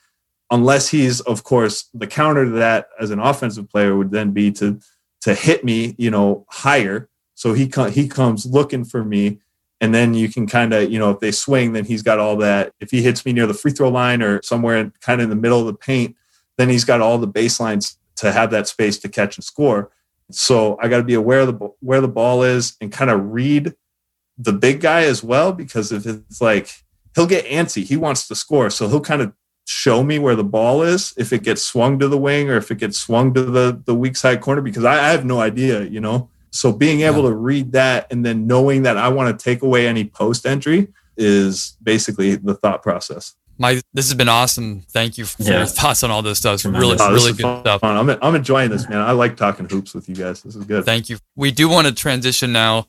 Unless 0.50 0.88
he's, 0.88 1.20
of 1.22 1.44
course, 1.44 1.88
the 1.94 2.06
counter 2.06 2.44
to 2.44 2.50
that 2.52 2.88
as 3.00 3.10
an 3.10 3.18
offensive 3.18 3.70
player 3.70 3.96
would 3.96 4.10
then 4.10 4.32
be 4.32 4.52
to 4.52 4.78
to 5.22 5.34
hit 5.34 5.64
me, 5.64 5.94
you 5.98 6.10
know, 6.10 6.44
higher. 6.50 7.08
So 7.34 7.54
he 7.54 7.68
com- 7.68 7.90
he 7.90 8.06
comes 8.06 8.44
looking 8.44 8.84
for 8.84 9.04
me, 9.04 9.40
and 9.82 9.92
then 9.92 10.14
you 10.14 10.28
can 10.28 10.46
kind 10.46 10.72
of, 10.72 10.92
you 10.92 10.98
know, 11.00 11.10
if 11.10 11.18
they 11.18 11.32
swing, 11.32 11.72
then 11.72 11.84
he's 11.84 12.02
got 12.02 12.20
all 12.20 12.36
that. 12.36 12.72
If 12.78 12.92
he 12.92 13.02
hits 13.02 13.26
me 13.26 13.32
near 13.32 13.48
the 13.48 13.52
free 13.52 13.72
throw 13.72 13.88
line 13.88 14.22
or 14.22 14.40
somewhere 14.42 14.92
kind 15.00 15.20
of 15.20 15.24
in 15.24 15.30
the 15.30 15.36
middle 15.36 15.58
of 15.58 15.66
the 15.66 15.74
paint, 15.74 16.14
then 16.56 16.68
he's 16.68 16.84
got 16.84 17.00
all 17.00 17.18
the 17.18 17.26
baselines 17.26 17.96
to 18.16 18.30
have 18.30 18.52
that 18.52 18.68
space 18.68 18.96
to 19.00 19.08
catch 19.08 19.36
and 19.36 19.44
score. 19.44 19.90
So 20.30 20.78
I 20.80 20.86
got 20.86 20.98
to 20.98 21.02
be 21.02 21.14
aware 21.14 21.40
of 21.40 21.58
the 21.58 21.68
where 21.80 22.00
the 22.00 22.06
ball 22.06 22.44
is 22.44 22.76
and 22.80 22.92
kind 22.92 23.10
of 23.10 23.32
read 23.32 23.74
the 24.38 24.52
big 24.52 24.80
guy 24.80 25.02
as 25.02 25.24
well 25.24 25.52
because 25.52 25.90
if 25.90 26.06
it's 26.06 26.40
like 26.40 26.84
he'll 27.16 27.26
get 27.26 27.44
antsy, 27.46 27.82
he 27.82 27.96
wants 27.96 28.28
to 28.28 28.36
score, 28.36 28.70
so 28.70 28.88
he'll 28.88 29.00
kind 29.00 29.20
of 29.20 29.32
show 29.66 30.04
me 30.04 30.18
where 30.18 30.36
the 30.36 30.44
ball 30.44 30.82
is 30.82 31.12
if 31.16 31.32
it 31.32 31.42
gets 31.42 31.62
swung 31.62 31.98
to 31.98 32.08
the 32.08 32.18
wing 32.18 32.48
or 32.48 32.56
if 32.56 32.70
it 32.70 32.78
gets 32.78 32.98
swung 32.98 33.34
to 33.34 33.42
the 33.42 33.82
the 33.84 33.94
weak 33.94 34.16
side 34.16 34.40
corner 34.40 34.60
because 34.60 34.84
I, 34.84 34.94
I 34.94 35.10
have 35.10 35.24
no 35.24 35.40
idea, 35.40 35.82
you 35.82 36.00
know. 36.00 36.30
So 36.52 36.70
being 36.72 37.00
able 37.00 37.22
yeah. 37.24 37.30
to 37.30 37.34
read 37.34 37.72
that 37.72 38.12
and 38.12 38.24
then 38.24 38.46
knowing 38.46 38.82
that 38.82 38.96
I 38.96 39.08
want 39.08 39.36
to 39.36 39.42
take 39.42 39.62
away 39.62 39.88
any 39.88 40.04
post 40.04 40.46
entry 40.46 40.88
is 41.16 41.76
basically 41.82 42.36
the 42.36 42.54
thought 42.54 42.82
process. 42.82 43.34
My 43.58 43.80
this 43.92 44.06
has 44.06 44.14
been 44.14 44.28
awesome. 44.28 44.82
Thank 44.90 45.18
you 45.18 45.24
for 45.24 45.42
yeah. 45.42 45.58
your 45.58 45.66
thoughts 45.66 46.02
on 46.02 46.10
all 46.10 46.22
this 46.22 46.38
stuff. 46.38 46.54
It's 46.54 46.64
really, 46.64 46.96
oh, 46.98 47.12
really 47.12 47.32
good 47.32 47.42
fun. 47.42 47.62
stuff. 47.62 47.84
I'm, 47.84 48.08
I'm 48.08 48.34
enjoying 48.34 48.70
this, 48.70 48.88
man. 48.88 49.00
I 49.00 49.12
like 49.12 49.36
talking 49.36 49.68
hoops 49.68 49.94
with 49.94 50.08
you 50.08 50.14
guys. 50.14 50.42
This 50.42 50.56
is 50.56 50.64
good. 50.64 50.84
Thank 50.84 51.08
you. 51.08 51.18
We 51.36 51.50
do 51.50 51.68
want 51.68 51.86
to 51.86 51.94
transition 51.94 52.52
now 52.52 52.86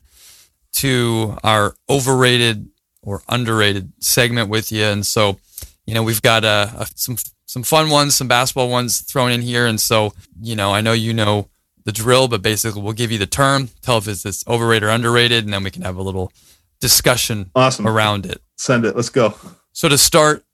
to 0.74 1.36
our 1.44 1.74
overrated 1.88 2.68
or 3.02 3.22
underrated 3.28 3.92
segment 4.00 4.48
with 4.48 4.72
you, 4.72 4.84
and 4.84 5.04
so 5.04 5.38
you 5.86 5.94
know, 5.94 6.02
we've 6.02 6.22
got 6.22 6.44
uh, 6.44 6.68
uh, 6.76 6.84
some 6.94 7.16
some 7.46 7.62
fun 7.62 7.90
ones, 7.90 8.14
some 8.14 8.28
basketball 8.28 8.70
ones 8.70 9.00
thrown 9.00 9.30
in 9.30 9.42
here, 9.42 9.66
and 9.66 9.80
so 9.80 10.12
you 10.40 10.56
know, 10.56 10.72
I 10.72 10.80
know 10.80 10.92
you 10.92 11.12
know 11.12 11.48
the 11.84 11.92
drill, 11.92 12.28
but 12.28 12.42
basically 12.42 12.82
we'll 12.82 12.92
give 12.92 13.12
you 13.12 13.18
the 13.18 13.26
term, 13.26 13.68
tell 13.82 13.98
if 13.98 14.08
it's, 14.08 14.46
overrated 14.46 14.88
or 14.88 14.90
underrated, 14.90 15.44
and 15.44 15.52
then 15.52 15.62
we 15.62 15.70
can 15.70 15.82
have 15.82 15.96
a 15.96 16.02
little 16.02 16.32
discussion 16.80 17.50
awesome. 17.54 17.86
around 17.86 18.26
it. 18.26 18.42
Send 18.56 18.84
it. 18.84 18.96
Let's 18.96 19.10
go. 19.10 19.34
So 19.72 19.88
to 19.88 19.98
start, 19.98 20.44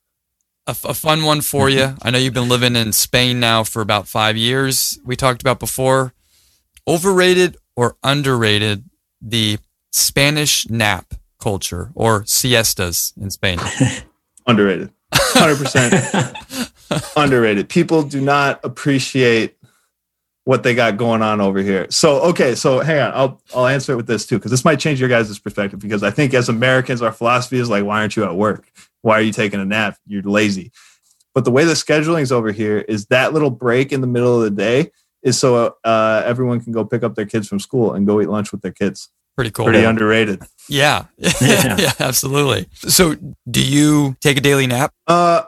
a, 0.66 0.76
a 0.84 0.94
fun 0.94 1.24
one 1.24 1.40
for 1.40 1.68
you. 1.68 1.94
I 2.02 2.10
know 2.10 2.18
you've 2.18 2.34
been 2.34 2.48
living 2.48 2.76
in 2.76 2.92
Spain 2.92 3.40
now 3.40 3.64
for 3.64 3.82
about 3.82 4.06
five 4.06 4.36
years. 4.36 4.98
We 5.04 5.16
talked 5.16 5.42
about 5.42 5.58
before. 5.58 6.12
Overrated 6.86 7.56
or 7.76 7.96
underrated 8.02 8.84
the 9.20 9.58
Spanish 9.90 10.68
nap 10.68 11.14
culture 11.40 11.90
or 11.94 12.24
siestas 12.26 13.12
in 13.20 13.30
Spain? 13.30 13.58
underrated. 14.46 14.90
100% 15.12 17.12
underrated. 17.16 17.68
People 17.68 18.02
do 18.02 18.20
not 18.20 18.60
appreciate 18.64 19.56
what 20.50 20.64
they 20.64 20.74
got 20.74 20.96
going 20.96 21.22
on 21.22 21.40
over 21.40 21.60
here. 21.60 21.86
So, 21.90 22.22
okay, 22.22 22.56
so 22.56 22.80
hang 22.80 22.98
on. 22.98 23.12
I'll 23.14 23.40
I'll 23.54 23.68
answer 23.68 23.92
it 23.92 23.96
with 23.96 24.08
this 24.08 24.26
too 24.26 24.36
because 24.36 24.50
this 24.50 24.64
might 24.64 24.80
change 24.80 24.98
your 24.98 25.08
guys' 25.08 25.38
perspective 25.38 25.78
because 25.78 26.02
I 26.02 26.10
think 26.10 26.34
as 26.34 26.48
Americans 26.48 27.02
our 27.02 27.12
philosophy 27.12 27.60
is 27.60 27.70
like 27.70 27.84
why 27.84 28.00
aren't 28.00 28.16
you 28.16 28.24
at 28.24 28.34
work? 28.34 28.68
Why 29.02 29.16
are 29.16 29.20
you 29.20 29.30
taking 29.32 29.60
a 29.60 29.64
nap? 29.64 29.96
You're 30.08 30.22
lazy. 30.22 30.72
But 31.36 31.44
the 31.44 31.52
way 31.52 31.64
the 31.64 31.74
scheduling 31.74 32.22
is 32.22 32.32
over 32.32 32.50
here 32.50 32.78
is 32.78 33.06
that 33.06 33.32
little 33.32 33.50
break 33.50 33.92
in 33.92 34.00
the 34.00 34.08
middle 34.08 34.38
of 34.38 34.42
the 34.42 34.50
day 34.50 34.90
is 35.22 35.38
so 35.38 35.76
uh, 35.84 36.22
everyone 36.26 36.60
can 36.60 36.72
go 36.72 36.84
pick 36.84 37.04
up 37.04 37.14
their 37.14 37.26
kids 37.26 37.46
from 37.46 37.60
school 37.60 37.92
and 37.92 38.04
go 38.04 38.20
eat 38.20 38.28
lunch 38.28 38.50
with 38.50 38.62
their 38.62 38.72
kids. 38.72 39.08
Pretty 39.36 39.52
cool. 39.52 39.66
Pretty 39.66 39.82
yeah. 39.82 39.88
underrated. 39.88 40.42
Yeah. 40.68 41.04
yeah. 41.16 41.76
yeah. 41.78 41.92
absolutely. 42.00 42.66
So 42.74 43.14
do 43.48 43.64
you 43.64 44.16
take 44.20 44.36
a 44.36 44.40
daily 44.40 44.66
nap? 44.66 44.92
Uh 45.06 45.42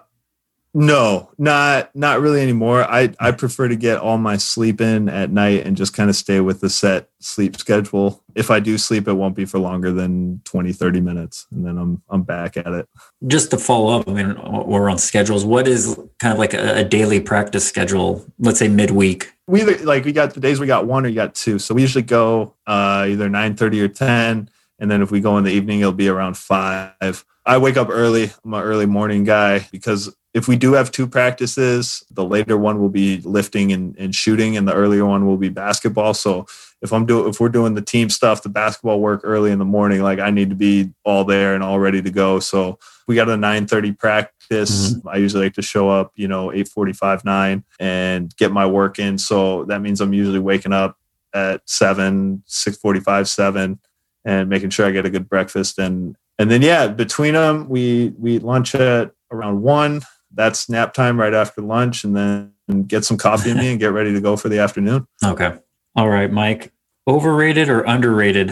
no, 0.74 1.30
not 1.36 1.94
not 1.94 2.20
really 2.20 2.40
anymore. 2.40 2.82
I 2.82 3.12
I 3.20 3.32
prefer 3.32 3.68
to 3.68 3.76
get 3.76 3.98
all 3.98 4.16
my 4.16 4.38
sleep 4.38 4.80
in 4.80 5.10
at 5.10 5.30
night 5.30 5.66
and 5.66 5.76
just 5.76 5.92
kind 5.92 6.08
of 6.08 6.16
stay 6.16 6.40
with 6.40 6.60
the 6.60 6.70
set 6.70 7.10
sleep 7.20 7.56
schedule. 7.56 8.24
If 8.34 8.50
I 8.50 8.58
do 8.58 8.78
sleep, 8.78 9.06
it 9.06 9.12
won't 9.12 9.36
be 9.36 9.44
for 9.44 9.58
longer 9.58 9.92
than 9.92 10.40
20 10.44 10.72
30 10.72 11.00
minutes 11.02 11.46
and 11.50 11.66
then 11.66 11.76
I'm 11.76 12.02
I'm 12.08 12.22
back 12.22 12.56
at 12.56 12.68
it. 12.68 12.88
Just 13.26 13.50
to 13.50 13.58
follow 13.58 14.00
up, 14.00 14.08
I 14.08 14.12
mean 14.12 14.34
we're 14.66 14.88
on 14.88 14.96
schedules. 14.96 15.44
What 15.44 15.68
is 15.68 15.98
kind 16.18 16.32
of 16.32 16.38
like 16.38 16.54
a, 16.54 16.78
a 16.78 16.84
daily 16.84 17.20
practice 17.20 17.68
schedule, 17.68 18.24
let's 18.38 18.58
say 18.58 18.68
midweek? 18.68 19.30
We 19.46 19.60
either 19.60 19.76
like 19.84 20.06
we 20.06 20.12
got 20.12 20.32
the 20.32 20.40
days 20.40 20.58
we 20.58 20.66
got 20.66 20.86
one 20.86 21.04
or 21.04 21.10
you 21.10 21.14
got 21.14 21.34
two. 21.34 21.58
So 21.58 21.74
we 21.74 21.82
usually 21.82 22.04
go 22.04 22.54
uh 22.66 23.06
either 23.08 23.28
9 23.28 23.56
30 23.56 23.80
or 23.82 23.88
10 23.88 24.48
and 24.78 24.90
then 24.90 25.02
if 25.02 25.10
we 25.10 25.20
go 25.20 25.36
in 25.36 25.44
the 25.44 25.52
evening 25.52 25.80
it'll 25.80 25.92
be 25.92 26.08
around 26.08 26.38
5 26.38 27.26
I 27.44 27.58
wake 27.58 27.76
up 27.76 27.88
early. 27.90 28.30
I'm 28.44 28.54
an 28.54 28.62
early 28.62 28.86
morning 28.86 29.24
guy 29.24 29.66
because 29.72 30.14
if 30.34 30.48
we 30.48 30.56
do 30.56 30.72
have 30.72 30.90
two 30.90 31.06
practices, 31.06 32.04
the 32.10 32.24
later 32.24 32.56
one 32.56 32.80
will 32.80 32.88
be 32.88 33.20
lifting 33.20 33.70
and, 33.70 33.94
and 33.98 34.14
shooting, 34.14 34.56
and 34.56 34.66
the 34.66 34.72
earlier 34.72 35.04
one 35.04 35.26
will 35.26 35.36
be 35.36 35.50
basketball. 35.50 36.14
So 36.14 36.46
if 36.80 36.92
I'm 36.92 37.04
doing 37.04 37.28
if 37.28 37.38
we're 37.38 37.50
doing 37.50 37.74
the 37.74 37.82
team 37.82 38.08
stuff, 38.08 38.42
the 38.42 38.48
basketball 38.48 39.00
work 39.00 39.20
early 39.24 39.50
in 39.50 39.58
the 39.58 39.66
morning, 39.66 40.02
like 40.02 40.18
I 40.18 40.30
need 40.30 40.48
to 40.48 40.56
be 40.56 40.90
all 41.04 41.24
there 41.24 41.54
and 41.54 41.62
all 41.62 41.78
ready 41.78 42.00
to 42.00 42.10
go. 42.10 42.40
So 42.40 42.78
we 43.06 43.14
got 43.14 43.28
a 43.28 43.36
9:30 43.36 43.98
practice. 43.98 44.94
Mm-hmm. 44.94 45.08
I 45.08 45.16
usually 45.16 45.44
like 45.44 45.54
to 45.54 45.62
show 45.62 45.90
up, 45.90 46.12
you 46.16 46.28
know, 46.28 46.48
8:45, 46.48 47.24
9 47.24 47.64
and 47.78 48.34
get 48.36 48.52
my 48.52 48.66
work 48.66 48.98
in. 48.98 49.18
So 49.18 49.64
that 49.66 49.82
means 49.82 50.00
I'm 50.00 50.14
usually 50.14 50.38
waking 50.38 50.72
up 50.72 50.96
at 51.34 51.68
7, 51.68 52.42
6:45, 52.48 53.28
7 53.28 53.78
and 54.24 54.48
making 54.48 54.70
sure 54.70 54.86
I 54.86 54.92
get 54.92 55.06
a 55.06 55.10
good 55.10 55.28
breakfast 55.28 55.78
and 55.78 56.16
and 56.38 56.50
then 56.50 56.62
yeah, 56.62 56.88
between 56.88 57.34
them 57.34 57.68
we 57.68 58.14
we 58.18 58.36
eat 58.36 58.42
lunch 58.42 58.74
at 58.74 59.12
around 59.30 59.60
1 59.60 60.02
that's 60.34 60.68
nap 60.68 60.94
time 60.94 61.18
right 61.18 61.34
after 61.34 61.60
lunch 61.60 62.04
and 62.04 62.16
then 62.16 62.52
get 62.86 63.04
some 63.04 63.16
coffee 63.16 63.50
in 63.50 63.58
me 63.58 63.70
and 63.70 63.80
get 63.80 63.92
ready 63.92 64.12
to 64.12 64.20
go 64.20 64.36
for 64.36 64.48
the 64.48 64.58
afternoon. 64.58 65.06
Okay. 65.24 65.56
All 65.94 66.08
right, 66.08 66.32
Mike. 66.32 66.72
Overrated 67.06 67.68
or 67.68 67.82
underrated 67.82 68.50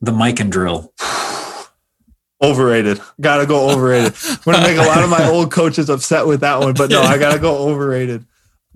the 0.00 0.10
Mikan 0.10 0.50
drill? 0.50 0.92
overrated. 2.42 3.00
Gotta 3.20 3.46
go 3.46 3.70
overrated. 3.70 4.14
I'm 4.24 4.52
gonna 4.52 4.66
make 4.66 4.78
a 4.78 4.88
lot 4.88 5.02
of 5.02 5.10
my 5.10 5.28
old 5.28 5.52
coaches 5.52 5.88
upset 5.88 6.26
with 6.26 6.40
that 6.40 6.58
one, 6.58 6.74
but 6.74 6.90
no, 6.90 7.02
I 7.02 7.18
gotta 7.18 7.38
go 7.38 7.68
overrated. 7.68 8.26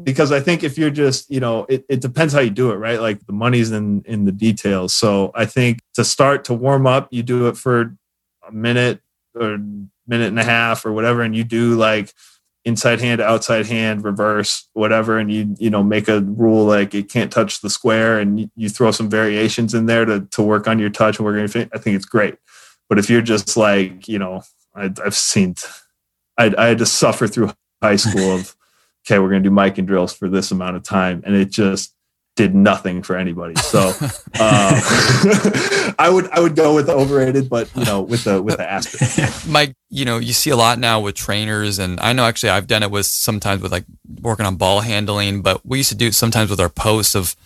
Because 0.03 0.33
I 0.33 0.41
think 0.41 0.65
if 0.65 0.77
you're 0.77 0.91
just, 0.91 1.31
you 1.31 1.39
know, 1.39 1.67
it, 1.69 1.85
it 1.89 2.01
depends 2.01 2.35
how 2.35 2.41
you 2.41 2.51
do 2.51 2.73
it, 2.73 2.77
right? 2.77 3.01
Like 3.01 3.25
the 3.27 3.33
money's 3.33 3.71
in 3.71 4.03
in 4.07 4.25
the 4.25 4.33
details. 4.33 4.93
So 4.93 5.31
I 5.35 5.47
think 5.47 5.81
to 5.95 6.05
start 6.05 6.45
to 6.45 6.55
warm 6.55 6.87
up, 6.87 7.09
you 7.11 7.23
do 7.23 7.47
it 7.49 7.57
for 7.57 7.97
a 8.47 8.53
minute 8.53 9.01
or 9.35 9.59
minute 10.07 10.29
and 10.29 10.39
a 10.39 10.45
half 10.45 10.85
or 10.85 10.93
whatever, 10.93 11.23
and 11.23 11.35
you 11.35 11.45
do 11.45 11.75
like 11.75 12.13
inside 12.65 13.01
hand, 13.01 13.21
outside 13.21 13.67
hand, 13.67 14.05
reverse, 14.05 14.69
whatever, 14.73 15.19
and 15.19 15.31
you 15.31 15.55
you 15.59 15.71
know 15.71 15.83
make 15.83 16.09
a 16.09 16.21
rule 16.21 16.65
like 16.65 16.95
it 16.95 17.11
can't 17.11 17.33
touch 17.33 17.61
the 17.61 17.71
square, 17.71 18.19
and 18.19 18.41
you, 18.41 18.51
you 18.57 18.69
throw 18.69 18.91
some 18.91 19.11
variations 19.11 19.75
in 19.75 19.87
there 19.87 20.05
to 20.05 20.21
to 20.31 20.43
work 20.43 20.67
on 20.67 20.79
your 20.79 20.91
touch 20.91 21.19
and 21.19 21.27
work 21.27 21.35
on 21.35 21.41
your 21.41 21.69
I 21.75 21.79
think 21.79 21.97
it's 21.97 22.07
great. 22.07 22.37
But 22.89 22.99
if 22.99 23.11
you're 23.11 23.23
just 23.23 23.57
like 23.57 24.09
you 24.09 24.19
know, 24.19 24.43
I, 24.75 24.91
have 25.03 25.15
seen, 25.15 25.55
I, 26.39 26.53
I 26.57 26.67
had 26.67 26.79
to 26.79 26.87
suffer 26.87 27.27
through 27.27 27.53
high 27.83 27.97
school 27.97 28.35
of 28.35 28.57
okay, 29.07 29.19
we're 29.19 29.31
gonna 29.31 29.43
do 29.43 29.51
Mikan 29.51 29.87
drills 29.87 30.15
for 30.15 30.29
this 30.29 30.51
amount 30.51 30.77
of 30.77 30.83
time, 30.83 31.23
and 31.27 31.35
it 31.35 31.51
just 31.51 31.95
did 32.37 32.55
nothing 32.55 33.03
for 33.03 33.17
anybody. 33.17 33.55
So 33.57 33.79
uh, 34.41 34.81
I 35.99 36.11
would 36.11 36.31
I 36.31 36.41
would 36.41 36.57
go 36.57 36.75
with 36.75 36.89
overrated, 36.89 37.49
but 37.49 37.71
you 37.77 37.85
know 37.85 38.03
with 38.03 38.25
the 38.25 38.43
with 38.43 38.57
the 38.57 38.71
asterisk. 38.71 39.47
Mike, 39.49 39.75
you 39.91 40.05
know 40.05 40.19
you 40.19 40.33
see 40.33 40.51
a 40.51 40.57
lot 40.57 40.79
now 40.79 41.01
with 41.01 41.15
trainers, 41.15 41.79
and 41.79 42.01
I 42.01 42.13
know 42.13 42.25
actually 42.25 42.51
I've 42.51 42.67
done 42.67 42.83
it 42.83 42.91
with 42.91 43.07
sometimes 43.07 43.63
with 43.63 43.73
like 43.73 43.85
working 44.21 44.47
on 44.47 44.57
ball 44.57 44.81
handling, 44.81 45.43
but 45.43 45.65
we 45.65 45.79
used 45.79 45.91
to 45.91 45.97
do 45.97 46.09
it 46.09 46.15
sometimes 46.15 46.51
with 46.51 46.61
our 46.61 46.69
posts 46.69 47.15
of 47.15 47.37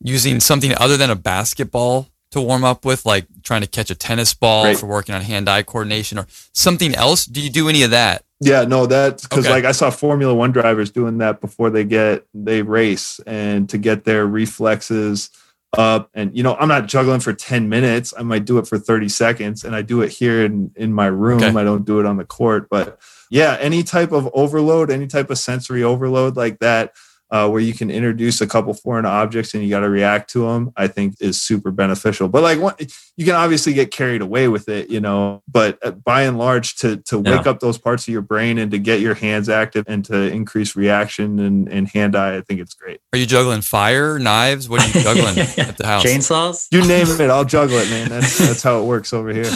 using 0.00 0.40
something 0.40 0.74
other 0.76 0.96
than 0.96 1.10
a 1.10 1.16
basketball 1.16 2.08
to 2.32 2.40
warm 2.40 2.64
up 2.64 2.84
with, 2.84 3.06
like 3.06 3.26
trying 3.42 3.62
to 3.62 3.66
catch 3.66 3.90
a 3.90 3.94
tennis 3.94 4.34
ball 4.34 4.64
Great. 4.64 4.78
for 4.78 4.86
working 4.86 5.14
on 5.14 5.22
hand-eye 5.22 5.62
coordination 5.62 6.18
or 6.18 6.26
something 6.52 6.92
else. 6.94 7.26
Do 7.26 7.40
you 7.40 7.48
do 7.48 7.68
any 7.68 7.82
of 7.84 7.92
that? 7.92 8.24
Yeah, 8.44 8.64
no, 8.64 8.86
that's 8.86 9.22
because 9.22 9.46
okay. 9.46 9.54
like 9.54 9.64
I 9.64 9.72
saw 9.72 9.90
Formula 9.90 10.34
One 10.34 10.52
drivers 10.52 10.90
doing 10.90 11.18
that 11.18 11.40
before 11.40 11.70
they 11.70 11.84
get 11.84 12.26
they 12.34 12.62
race 12.62 13.20
and 13.26 13.68
to 13.70 13.78
get 13.78 14.04
their 14.04 14.26
reflexes 14.26 15.30
up. 15.78 16.10
And 16.14 16.36
you 16.36 16.42
know, 16.42 16.54
I'm 16.56 16.68
not 16.68 16.86
juggling 16.86 17.20
for 17.20 17.32
10 17.32 17.68
minutes. 17.68 18.12
I 18.16 18.22
might 18.22 18.44
do 18.44 18.58
it 18.58 18.66
for 18.66 18.78
30 18.78 19.08
seconds, 19.08 19.64
and 19.64 19.74
I 19.74 19.82
do 19.82 20.02
it 20.02 20.10
here 20.10 20.44
in 20.44 20.70
in 20.76 20.92
my 20.92 21.06
room. 21.06 21.42
Okay. 21.42 21.58
I 21.58 21.64
don't 21.64 21.84
do 21.84 22.00
it 22.00 22.06
on 22.06 22.16
the 22.16 22.24
court, 22.24 22.68
but 22.68 23.00
yeah, 23.30 23.56
any 23.60 23.82
type 23.82 24.12
of 24.12 24.28
overload, 24.34 24.90
any 24.90 25.06
type 25.06 25.30
of 25.30 25.38
sensory 25.38 25.82
overload 25.82 26.36
like 26.36 26.58
that. 26.60 26.94
Uh, 27.34 27.48
where 27.48 27.60
you 27.60 27.74
can 27.74 27.90
introduce 27.90 28.40
a 28.40 28.46
couple 28.46 28.72
foreign 28.72 29.04
objects 29.04 29.54
and 29.54 29.64
you 29.64 29.68
got 29.68 29.80
to 29.80 29.90
react 29.90 30.30
to 30.30 30.46
them, 30.46 30.72
I 30.76 30.86
think 30.86 31.16
is 31.18 31.42
super 31.42 31.72
beneficial. 31.72 32.28
But 32.28 32.44
like, 32.44 32.60
what, 32.60 32.80
you 33.16 33.24
can 33.24 33.34
obviously 33.34 33.72
get 33.72 33.90
carried 33.90 34.22
away 34.22 34.46
with 34.46 34.68
it, 34.68 34.88
you 34.88 35.00
know. 35.00 35.42
But 35.48 35.84
uh, 35.84 35.90
by 35.90 36.22
and 36.22 36.38
large, 36.38 36.76
to 36.76 36.98
to 36.98 37.18
wake 37.18 37.44
yeah. 37.44 37.50
up 37.50 37.58
those 37.58 37.76
parts 37.76 38.06
of 38.06 38.12
your 38.12 38.22
brain 38.22 38.56
and 38.56 38.70
to 38.70 38.78
get 38.78 39.00
your 39.00 39.14
hands 39.14 39.48
active 39.48 39.84
and 39.88 40.04
to 40.04 40.14
increase 40.14 40.76
reaction 40.76 41.40
and, 41.40 41.68
and 41.68 41.88
hand 41.88 42.14
eye, 42.14 42.36
I 42.36 42.40
think 42.40 42.60
it's 42.60 42.74
great. 42.74 43.00
Are 43.12 43.18
you 43.18 43.26
juggling 43.26 43.62
fire, 43.62 44.16
knives? 44.20 44.68
What 44.68 44.82
are 44.82 44.96
you 44.96 45.02
juggling 45.02 45.36
at 45.58 45.76
the 45.76 45.86
house? 45.88 46.04
Chainsaws? 46.04 46.68
You 46.70 46.86
name 46.86 47.08
it, 47.08 47.30
I'll 47.30 47.44
juggle 47.44 47.78
it, 47.78 47.90
man. 47.90 48.10
That's 48.10 48.38
that's 48.38 48.62
how 48.62 48.80
it 48.80 48.84
works 48.84 49.12
over 49.12 49.32
here. 49.32 49.42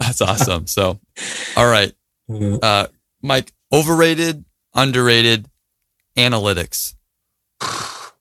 that's 0.00 0.20
awesome. 0.20 0.66
So, 0.66 0.98
all 1.56 1.68
right, 1.68 1.92
mm-hmm. 2.28 2.56
uh, 2.60 2.88
Mike, 3.22 3.52
overrated, 3.72 4.44
underrated 4.74 5.48
analytics? 6.16 6.94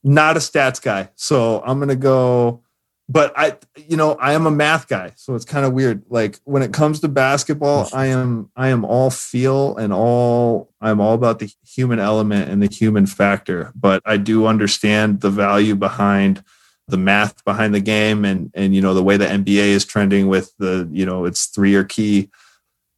Not 0.03 0.37
a 0.37 0.39
stats 0.39 0.81
guy. 0.81 1.09
So 1.15 1.63
I'm 1.65 1.79
going 1.79 1.89
to 1.89 1.95
go, 1.95 2.61
but 3.09 3.33
I, 3.35 3.57
you 3.75 3.97
know, 3.97 4.13
I 4.13 4.33
am 4.33 4.45
a 4.45 4.51
math 4.51 4.87
guy. 4.87 5.13
So 5.15 5.35
it's 5.35 5.45
kind 5.45 5.65
of 5.65 5.73
weird. 5.73 6.03
Like 6.09 6.39
when 6.43 6.61
it 6.61 6.73
comes 6.73 6.99
to 6.99 7.07
basketball, 7.07 7.89
I 7.91 8.07
am, 8.07 8.51
I 8.55 8.69
am 8.69 8.85
all 8.85 9.09
feel 9.09 9.75
and 9.77 9.91
all, 9.91 10.69
I'm 10.79 11.01
all 11.01 11.15
about 11.15 11.39
the 11.39 11.51
human 11.65 11.99
element 11.99 12.49
and 12.49 12.61
the 12.61 12.73
human 12.73 13.07
factor. 13.07 13.71
But 13.75 14.03
I 14.05 14.17
do 14.17 14.45
understand 14.45 15.21
the 15.21 15.31
value 15.31 15.75
behind 15.75 16.43
the 16.87 16.97
math 16.97 17.43
behind 17.45 17.73
the 17.73 17.79
game 17.79 18.23
and, 18.25 18.51
and, 18.53 18.75
you 18.75 18.81
know, 18.81 18.93
the 18.93 19.01
way 19.01 19.17
the 19.17 19.25
NBA 19.25 19.69
is 19.69 19.85
trending 19.85 20.27
with 20.27 20.53
the, 20.59 20.87
you 20.91 21.03
know, 21.03 21.25
it's 21.25 21.47
three 21.47 21.73
or 21.73 21.83
key. 21.83 22.29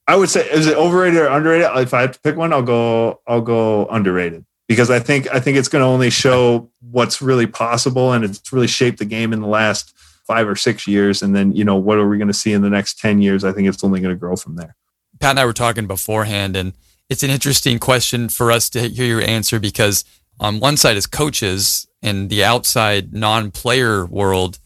I 0.07 0.17
would 0.17 0.29
say, 0.29 0.49
is 0.49 0.67
it 0.67 0.75
overrated 0.75 1.21
or 1.21 1.27
underrated? 1.27 1.69
If 1.75 1.93
I 1.93 2.01
have 2.01 2.11
to 2.11 2.19
pick 2.19 2.35
one, 2.35 2.51
I'll 2.51 2.63
go, 2.63 3.21
I'll 3.25 3.39
go 3.39 3.87
underrated 3.87 4.45
because 4.67 4.89
I 4.89 4.99
think 4.99 5.27
I 5.33 5.39
think 5.39 5.57
it's 5.57 5.67
going 5.67 5.81
to 5.81 5.87
only 5.87 6.09
show 6.09 6.69
what's 6.91 7.21
really 7.21 7.47
possible, 7.47 8.13
and 8.13 8.23
it's 8.23 8.51
really 8.51 8.67
shaped 8.67 8.99
the 8.99 9.05
game 9.05 9.33
in 9.33 9.41
the 9.41 9.47
last 9.47 9.93
five 10.25 10.47
or 10.47 10.55
six 10.55 10.87
years. 10.87 11.21
And 11.21 11.35
then 11.35 11.53
you 11.53 11.63
know 11.63 11.75
what 11.75 11.97
are 11.97 12.07
we 12.07 12.17
going 12.17 12.27
to 12.27 12.33
see 12.33 12.53
in 12.53 12.61
the 12.61 12.69
next 12.69 12.99
ten 12.99 13.21
years? 13.21 13.43
I 13.43 13.51
think 13.51 13.67
it's 13.67 13.83
only 13.83 14.01
going 14.01 14.13
to 14.13 14.19
grow 14.19 14.35
from 14.35 14.55
there. 14.55 14.75
Pat 15.19 15.31
and 15.31 15.39
I 15.39 15.45
were 15.45 15.53
talking 15.53 15.87
beforehand, 15.87 16.55
and 16.55 16.73
it's 17.09 17.23
an 17.23 17.29
interesting 17.29 17.79
question 17.79 18.29
for 18.29 18.51
us 18.51 18.69
to 18.71 18.89
hear 18.89 19.05
your 19.05 19.21
answer 19.21 19.59
because 19.59 20.03
on 20.39 20.59
one 20.59 20.77
side 20.77 20.97
is 20.97 21.07
coaches 21.07 21.87
and 22.01 22.29
the 22.29 22.43
outside 22.43 23.13
non-player 23.13 24.05
world 24.05 24.59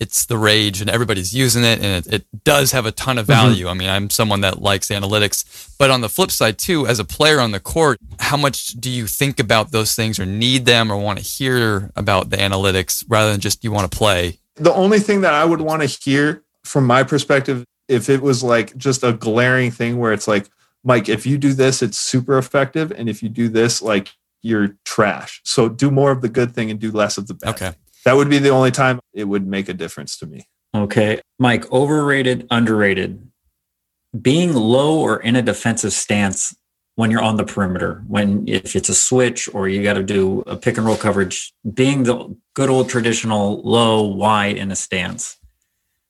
it's 0.00 0.26
the 0.26 0.38
rage 0.38 0.80
and 0.80 0.88
everybody's 0.88 1.34
using 1.34 1.64
it 1.64 1.80
and 1.80 2.06
it, 2.06 2.12
it 2.12 2.44
does 2.44 2.72
have 2.72 2.86
a 2.86 2.92
ton 2.92 3.18
of 3.18 3.26
mm-hmm. 3.26 3.48
value. 3.48 3.64
Mm-hmm. 3.66 3.68
I 3.68 3.74
mean, 3.74 3.88
I'm 3.88 4.10
someone 4.10 4.42
that 4.42 4.62
likes 4.62 4.88
analytics, 4.88 5.74
but 5.78 5.90
on 5.90 6.00
the 6.00 6.08
flip 6.08 6.30
side 6.30 6.58
too, 6.58 6.86
as 6.86 6.98
a 6.98 7.04
player 7.04 7.40
on 7.40 7.50
the 7.50 7.60
court, 7.60 7.98
how 8.20 8.36
much 8.36 8.68
do 8.68 8.90
you 8.90 9.06
think 9.06 9.40
about 9.40 9.72
those 9.72 9.94
things 9.94 10.18
or 10.18 10.26
need 10.26 10.66
them 10.66 10.92
or 10.92 10.96
want 10.96 11.18
to 11.18 11.24
hear 11.24 11.90
about 11.96 12.30
the 12.30 12.36
analytics 12.36 13.04
rather 13.08 13.32
than 13.32 13.40
just 13.40 13.64
you 13.64 13.72
want 13.72 13.90
to 13.90 13.96
play? 13.96 14.38
The 14.54 14.72
only 14.72 15.00
thing 15.00 15.22
that 15.22 15.34
I 15.34 15.44
would 15.44 15.60
want 15.60 15.82
to 15.82 15.88
hear 15.88 16.44
from 16.64 16.86
my 16.86 17.02
perspective, 17.02 17.64
if 17.88 18.08
it 18.08 18.22
was 18.22 18.42
like 18.42 18.76
just 18.76 19.02
a 19.02 19.12
glaring 19.12 19.70
thing 19.70 19.98
where 19.98 20.12
it's 20.12 20.28
like, 20.28 20.48
Mike, 20.84 21.08
if 21.08 21.26
you 21.26 21.38
do 21.38 21.52
this, 21.52 21.82
it's 21.82 21.98
super 21.98 22.38
effective. 22.38 22.92
And 22.92 23.08
if 23.08 23.22
you 23.22 23.28
do 23.28 23.48
this, 23.48 23.82
like 23.82 24.12
you're 24.42 24.76
trash. 24.84 25.40
So 25.44 25.68
do 25.68 25.90
more 25.90 26.12
of 26.12 26.22
the 26.22 26.28
good 26.28 26.54
thing 26.54 26.70
and 26.70 26.78
do 26.78 26.92
less 26.92 27.18
of 27.18 27.26
the 27.26 27.34
bad. 27.34 27.54
Okay 27.54 27.74
that 28.08 28.16
would 28.16 28.30
be 28.30 28.38
the 28.38 28.48
only 28.48 28.70
time 28.70 29.00
it 29.12 29.24
would 29.24 29.46
make 29.46 29.68
a 29.68 29.74
difference 29.74 30.16
to 30.16 30.24
me. 30.24 30.46
Okay. 30.74 31.20
Mike, 31.38 31.70
overrated, 31.70 32.46
underrated. 32.50 33.22
Being 34.18 34.54
low 34.54 34.98
or 34.98 35.20
in 35.20 35.36
a 35.36 35.42
defensive 35.42 35.92
stance 35.92 36.56
when 36.94 37.10
you're 37.10 37.20
on 37.20 37.36
the 37.36 37.44
perimeter, 37.44 38.02
when 38.08 38.48
if 38.48 38.74
it's 38.74 38.88
a 38.88 38.94
switch 38.94 39.46
or 39.52 39.68
you 39.68 39.82
got 39.82 39.92
to 39.92 40.02
do 40.02 40.42
a 40.46 40.56
pick 40.56 40.78
and 40.78 40.86
roll 40.86 40.96
coverage, 40.96 41.52
being 41.74 42.04
the 42.04 42.34
good 42.54 42.70
old 42.70 42.88
traditional 42.88 43.60
low, 43.60 44.00
wide 44.00 44.56
in 44.56 44.72
a 44.72 44.76
stance. 44.76 45.36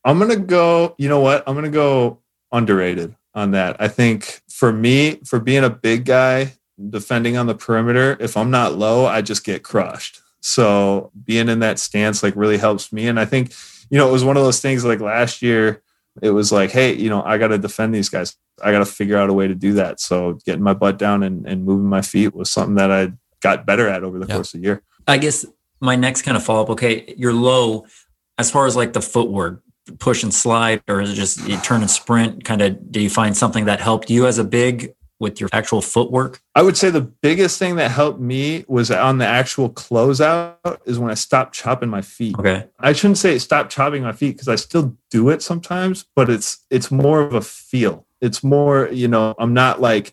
I'm 0.05 0.21
going 0.21 0.31
to 0.31 0.37
go, 0.37 0.95
you 0.99 1.09
know 1.09 1.19
what? 1.19 1.43
I'm 1.49 1.55
going 1.55 1.65
to 1.65 1.71
go 1.73 2.21
underrated 2.53 3.17
on 3.35 3.51
that. 3.51 3.75
I 3.81 3.89
think 3.89 4.41
for 4.49 4.73
me, 4.73 5.17
for 5.27 5.41
being 5.41 5.65
a 5.65 5.71
big 5.71 6.05
guy 6.05 6.53
defending 6.91 7.37
on 7.37 7.49
the 7.49 7.57
perimeter, 7.57 8.17
if 8.21 8.37
I'm 8.37 8.53
not 8.53 8.79
low, 8.79 9.05
I 9.05 9.21
just 9.21 9.43
get 9.43 9.65
crushed. 9.65 10.21
So 10.41 11.11
being 11.25 11.49
in 11.49 11.61
that 11.61 11.79
stance 11.79 12.23
like 12.23 12.35
really 12.37 12.59
helps 12.59 12.93
me. 12.93 13.09
And 13.09 13.19
I 13.19 13.25
think, 13.25 13.53
you 13.91 13.99
know, 13.99 14.09
it 14.09 14.13
was 14.13 14.25
one 14.25 14.37
of 14.37 14.45
those 14.45 14.61
things 14.61 14.85
like 14.85 15.01
last 15.01 15.43
year, 15.43 15.83
it 16.23 16.31
was 16.31 16.51
like, 16.53 16.71
hey, 16.71 16.95
you 16.95 17.09
know, 17.09 17.23
I 17.23 17.39
got 17.39 17.49
to 17.49 17.59
defend 17.59 17.95
these 17.95 18.09
guys. 18.09 18.37
I 18.63 18.73
got 18.73 18.81
to 18.81 18.87
figure 18.87 19.17
out 19.17 19.31
a 19.31 19.33
way 19.33 19.47
to 19.47 19.55
do 19.55 19.75
that. 19.75 20.01
So 20.01 20.35
getting 20.45 20.63
my 20.63 20.75
butt 20.75 20.99
down 20.99 21.23
and, 21.23 21.47
and 21.47 21.65
moving 21.65 21.87
my 21.87 22.03
feet 22.03 22.35
was 22.35 22.51
something 22.51 22.75
that 22.75 22.91
I 22.91 23.13
got 23.41 23.67
better 23.67 23.89
at 23.89 24.03
over 24.03 24.19
the 24.19 24.27
yeah. 24.27 24.35
course 24.35 24.55
of 24.55 24.61
the 24.61 24.67
year. 24.67 24.83
I 25.07 25.19
guess 25.19 25.47
my 25.81 25.97
next 25.97 26.23
kind 26.23 26.37
of 26.37 26.43
follow 26.43 26.63
up, 26.63 26.71
okay, 26.71 27.15
you're 27.17 27.33
low 27.33 27.87
as 28.37 28.51
far 28.51 28.67
as 28.67 28.75
like 28.75 28.93
the 28.93 29.01
footwork, 29.01 29.63
push 29.99 30.23
and 30.23 30.35
slide, 30.35 30.83
or 30.89 31.01
is 31.01 31.13
it 31.13 31.15
just 31.15 31.47
you 31.49 31.57
turn 31.59 31.81
and 31.81 31.91
sprint? 31.91 32.45
Kind 32.45 32.63
of, 32.63 32.91
do 32.91 33.01
you 33.01 33.11
find 33.11 33.37
something 33.37 33.67
that 33.67 33.81
helped 33.81 34.11
you 34.11 34.27
as 34.27 34.39
a 34.39 34.45
big 34.45 34.93
with 35.21 35.41
your 35.41 35.49
actual 35.53 35.81
footwork? 35.81 36.41
I 36.55 36.63
would 36.63 36.77
say 36.77 36.91
the 36.91 37.01
biggest 37.01 37.59
thing 37.59 37.77
that 37.77 37.91
helped 37.91 38.21
me 38.21 38.65
was 38.69 38.91
on 38.91 39.19
the 39.19 39.27
actual 39.27 39.71
closeout 39.71 40.79
is 40.85 40.99
when 40.99 41.11
I 41.11 41.15
stopped 41.15 41.55
chopping 41.55 41.89
my 41.89 42.03
feet. 42.03 42.39
Okay. 42.39 42.67
I 42.79 42.93
shouldn't 42.93 43.19
say 43.19 43.39
stop 43.39 43.71
chopping 43.71 44.03
my 44.03 44.13
feet 44.13 44.33
because 44.33 44.49
I 44.49 44.57
still 44.57 44.97
do 45.11 45.29
it 45.31 45.43
sometimes, 45.43 46.07
but 46.15 46.31
it's 46.31 46.65
it's 46.71 46.91
more 46.91 47.21
of 47.21 47.35
a 47.35 47.41
feel. 47.41 48.07
It's 48.21 48.43
more, 48.43 48.89
you 48.91 49.09
know, 49.09 49.35
I'm 49.39 49.55
not 49.55 49.81
like 49.81 50.13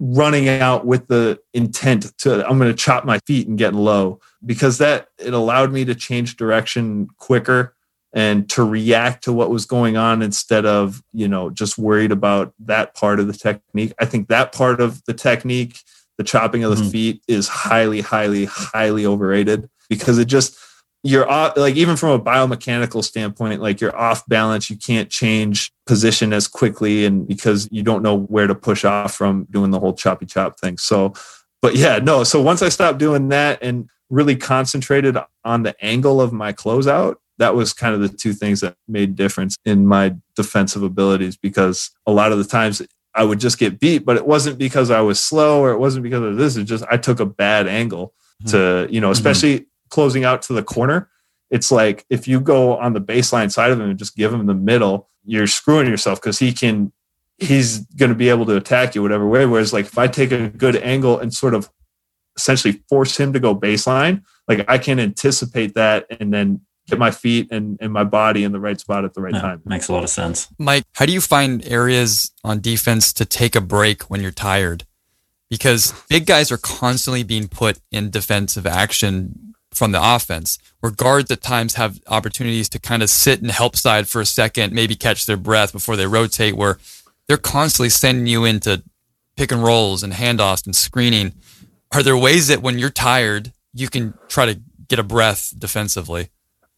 running 0.00 0.48
out 0.48 0.86
with 0.86 1.08
the 1.08 1.40
intent 1.52 2.16
to 2.18 2.46
I'm 2.48 2.58
going 2.58 2.70
to 2.70 2.76
chop 2.76 3.04
my 3.04 3.18
feet 3.20 3.48
and 3.48 3.58
get 3.58 3.74
low 3.74 4.20
because 4.46 4.78
that 4.78 5.08
it 5.18 5.34
allowed 5.34 5.72
me 5.72 5.84
to 5.84 5.94
change 5.94 6.36
direction 6.36 7.08
quicker 7.16 7.74
and 8.14 8.48
to 8.50 8.64
react 8.64 9.24
to 9.24 9.32
what 9.32 9.50
was 9.50 9.66
going 9.66 9.96
on 9.96 10.22
instead 10.22 10.64
of 10.64 11.02
you 11.12 11.28
know 11.28 11.50
just 11.50 11.78
worried 11.78 12.12
about 12.12 12.52
that 12.60 12.94
part 12.94 13.20
of 13.20 13.26
the 13.26 13.32
technique. 13.32 13.92
I 13.98 14.04
think 14.04 14.28
that 14.28 14.52
part 14.52 14.80
of 14.80 15.04
the 15.04 15.14
technique 15.14 15.80
the 16.18 16.24
chopping 16.24 16.64
of 16.64 16.70
the 16.70 16.82
mm-hmm. 16.82 16.90
feet 16.90 17.22
is 17.28 17.48
highly 17.48 18.00
highly 18.00 18.46
highly 18.46 19.06
overrated 19.06 19.70
because 19.88 20.18
it 20.18 20.26
just 20.26 20.58
you're 21.04 21.30
off, 21.30 21.56
like 21.56 21.76
even 21.76 21.96
from 21.96 22.10
a 22.10 22.18
biomechanical 22.18 23.04
standpoint 23.04 23.62
like 23.62 23.80
you're 23.80 23.96
off 23.96 24.26
balance. 24.26 24.68
You 24.68 24.76
can't 24.76 25.08
change 25.08 25.72
position 25.86 26.32
as 26.32 26.48
quickly 26.48 27.04
and 27.04 27.26
because 27.26 27.68
you 27.70 27.84
don't 27.84 28.02
know 28.02 28.18
where 28.18 28.48
to 28.48 28.54
push 28.54 28.84
off 28.84 29.14
from 29.14 29.46
doing 29.48 29.70
the 29.70 29.78
whole 29.78 29.94
choppy 29.94 30.26
chop 30.26 30.58
thing. 30.58 30.76
So 30.76 31.14
but 31.62 31.76
yeah 31.76 31.98
no. 31.98 32.24
So 32.24 32.42
once 32.42 32.62
i 32.62 32.68
stopped 32.68 32.98
doing 32.98 33.28
that 33.28 33.60
and 33.62 33.88
really 34.10 34.36
concentrated 34.36 35.16
on 35.44 35.62
the 35.62 35.76
angle 35.84 36.20
of 36.20 36.32
my 36.32 36.52
closeout 36.52 37.16
that 37.38 37.54
was 37.54 37.72
kind 37.72 37.94
of 37.94 38.00
the 38.00 38.08
two 38.08 38.32
things 38.32 38.60
that 38.60 38.76
made 38.86 39.16
difference 39.16 39.56
in 39.64 39.86
my 39.86 40.14
defensive 40.34 40.82
abilities 40.82 41.36
because 41.36 41.90
a 42.06 42.12
lot 42.12 42.32
of 42.32 42.38
the 42.38 42.44
times 42.44 42.82
I 43.14 43.24
would 43.24 43.40
just 43.40 43.58
get 43.58 43.80
beat, 43.80 44.04
but 44.04 44.16
it 44.16 44.26
wasn't 44.26 44.58
because 44.58 44.90
I 44.90 45.00
was 45.00 45.18
slow 45.18 45.60
or 45.60 45.72
it 45.72 45.78
wasn't 45.78 46.02
because 46.02 46.22
of 46.22 46.36
this. 46.36 46.56
It 46.56 46.64
just 46.64 46.84
I 46.90 46.96
took 46.96 47.20
a 47.20 47.26
bad 47.26 47.66
angle 47.66 48.12
to, 48.46 48.56
mm-hmm. 48.56 48.92
you 48.92 49.00
know, 49.00 49.10
especially 49.10 49.60
mm-hmm. 49.60 49.88
closing 49.88 50.24
out 50.24 50.42
to 50.42 50.52
the 50.52 50.62
corner. 50.62 51.08
It's 51.50 51.72
like 51.72 52.04
if 52.10 52.28
you 52.28 52.40
go 52.40 52.76
on 52.76 52.92
the 52.92 53.00
baseline 53.00 53.50
side 53.50 53.70
of 53.70 53.80
him 53.80 53.88
and 53.88 53.98
just 53.98 54.16
give 54.16 54.32
him 54.32 54.46
the 54.46 54.54
middle, 54.54 55.08
you're 55.24 55.46
screwing 55.46 55.88
yourself 55.88 56.20
because 56.20 56.38
he 56.38 56.52
can, 56.52 56.92
he's 57.38 57.78
going 57.78 58.10
to 58.10 58.14
be 58.14 58.28
able 58.28 58.46
to 58.46 58.56
attack 58.56 58.94
you 58.94 59.02
whatever 59.02 59.26
way. 59.26 59.46
Whereas, 59.46 59.72
like, 59.72 59.86
if 59.86 59.96
I 59.96 60.08
take 60.08 60.30
a 60.30 60.48
good 60.48 60.76
angle 60.76 61.18
and 61.18 61.32
sort 61.32 61.54
of 61.54 61.70
essentially 62.36 62.82
force 62.88 63.18
him 63.18 63.32
to 63.32 63.40
go 63.40 63.54
baseline, 63.54 64.22
like 64.46 64.64
I 64.68 64.78
can 64.78 65.00
anticipate 65.00 65.74
that 65.74 66.06
and 66.20 66.32
then 66.32 66.60
get 66.88 66.98
my 66.98 67.10
feet 67.10 67.48
and, 67.50 67.78
and 67.80 67.92
my 67.92 68.04
body 68.04 68.44
in 68.44 68.52
the 68.52 68.60
right 68.60 68.80
spot 68.80 69.04
at 69.04 69.14
the 69.14 69.20
right 69.20 69.34
yeah, 69.34 69.40
time. 69.40 69.62
Makes 69.64 69.88
a 69.88 69.92
lot 69.92 70.04
of 70.04 70.10
sense. 70.10 70.48
Mike, 70.58 70.84
how 70.94 71.06
do 71.06 71.12
you 71.12 71.20
find 71.20 71.64
areas 71.66 72.32
on 72.42 72.60
defense 72.60 73.12
to 73.14 73.24
take 73.24 73.54
a 73.54 73.60
break 73.60 74.04
when 74.04 74.22
you're 74.22 74.30
tired? 74.30 74.84
Because 75.50 75.92
big 76.08 76.26
guys 76.26 76.50
are 76.50 76.58
constantly 76.58 77.22
being 77.22 77.48
put 77.48 77.78
in 77.90 78.10
defensive 78.10 78.66
action 78.66 79.54
from 79.70 79.92
the 79.92 80.00
offense, 80.02 80.58
where 80.80 80.90
guards 80.90 81.30
at 81.30 81.42
times 81.42 81.74
have 81.74 82.00
opportunities 82.08 82.68
to 82.70 82.78
kind 82.78 83.02
of 83.02 83.10
sit 83.10 83.40
and 83.40 83.50
help 83.50 83.76
side 83.76 84.08
for 84.08 84.20
a 84.20 84.26
second, 84.26 84.72
maybe 84.72 84.96
catch 84.96 85.26
their 85.26 85.36
breath 85.36 85.72
before 85.72 85.96
they 85.96 86.06
rotate, 86.06 86.56
where 86.56 86.78
they're 87.26 87.36
constantly 87.36 87.90
sending 87.90 88.26
you 88.26 88.44
into 88.44 88.82
pick 89.36 89.52
and 89.52 89.62
rolls 89.62 90.02
and 90.02 90.14
handoffs 90.14 90.66
and 90.66 90.74
screening. 90.74 91.32
Are 91.92 92.02
there 92.02 92.16
ways 92.16 92.48
that 92.48 92.60
when 92.60 92.78
you're 92.78 92.90
tired, 92.90 93.52
you 93.72 93.88
can 93.88 94.14
try 94.28 94.46
to 94.46 94.60
get 94.88 94.98
a 94.98 95.04
breath 95.04 95.54
defensively? 95.56 96.30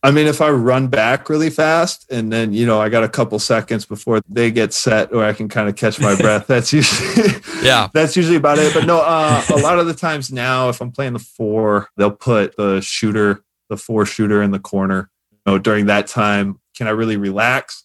I 0.03 0.11
mean, 0.11 0.26
if 0.26 0.40
I 0.40 0.48
run 0.51 0.88
back 0.88 1.28
really 1.28 1.51
fast 1.51 2.11
and 2.11 2.32
then, 2.32 2.55
you 2.55 2.64
know, 2.64 2.80
I 2.80 2.88
got 2.88 3.05
a 3.05 3.09
couple 3.09 3.38
seconds 3.38 3.84
before 3.84 4.22
they 4.26 4.51
get 4.51 4.72
set 4.72 5.12
or 5.12 5.22
I 5.22 5.34
can 5.34 5.48
kind 5.48 5.68
of 5.68 5.76
catch 5.76 6.01
my 6.01 6.16
breath, 6.16 6.46
that's 6.46 6.72
usually, 6.72 7.34
yeah, 7.62 7.88
that's 7.92 8.16
usually 8.16 8.36
about 8.36 8.59
it. 8.59 8.72
But 8.72 8.86
no, 8.86 9.01
uh, 9.01 9.42
a 9.55 9.59
lot 9.59 9.78
of 9.78 9.86
the 9.86 9.94
times 9.94 10.32
now, 10.32 10.70
if 10.70 10.80
I'm 10.80 10.90
playing 10.90 11.12
the 11.12 11.18
four, 11.18 11.90
they'll 11.96 12.11
put 12.11 12.57
the 12.57 12.80
shooter, 12.80 13.44
the 13.68 13.76
four 13.76 14.07
shooter 14.07 14.42
in 14.42 14.53
the 14.53 14.59
corner. 14.59 15.11
You 15.32 15.53
know, 15.53 15.59
during 15.59 15.86
that 15.86 16.07
time, 16.07 16.61
can 16.74 16.86
I 16.86 16.90
really 16.90 17.18
relax? 17.18 17.84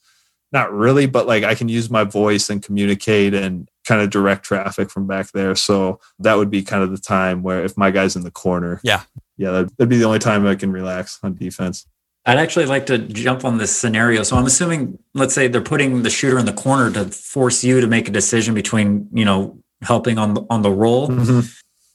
Not 0.54 0.72
really, 0.72 1.08
but 1.08 1.28
like 1.28 1.44
I 1.44 1.54
can 1.54 1.68
use 1.68 1.90
my 1.90 2.06
voice 2.06 2.50
and 2.50 2.64
communicate 2.64 3.34
and 3.34 3.68
kind 3.86 4.02
of 4.02 4.10
direct 4.10 4.46
traffic 4.46 4.90
from 4.90 5.06
back 5.06 5.32
there. 5.34 5.54
So 5.54 6.00
that 6.20 6.36
would 6.36 6.50
be 6.50 6.64
kind 6.64 6.82
of 6.82 6.92
the 6.92 6.98
time 6.98 7.44
where 7.44 7.66
if 7.66 7.76
my 7.76 7.92
guy's 7.92 8.16
in 8.16 8.24
the 8.24 8.32
corner, 8.32 8.80
yeah, 8.84 9.02
yeah, 9.36 9.52
that'd, 9.52 9.70
that'd 9.78 9.90
be 9.90 9.98
the 9.98 10.06
only 10.06 10.20
time 10.20 10.48
I 10.48 10.56
can 10.56 10.72
relax 10.72 11.20
on 11.22 11.36
defense. 11.36 11.86
I'd 12.26 12.40
actually 12.40 12.66
like 12.66 12.88
to 12.88 12.98
jump 12.98 13.46
on 13.46 13.58
this 13.58 13.76
scenario. 13.76 14.24
So 14.24 14.36
I'm 14.36 14.46
assuming, 14.46 14.98
let's 15.14 15.36
say 15.36 15.48
they're 15.48 15.62
putting 15.62 16.02
the 16.02 16.10
shooter 16.10 16.40
in 16.40 16.46
the 16.46 16.54
corner 16.54 16.92
to 16.92 17.06
force 17.06 17.64
you 17.64 17.82
to 17.82 17.88
make 17.88 18.08
a 18.08 18.12
decision 18.12 18.56
between, 18.56 19.08
you 19.14 19.26
know, 19.26 19.60
helping 19.82 20.18
on 20.18 20.34
the, 20.34 20.46
on 20.50 20.64
the 20.64 20.72
roll. 20.72 21.10
Mm-hmm. 21.10 21.42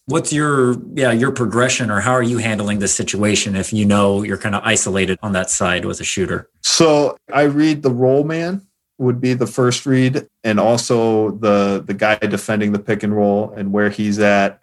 What's 0.07 0.33
your 0.33 0.77
yeah 0.95 1.13
your 1.13 1.31
progression, 1.31 1.89
or 1.89 2.01
how 2.01 2.13
are 2.13 2.23
you 2.23 2.39
handling 2.39 2.81
this 2.81 2.93
situation 2.93 3.55
if 3.55 3.73
you 3.73 3.85
know 3.85 4.25
you're 4.25 4.39
kind 4.39 4.57
of 4.57 4.63
isolated 4.65 5.21
on 5.23 5.33
that 5.33 5.51
side 5.51 5.85
with 5.85 6.01
a 6.01 6.05
shooter? 6.05 6.51
So 6.63 7.17
I 7.33 7.43
read 7.43 7.83
the 7.83 7.93
roll 7.93 8.25
man 8.25 8.67
would 8.99 9.21
be 9.21 9.35
the 9.35 9.47
first 9.47 9.87
read, 9.87 10.27
and 10.43 10.59
also 10.59 11.31
the 11.33 11.85
the 11.87 11.95
guy 11.95 12.17
defending 12.17 12.73
the 12.73 12.81
pick 12.81 13.05
and 13.05 13.15
roll 13.15 13.53
and 13.53 13.73
where 13.73 13.89
he's 13.89 14.19
at. 14.19 14.61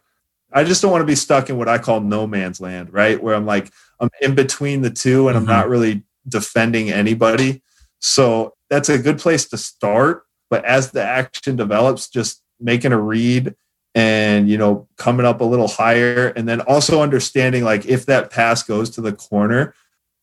I 0.51 0.65
just 0.65 0.81
don't 0.81 0.91
want 0.91 1.01
to 1.01 1.07
be 1.07 1.15
stuck 1.15 1.49
in 1.49 1.57
what 1.57 1.69
I 1.69 1.77
call 1.77 2.01
no 2.01 2.27
man's 2.27 2.59
land, 2.59 2.91
right? 2.91 3.21
Where 3.21 3.35
I'm 3.35 3.45
like 3.45 3.71
I'm 3.99 4.09
in 4.21 4.35
between 4.35 4.81
the 4.81 4.89
two 4.89 5.27
and 5.27 5.37
mm-hmm. 5.37 5.49
I'm 5.49 5.55
not 5.55 5.69
really 5.69 6.03
defending 6.27 6.91
anybody. 6.91 7.61
So 7.99 8.53
that's 8.69 8.89
a 8.89 8.97
good 8.97 9.19
place 9.19 9.47
to 9.49 9.57
start. 9.57 10.25
But 10.49 10.63
as 10.65 10.91
the 10.91 11.03
action 11.03 11.55
develops, 11.55 12.09
just 12.09 12.41
making 12.59 12.91
a 12.91 12.99
read 12.99 13.55
and 13.97 14.47
you 14.47 14.57
know 14.57 14.87
coming 14.97 15.25
up 15.25 15.41
a 15.41 15.45
little 15.45 15.67
higher 15.67 16.27
and 16.29 16.47
then 16.47 16.61
also 16.61 17.01
understanding 17.01 17.63
like 17.63 17.85
if 17.87 18.05
that 18.05 18.29
pass 18.29 18.61
goes 18.61 18.91
to 18.91 19.01
the 19.01 19.11
corner 19.11 19.73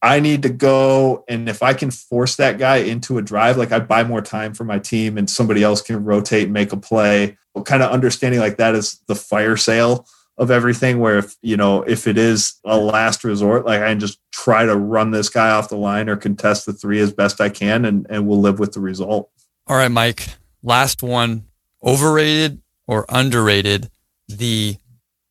i 0.01 0.21
need 0.21 0.43
to 0.43 0.49
go 0.49 1.25
and 1.29 1.49
if 1.49 1.63
i 1.63 1.75
can 1.75 1.91
force 1.91 2.37
that 2.37 2.57
guy 2.57 2.77
into 2.77 3.19
a 3.19 3.23
drive 3.23 3.57
like 3.57 3.73
i 3.73 3.79
buy 3.81 4.05
more 4.05 4.21
time 4.21 4.55
for 4.55 4.65
my 4.65 4.79
team 4.79 5.19
and 5.19 5.29
somebody 5.29 5.63
else 5.63 5.83
can 5.83 6.05
rotate 6.05 6.45
and 6.45 6.53
make 6.53 6.73
a 6.73 6.77
play 6.77 7.37
kind 7.65 7.83
of 7.83 7.91
understanding 7.91 8.41
like 8.41 8.59
that 8.59 8.75
is 8.75 9.01
the 9.09 9.15
fire 9.15 9.57
sale 9.57 10.07
of 10.37 10.51
everything 10.51 10.99
where 10.99 11.19
if 11.19 11.37
you 11.43 11.57
know 11.57 11.83
if 11.83 12.07
it 12.07 12.19
is 12.19 12.55
a 12.65 12.77
last 12.77 13.23
resort 13.23 13.65
like 13.65 13.81
i 13.81 13.89
can 13.89 14.01
just 14.01 14.19
try 14.33 14.65
to 14.65 14.77
run 14.77 15.11
this 15.13 15.29
guy 15.29 15.51
off 15.51 15.69
the 15.69 15.77
line 15.77 16.09
or 16.09 16.17
contest 16.17 16.67
the 16.67 16.73
three 16.73 16.99
as 16.99 17.13
best 17.13 17.41
i 17.41 17.49
can 17.49 17.85
and 17.85 18.07
and 18.11 18.27
we'll 18.27 18.41
live 18.41 18.59
with 18.59 18.73
the 18.73 18.81
result 18.81 19.31
all 19.67 19.77
right 19.77 19.93
mike 19.93 20.29
last 20.63 21.03
one 21.03 21.45
overrated 21.85 22.61
or 22.87 23.07
underrated 23.09 23.91
the 24.29 24.77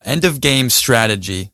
end 0.04 0.24
of 0.24 0.42
game 0.42 0.70
strategy 0.70 1.52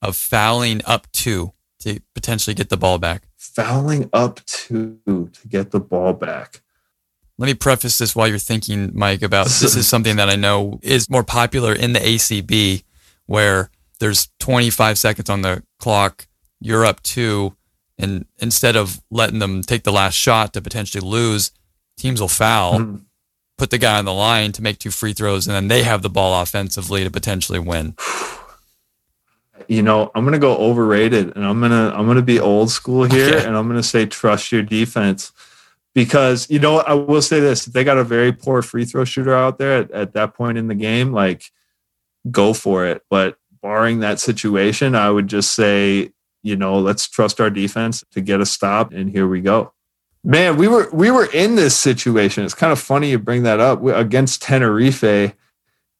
of 0.00 0.16
fouling 0.16 0.80
up 0.84 1.10
two 1.12 1.52
to 1.80 2.00
potentially 2.14 2.54
get 2.54 2.68
the 2.68 2.76
ball 2.76 2.98
back? 2.98 3.24
Fouling 3.36 4.08
up 4.12 4.44
two 4.46 4.98
to 5.06 5.48
get 5.48 5.70
the 5.70 5.80
ball 5.80 6.12
back. 6.12 6.61
Let 7.42 7.48
me 7.48 7.54
preface 7.54 7.98
this 7.98 8.14
while 8.14 8.28
you're 8.28 8.38
thinking, 8.38 8.92
Mike, 8.94 9.22
about 9.22 9.46
this 9.46 9.74
is 9.74 9.88
something 9.94 10.14
that 10.14 10.30
I 10.30 10.36
know 10.36 10.78
is 10.80 11.10
more 11.10 11.24
popular 11.24 11.72
in 11.72 11.92
the 11.92 11.98
ACB 11.98 12.84
where 13.26 13.68
there's 13.98 14.28
25 14.38 14.96
seconds 14.96 15.28
on 15.28 15.42
the 15.42 15.64
clock, 15.80 16.28
you're 16.60 16.86
up 16.86 17.02
two, 17.02 17.56
and 17.98 18.26
instead 18.38 18.76
of 18.76 19.02
letting 19.10 19.40
them 19.40 19.62
take 19.62 19.82
the 19.82 19.90
last 19.90 20.14
shot 20.14 20.52
to 20.52 20.62
potentially 20.62 21.04
lose, 21.04 21.50
teams 21.96 22.20
will 22.20 22.28
foul. 22.28 22.78
Mm-hmm 22.78 22.96
put 23.58 23.70
the 23.70 23.78
guy 23.78 23.96
on 23.96 24.04
the 24.04 24.12
line 24.12 24.50
to 24.50 24.60
make 24.60 24.78
two 24.78 24.90
free 24.90 25.12
throws, 25.12 25.46
and 25.46 25.54
then 25.54 25.68
they 25.68 25.84
have 25.84 26.02
the 26.02 26.10
ball 26.10 26.42
offensively 26.42 27.04
to 27.04 27.10
potentially 27.10 27.60
win? 27.60 27.94
You 29.68 29.82
know, 29.82 30.10
I'm 30.16 30.24
gonna 30.24 30.40
go 30.40 30.56
overrated, 30.56 31.36
and 31.36 31.46
I'm 31.46 31.60
gonna 31.60 31.92
I'm 31.94 32.08
gonna 32.08 32.22
be 32.22 32.40
old 32.40 32.72
school 32.72 33.04
here, 33.04 33.36
okay. 33.36 33.46
and 33.46 33.56
I'm 33.56 33.68
gonna 33.68 33.82
say 33.82 34.04
trust 34.04 34.50
your 34.50 34.62
defense 34.62 35.32
because 35.94 36.48
you 36.50 36.58
know 36.58 36.78
I 36.78 36.94
will 36.94 37.22
say 37.22 37.40
this: 37.40 37.66
if 37.66 37.72
they 37.72 37.84
got 37.84 37.98
a 37.98 38.04
very 38.04 38.32
poor 38.32 38.62
free 38.62 38.84
throw 38.84 39.04
shooter 39.04 39.34
out 39.34 39.58
there 39.58 39.78
at, 39.78 39.90
at 39.90 40.12
that 40.14 40.34
point 40.34 40.58
in 40.58 40.68
the 40.68 40.74
game, 40.74 41.12
like 41.12 41.44
go 42.30 42.54
for 42.54 42.86
it. 42.86 43.02
But 43.10 43.36
barring 43.62 44.00
that 44.00 44.20
situation, 44.20 44.94
I 44.94 45.10
would 45.10 45.28
just 45.28 45.52
say, 45.52 46.10
you 46.42 46.56
know, 46.56 46.78
let's 46.78 47.08
trust 47.08 47.40
our 47.40 47.50
defense 47.50 48.04
to 48.12 48.20
get 48.20 48.40
a 48.40 48.46
stop, 48.46 48.92
and 48.92 49.10
here 49.10 49.28
we 49.28 49.40
go. 49.40 49.72
Man, 50.24 50.56
we 50.56 50.68
were 50.68 50.88
we 50.92 51.10
were 51.10 51.26
in 51.26 51.56
this 51.56 51.76
situation. 51.76 52.44
It's 52.44 52.54
kind 52.54 52.72
of 52.72 52.78
funny 52.78 53.10
you 53.10 53.18
bring 53.18 53.42
that 53.42 53.60
up 53.60 53.84
against 53.84 54.42
Tenerife, 54.42 55.34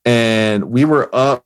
and 0.05 0.65
we 0.65 0.85
were 0.85 1.15
up. 1.15 1.45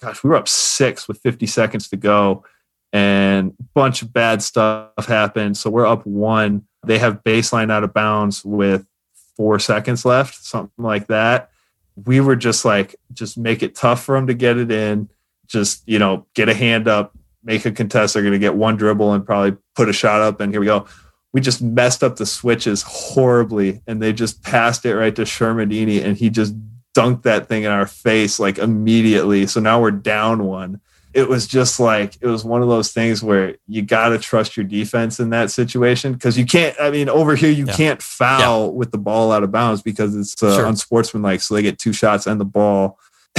Gosh, 0.00 0.22
we 0.22 0.30
were 0.30 0.36
up 0.36 0.46
six 0.46 1.08
with 1.08 1.18
50 1.20 1.46
seconds 1.46 1.88
to 1.88 1.96
go, 1.96 2.44
and 2.92 3.52
a 3.58 3.64
bunch 3.74 4.02
of 4.02 4.12
bad 4.12 4.42
stuff 4.42 5.06
happened. 5.06 5.56
So 5.56 5.70
we're 5.70 5.86
up 5.86 6.06
one. 6.06 6.66
They 6.86 6.98
have 6.98 7.24
baseline 7.24 7.70
out 7.70 7.84
of 7.84 7.92
bounds 7.92 8.44
with 8.44 8.86
four 9.36 9.58
seconds 9.58 10.04
left, 10.04 10.34
something 10.44 10.84
like 10.84 11.08
that. 11.08 11.50
We 11.96 12.20
were 12.20 12.36
just 12.36 12.64
like, 12.64 12.96
just 13.12 13.38
make 13.38 13.62
it 13.62 13.74
tough 13.74 14.04
for 14.04 14.16
them 14.16 14.26
to 14.26 14.34
get 14.34 14.58
it 14.58 14.70
in. 14.70 15.10
Just 15.46 15.82
you 15.86 15.98
know, 15.98 16.26
get 16.34 16.48
a 16.48 16.54
hand 16.54 16.88
up, 16.88 17.16
make 17.44 17.64
a 17.64 17.72
contest. 17.72 18.14
They're 18.14 18.22
going 18.22 18.32
to 18.32 18.38
get 18.38 18.54
one 18.54 18.76
dribble 18.76 19.12
and 19.12 19.24
probably 19.24 19.56
put 19.74 19.88
a 19.88 19.92
shot 19.92 20.20
up, 20.20 20.40
and 20.40 20.52
here 20.52 20.60
we 20.60 20.66
go 20.66 20.86
we 21.36 21.42
just 21.42 21.60
messed 21.60 22.02
up 22.02 22.16
the 22.16 22.24
switches 22.24 22.82
horribly 22.86 23.82
and 23.86 24.00
they 24.00 24.10
just 24.10 24.42
passed 24.42 24.86
it 24.86 24.96
right 24.96 25.14
to 25.14 25.20
Shermadini 25.20 26.02
and 26.02 26.16
he 26.16 26.30
just 26.30 26.54
dunked 26.96 27.24
that 27.24 27.46
thing 27.46 27.64
in 27.64 27.70
our 27.70 27.86
face 27.86 28.40
like 28.40 28.56
immediately. 28.56 29.46
So 29.46 29.60
now 29.60 29.78
we're 29.78 29.90
down 29.90 30.44
one. 30.44 30.80
It 31.16 31.28
was 31.28 31.46
just 31.46 31.80
like 31.80 32.16
it 32.20 32.26
was 32.26 32.44
one 32.44 32.60
of 32.60 32.68
those 32.68 32.92
things 32.92 33.22
where 33.22 33.56
you 33.66 33.80
got 33.80 34.10
to 34.10 34.18
trust 34.18 34.56
your 34.56 34.64
defense 34.64 35.18
in 35.18 35.30
that 35.30 35.50
situation 35.50 36.12
because 36.12 36.36
you 36.36 36.44
can't. 36.44 36.76
I 36.78 36.90
mean, 36.90 37.08
over 37.08 37.34
here 37.34 37.50
you 37.50 37.66
yeah. 37.66 37.74
can't 37.74 38.02
foul 38.02 38.66
yeah. 38.66 38.72
with 38.72 38.92
the 38.92 38.98
ball 38.98 39.32
out 39.32 39.42
of 39.42 39.50
bounds 39.50 39.80
because 39.80 40.14
it's 40.14 40.42
uh, 40.42 40.54
sure. 40.54 40.66
unsportsmanlike. 40.66 41.40
So 41.40 41.54
they 41.54 41.62
get 41.62 41.78
two 41.78 41.94
shots 41.94 42.26
and 42.26 42.38
the 42.38 42.44
ball. 42.44 42.98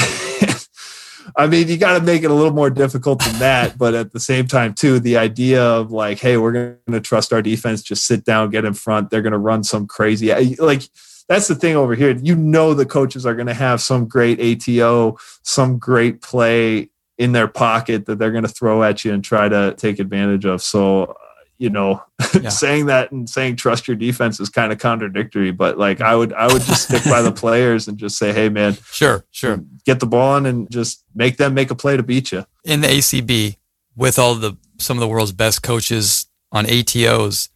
I 1.36 1.46
mean, 1.46 1.68
you 1.68 1.78
got 1.78 2.00
to 2.00 2.04
make 2.04 2.24
it 2.24 2.32
a 2.32 2.34
little 2.34 2.54
more 2.54 2.72
difficult 2.72 3.24
than 3.24 3.38
that. 3.40 3.78
but 3.78 3.94
at 3.94 4.12
the 4.12 4.20
same 4.20 4.48
time, 4.48 4.74
too, 4.74 5.00
the 5.00 5.18
idea 5.18 5.64
of 5.64 5.92
like, 5.92 6.20
hey, 6.20 6.38
we're 6.38 6.52
going 6.52 6.78
to 6.90 7.02
trust 7.02 7.32
our 7.32 7.44
defense, 7.44 7.84
just 7.84 8.06
sit 8.06 8.26
down, 8.26 8.50
get 8.50 8.66
in 8.66 8.74
front. 8.74 9.12
They're 9.12 9.22
going 9.22 9.34
to 9.34 9.38
run 9.38 9.64
some 9.64 9.86
crazy, 9.86 10.34
like, 10.56 10.84
that's 11.28 11.48
the 11.48 11.56
thing 11.56 11.76
over 11.76 11.94
here. 11.94 12.16
You 12.16 12.36
know, 12.36 12.74
the 12.74 12.86
coaches 12.86 13.26
are 13.26 13.36
going 13.36 13.48
to 13.48 13.54
have 13.54 13.82
some 13.82 14.08
great 14.08 14.40
ATO, 14.40 15.18
some 15.44 15.78
great 15.78 16.22
play 16.22 16.90
in 17.18 17.32
their 17.32 17.48
pocket 17.48 18.06
that 18.06 18.20
they're 18.20 18.32
going 18.32 18.44
to 18.44 18.50
throw 18.50 18.84
at 18.84 19.04
you 19.04 19.14
and 19.14 19.24
try 19.24 19.50
to 19.50 19.74
take 19.78 20.00
advantage 20.00 20.46
of. 20.46 20.62
So 20.62 21.16
you 21.58 21.70
know, 21.70 22.04
yeah. 22.42 22.50
saying 22.50 22.86
that 22.88 23.12
and 23.12 23.30
saying 23.30 23.56
trust 23.56 23.88
your 23.88 23.98
defense 23.98 24.40
is 24.40 24.50
kind 24.50 24.72
of 24.72 24.80
contradictory. 24.80 25.52
But 25.52 25.78
like, 25.78 26.02
I 26.02 26.16
would, 26.16 26.34
I 26.34 26.52
would 26.52 26.62
just 26.62 26.84
stick 26.88 27.04
by 27.06 27.22
the 27.22 27.32
players 27.34 27.88
and 27.88 27.98
just 27.98 28.18
say, 28.18 28.32
hey, 28.32 28.50
man, 28.50 28.78
sure, 28.92 29.26
sure, 29.32 29.64
get 29.86 30.00
the 30.00 30.06
ball 30.06 30.36
on 30.36 30.46
and 30.46 30.70
just 30.72 31.04
make 31.16 31.38
them 31.38 31.54
make 31.54 31.72
a 31.72 31.76
play 31.76 31.98
to 31.98 32.04
beat 32.04 32.32
you. 32.32 32.46
In 32.64 32.82
the 32.82 32.88
ACB, 32.88 33.58
with 33.96 34.20
all 34.20 34.36
the 34.36 34.58
some 34.78 34.98
of 34.98 35.02
the 35.02 35.08
world's 35.08 35.32
best 35.32 35.64
coaches 35.64 36.28
on 36.52 36.66
ATOs, 36.66 37.50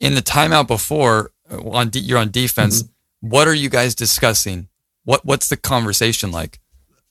in 0.00 0.14
the 0.14 0.22
timeout 0.22 0.66
before 0.66 1.30
uh, 1.50 1.60
on 1.68 1.90
you're 1.92 2.18
on 2.18 2.30
defense, 2.30 2.82
mm-hmm. 2.82 3.28
what 3.28 3.46
are 3.46 3.54
you 3.54 3.68
guys 3.68 3.94
discussing? 3.94 4.68
What 5.04 5.24
what's 5.24 5.48
the 5.48 5.56
conversation 5.56 6.30
like? 6.30 6.60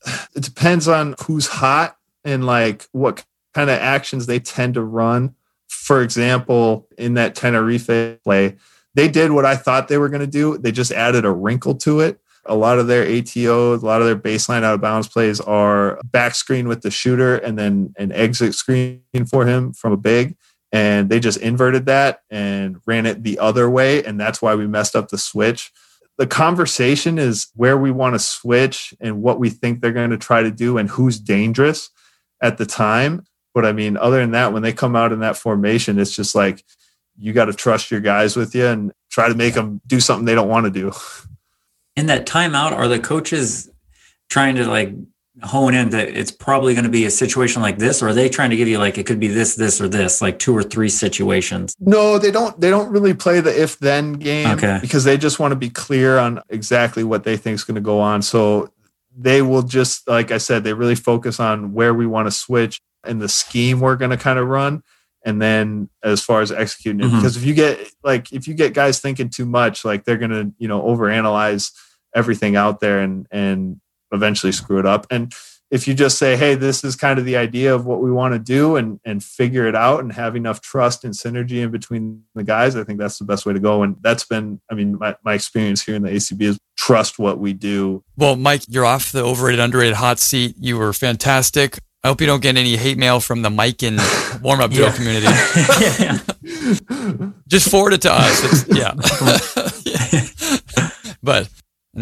It 0.35 0.43
depends 0.43 0.87
on 0.87 1.15
who's 1.25 1.47
hot 1.47 1.97
and 2.23 2.45
like 2.45 2.87
what 2.91 3.23
kind 3.53 3.69
of 3.69 3.77
actions 3.77 4.25
they 4.25 4.39
tend 4.39 4.73
to 4.73 4.81
run 4.81 5.35
for 5.73 6.01
example, 6.01 6.87
in 6.97 7.15
that 7.15 7.35
Tenerife 7.35 8.21
play, 8.23 8.55
they 8.95 9.07
did 9.07 9.31
what 9.31 9.45
I 9.45 9.55
thought 9.55 9.87
they 9.87 9.97
were 9.97 10.09
going 10.09 10.21
to 10.21 10.27
do. 10.27 10.57
They 10.57 10.71
just 10.71 10.91
added 10.91 11.25
a 11.25 11.31
wrinkle 11.31 11.75
to 11.75 11.99
it. 11.99 12.19
A 12.45 12.55
lot 12.55 12.79
of 12.79 12.87
their 12.87 13.03
ATO, 13.03 13.73
a 13.73 13.77
lot 13.77 14.01
of 14.01 14.07
their 14.07 14.15
baseline 14.15 14.63
out 14.63 14.75
of 14.75 14.81
bounds 14.81 15.07
plays 15.07 15.41
are 15.41 15.99
back 16.05 16.35
screen 16.35 16.67
with 16.67 16.81
the 16.81 16.91
shooter 16.91 17.35
and 17.37 17.57
then 17.57 17.93
an 17.97 18.11
exit 18.11 18.53
screen 18.53 19.01
for 19.29 19.45
him 19.45 19.73
from 19.73 19.93
a 19.93 19.97
big. 19.97 20.35
And 20.71 21.09
they 21.09 21.19
just 21.19 21.39
inverted 21.39 21.85
that 21.87 22.21
and 22.29 22.79
ran 22.85 23.05
it 23.05 23.23
the 23.23 23.39
other 23.39 23.69
way. 23.69 24.03
And 24.03 24.19
that's 24.19 24.41
why 24.41 24.55
we 24.55 24.67
messed 24.67 24.95
up 24.95 25.09
the 25.09 25.17
switch. 25.17 25.71
The 26.17 26.27
conversation 26.27 27.17
is 27.17 27.47
where 27.55 27.77
we 27.77 27.91
want 27.91 28.15
to 28.15 28.19
switch 28.19 28.93
and 28.99 29.21
what 29.21 29.39
we 29.39 29.49
think 29.49 29.81
they're 29.81 29.91
going 29.91 30.11
to 30.11 30.17
try 30.17 30.43
to 30.43 30.51
do 30.51 30.77
and 30.77 30.89
who's 30.89 31.19
dangerous 31.19 31.89
at 32.41 32.57
the 32.57 32.65
time. 32.65 33.25
But 33.53 33.65
I 33.65 33.71
mean, 33.71 33.97
other 33.97 34.19
than 34.19 34.31
that, 34.31 34.53
when 34.53 34.61
they 34.61 34.73
come 34.73 34.95
out 34.95 35.11
in 35.11 35.19
that 35.19 35.37
formation, 35.37 35.99
it's 35.99 36.15
just 36.15 36.35
like 36.35 36.63
you 37.17 37.33
got 37.33 37.45
to 37.45 37.53
trust 37.53 37.91
your 37.91 37.99
guys 37.99 38.35
with 38.35 38.55
you 38.55 38.65
and 38.65 38.91
try 39.09 39.27
to 39.27 39.35
make 39.35 39.53
them 39.53 39.81
do 39.87 39.99
something 39.99 40.25
they 40.25 40.35
don't 40.35 40.49
want 40.49 40.65
to 40.65 40.71
do. 40.71 40.91
In 41.95 42.07
that 42.07 42.25
timeout, 42.25 42.71
are 42.71 42.87
the 42.87 42.99
coaches 42.99 43.69
trying 44.29 44.55
to 44.55 44.65
like 44.67 44.93
hone 45.41 45.73
in 45.73 45.89
that 45.89 46.09
it's 46.09 46.31
probably 46.31 46.73
going 46.73 46.83
to 46.83 46.91
be 46.91 47.05
a 47.05 47.11
situation 47.11 47.61
like 47.61 47.79
this, 47.79 48.03
or 48.03 48.09
are 48.09 48.13
they 48.13 48.29
trying 48.29 48.51
to 48.51 48.55
give 48.55 48.67
you 48.67 48.77
like 48.77 48.97
it 48.97 49.05
could 49.05 49.19
be 49.19 49.27
this, 49.27 49.55
this, 49.55 49.81
or 49.81 49.87
this, 49.87 50.21
like 50.21 50.37
two 50.37 50.55
or 50.55 50.61
three 50.61 50.89
situations? 50.89 51.75
No, 51.79 52.19
they 52.19 52.31
don't. 52.31 52.59
They 52.59 52.69
don't 52.69 52.91
really 52.91 53.13
play 53.13 53.39
the 53.39 53.61
if 53.61 53.79
then 53.79 54.13
game 54.13 54.47
okay. 54.51 54.77
because 54.81 55.03
they 55.03 55.17
just 55.17 55.39
want 55.39 55.51
to 55.51 55.55
be 55.55 55.69
clear 55.69 56.17
on 56.17 56.41
exactly 56.49 57.03
what 57.03 57.23
they 57.23 57.37
think 57.37 57.55
is 57.55 57.63
going 57.63 57.75
to 57.75 57.81
go 57.81 57.99
on. 57.99 58.21
So 58.21 58.71
they 59.15 59.41
will 59.41 59.63
just, 59.63 60.07
like 60.07 60.31
I 60.31 60.37
said, 60.37 60.63
they 60.63 60.73
really 60.73 60.95
focus 60.95 61.39
on 61.39 61.73
where 61.73 61.93
we 61.93 62.05
want 62.05 62.27
to 62.27 62.31
switch 62.31 62.79
and 63.03 63.21
the 63.21 63.29
scheme 63.29 63.79
we're 63.79 63.95
going 63.95 64.11
to 64.11 64.17
kind 64.17 64.39
of 64.39 64.47
run 64.47 64.83
and 65.25 65.41
then 65.41 65.89
as 66.03 66.21
far 66.21 66.41
as 66.41 66.51
executing 66.51 67.01
it 67.01 67.05
mm-hmm. 67.05 67.17
because 67.17 67.37
if 67.37 67.45
you 67.45 67.53
get 67.53 67.79
like 68.03 68.31
if 68.31 68.47
you 68.47 68.53
get 68.53 68.73
guys 68.73 68.99
thinking 68.99 69.29
too 69.29 69.45
much 69.45 69.85
like 69.85 70.03
they're 70.03 70.17
going 70.17 70.31
to 70.31 70.53
you 70.57 70.67
know 70.67 70.81
overanalyze 70.81 71.71
everything 72.15 72.55
out 72.55 72.79
there 72.79 72.99
and 72.99 73.27
and 73.31 73.79
eventually 74.13 74.51
screw 74.51 74.79
it 74.79 74.85
up. 74.85 75.07
And 75.09 75.33
if 75.71 75.87
you 75.87 75.95
just 75.95 76.19
say, 76.19 76.37
hey, 76.37 76.53
this 76.53 76.83
is 76.83 76.95
kind 76.95 77.17
of 77.17 77.25
the 77.25 77.35
idea 77.35 77.73
of 77.73 77.87
what 77.87 77.99
we 77.99 78.11
want 78.11 78.33
to 78.33 78.39
do 78.39 78.75
and 78.75 78.99
and 79.05 79.23
figure 79.23 79.67
it 79.67 79.75
out 79.75 80.01
and 80.01 80.13
have 80.13 80.35
enough 80.35 80.61
trust 80.61 81.03
and 81.03 81.15
synergy 81.15 81.63
in 81.63 81.71
between 81.71 82.23
the 82.35 82.43
guys, 82.43 82.75
I 82.75 82.83
think 82.83 82.99
that's 82.99 83.17
the 83.17 83.25
best 83.25 83.45
way 83.45 83.53
to 83.53 83.59
go. 83.59 83.81
And 83.81 83.95
that's 84.01 84.23
been, 84.23 84.61
I 84.69 84.75
mean, 84.75 84.99
my, 84.99 85.15
my 85.25 85.33
experience 85.33 85.83
here 85.83 85.95
in 85.95 86.03
the 86.03 86.11
ACB 86.11 86.41
is 86.43 86.59
trust 86.77 87.17
what 87.17 87.39
we 87.39 87.53
do. 87.53 88.03
Well, 88.17 88.35
Mike, 88.35 88.61
you're 88.67 88.85
off 88.85 89.11
the 89.11 89.23
overrated, 89.23 89.59
underrated 89.59 89.95
hot 89.95 90.19
seat. 90.19 90.55
You 90.59 90.77
were 90.77 90.93
fantastic. 90.93 91.79
I 92.03 92.09
hope 92.09 92.21
you 92.21 92.27
don't 92.27 92.41
get 92.41 92.57
any 92.57 92.75
hate 92.75 92.97
mail 92.97 93.21
from 93.21 93.41
the 93.41 93.49
Mikan 93.49 93.97
warm 94.41 94.59
up 94.59 94.71
drill 94.71 94.91
community. 94.91 95.25
Just 97.47 97.69
forward 97.69 97.93
it 97.93 98.01
to 98.01 98.11
us. 98.13 98.43
It's, 98.43 98.65
yeah. 98.77 98.93
but 101.23 101.49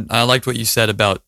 I 0.10 0.24
liked 0.24 0.48
what 0.48 0.58
you 0.58 0.66
said 0.66 0.90
about 0.90 1.22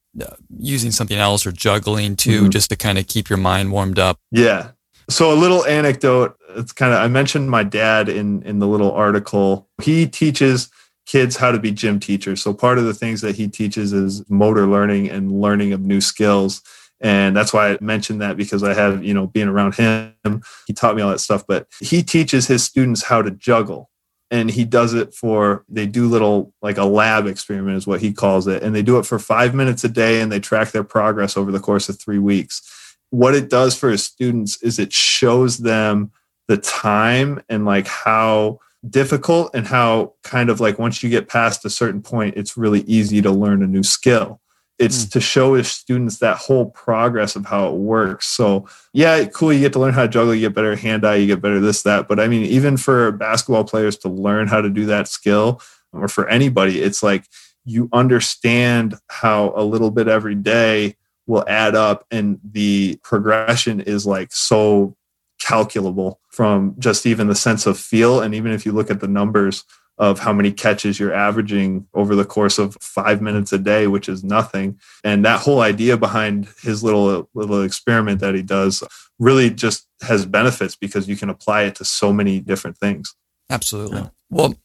using 0.58 0.92
something 0.92 1.18
else 1.18 1.46
or 1.46 1.52
juggling 1.52 2.16
too, 2.16 2.42
mm-hmm. 2.42 2.50
just 2.50 2.70
to 2.70 2.76
kind 2.76 2.98
of 2.98 3.08
keep 3.08 3.30
your 3.30 3.38
mind 3.38 3.72
warmed 3.72 4.00
up. 4.00 4.20
Yeah. 4.32 4.72
So 5.10 5.34
a 5.34 5.36
little 5.36 5.66
anecdote. 5.66 6.38
It's 6.56 6.72
kind 6.72 6.94
of 6.94 7.00
I 7.00 7.08
mentioned 7.08 7.50
my 7.50 7.64
dad 7.64 8.10
in 8.10 8.42
in 8.44 8.60
the 8.60 8.68
little 8.68 8.92
article. 8.92 9.68
He 9.82 10.08
teaches 10.08 10.70
kids 11.06 11.36
how 11.36 11.52
to 11.52 11.60
be 11.60 11.72
gym 11.72 12.00
teachers. 12.00 12.42
So 12.42 12.54
part 12.54 12.78
of 12.78 12.86
the 12.86 12.94
things 12.94 13.22
that 13.22 13.36
he 13.36 13.48
teaches 13.48 13.92
is 13.92 14.24
motor 14.30 14.66
learning 14.66 15.10
and 15.10 15.42
learning 15.42 15.74
of 15.74 15.82
new 15.82 16.00
skills 16.00 16.62
and 17.04 17.36
that's 17.36 17.52
why 17.52 17.72
I 17.72 17.78
mentioned 17.82 18.22
that 18.22 18.38
because 18.38 18.64
I 18.64 18.74
have, 18.74 19.04
you 19.04 19.14
know, 19.14 19.28
being 19.28 19.50
around 19.50 19.76
him, 19.76 20.42
he 20.66 20.74
taught 20.74 20.96
me 20.96 21.02
all 21.02 21.12
that 21.12 21.20
stuff. 21.20 21.44
But 21.46 21.68
he 21.82 22.02
teaches 22.02 22.48
his 22.48 22.64
students 22.64 23.04
how 23.04 23.22
to 23.22 23.30
juggle. 23.30 23.90
And 24.32 24.50
he 24.50 24.66
does 24.66 24.94
it 24.94 25.14
for, 25.14 25.64
they 25.70 25.86
do 25.86 26.08
little 26.08 26.54
like 26.62 26.78
a 26.78 26.86
lab 26.86 27.28
experiment, 27.28 27.78
is 27.78 27.86
what 27.86 28.02
he 28.02 28.14
calls 28.14 28.48
it. 28.48 28.64
And 28.64 28.74
they 28.76 28.82
do 28.82 28.98
it 28.98 29.06
for 29.06 29.20
five 29.20 29.54
minutes 29.54 29.84
a 29.84 29.90
day 29.90 30.22
and 30.22 30.32
they 30.32 30.40
track 30.40 30.72
their 30.72 30.84
progress 30.84 31.38
over 31.38 31.52
the 31.52 31.60
course 31.60 31.88
of 31.88 32.00
three 32.00 32.20
weeks. 32.20 32.96
What 33.12 33.36
it 33.36 33.50
does 33.50 33.78
for 33.78 33.90
his 33.90 34.04
students 34.04 34.62
is 34.64 34.80
it 34.80 34.92
shows 34.92 35.60
them 35.60 36.12
the 36.48 36.58
time 36.58 37.44
and 37.48 37.64
like 37.66 37.88
how 37.88 38.60
difficult 38.90 39.52
and 39.54 39.68
how 39.68 40.14
kind 40.24 40.50
of 40.50 40.60
like 40.60 40.80
once 40.80 41.04
you 41.04 41.10
get 41.10 41.30
past 41.30 41.64
a 41.64 41.70
certain 41.70 42.02
point, 42.02 42.36
it's 42.36 42.58
really 42.58 42.82
easy 42.82 43.22
to 43.22 43.32
learn 43.32 43.62
a 43.62 43.68
new 43.68 43.84
skill 43.84 44.42
it's 44.80 45.06
mm. 45.06 45.12
to 45.12 45.22
show 45.22 45.54
his 45.54 45.70
students 45.70 46.20
that 46.20 46.38
whole 46.38 46.72
progress 46.72 47.36
of 47.36 47.46
how 47.46 47.68
it 47.68 47.76
works. 47.76 48.28
So 48.28 48.68
yeah, 48.94 49.26
cool. 49.26 49.54
You 49.54 49.60
get 49.60 49.74
to 49.74 49.80
learn 49.80 49.94
how 49.94 50.04
to 50.04 50.08
juggle, 50.08 50.34
you 50.34 50.42
get 50.42 50.56
better 50.56 50.76
hand 50.76 51.06
eye, 51.06 51.16
you 51.16 51.28
get 51.28 51.42
better 51.42 51.60
this, 51.60 51.84
that. 51.84 52.08
But 52.08 52.20
I 52.20 52.28
mean, 52.28 52.44
even 52.44 52.78
for 52.78 53.12
basketball 53.12 53.64
players 53.64 53.98
to 54.00 54.10
learn 54.10 54.48
how 54.48 54.62
to 54.62 54.70
do 54.70 54.86
that 54.88 55.08
skill, 55.08 55.62
or 55.92 56.08
for 56.08 56.28
anybody, 56.28 56.82
it's 56.82 57.04
like 57.04 57.26
you 57.66 57.88
understand 57.94 58.96
how 59.10 59.54
a 59.56 59.64
little 59.64 59.92
bit 59.92 60.08
every 60.08 60.36
day 60.36 60.96
will 61.28 61.46
add 61.48 61.76
up 61.76 62.06
and 62.12 62.40
the 62.44 63.00
progression 63.04 63.80
is 63.80 64.06
like 64.06 64.34
so 64.34 64.96
calculable 65.40 66.20
from 66.30 66.76
just 66.80 67.06
even 67.06 67.28
the 67.28 67.36
sense 67.36 67.66
of 67.66 67.78
feel. 67.78 68.22
And 68.22 68.34
even 68.34 68.52
if 68.52 68.66
you 68.66 68.72
look 68.72 68.90
at 68.90 69.00
the 69.00 69.08
numbers, 69.08 69.64
of 69.98 70.20
how 70.20 70.34
many 70.34 70.52
catches 70.52 71.00
you're 71.00 71.14
averaging 71.14 71.88
over 71.94 72.16
the 72.16 72.26
course 72.26 72.58
of 72.58 72.76
five 72.82 73.22
minutes 73.22 73.54
a 73.54 73.58
day, 73.58 73.88
which 73.88 74.10
is 74.10 74.24
nothing. 74.24 74.80
And 75.04 75.24
that 75.26 75.42
whole 75.42 75.62
idea 75.62 75.98
behind 75.98 76.48
his 76.62 76.84
little 76.84 77.30
little 77.34 77.64
experiment 77.64 78.20
that 78.22 78.36
he 78.36 78.42
does 78.42 78.84
really 79.20 79.50
just 79.50 79.88
has 80.02 80.26
benefits 80.26 80.76
because 80.76 81.08
you 81.08 81.16
can 81.16 81.30
apply 81.30 81.64
it 81.64 81.76
to 81.76 81.86
so 81.86 82.12
many 82.12 82.40
different 82.40 82.78
things. 82.78 83.16
Absolutely. 83.50 84.02
Yeah. 84.02 84.10
Well, 84.30 84.56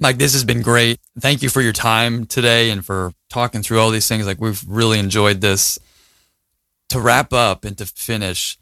Mike, 0.00 0.18
this 0.18 0.32
has 0.32 0.44
been 0.44 0.62
great. 0.62 0.98
Thank 1.20 1.42
you 1.42 1.48
for 1.48 1.60
your 1.60 1.72
time 1.72 2.26
today 2.26 2.70
and 2.70 2.84
for 2.84 3.12
talking 3.28 3.62
through 3.62 3.80
all 3.80 3.90
these 3.90 4.08
things. 4.08 4.26
Like 4.26 4.40
we've 4.40 4.62
really 4.66 4.98
enjoyed 4.98 5.40
this. 5.40 5.78
To 6.90 7.00
wrap 7.00 7.32
up 7.32 7.64
and 7.64 7.76
to 7.78 7.86
finish, 7.86 8.56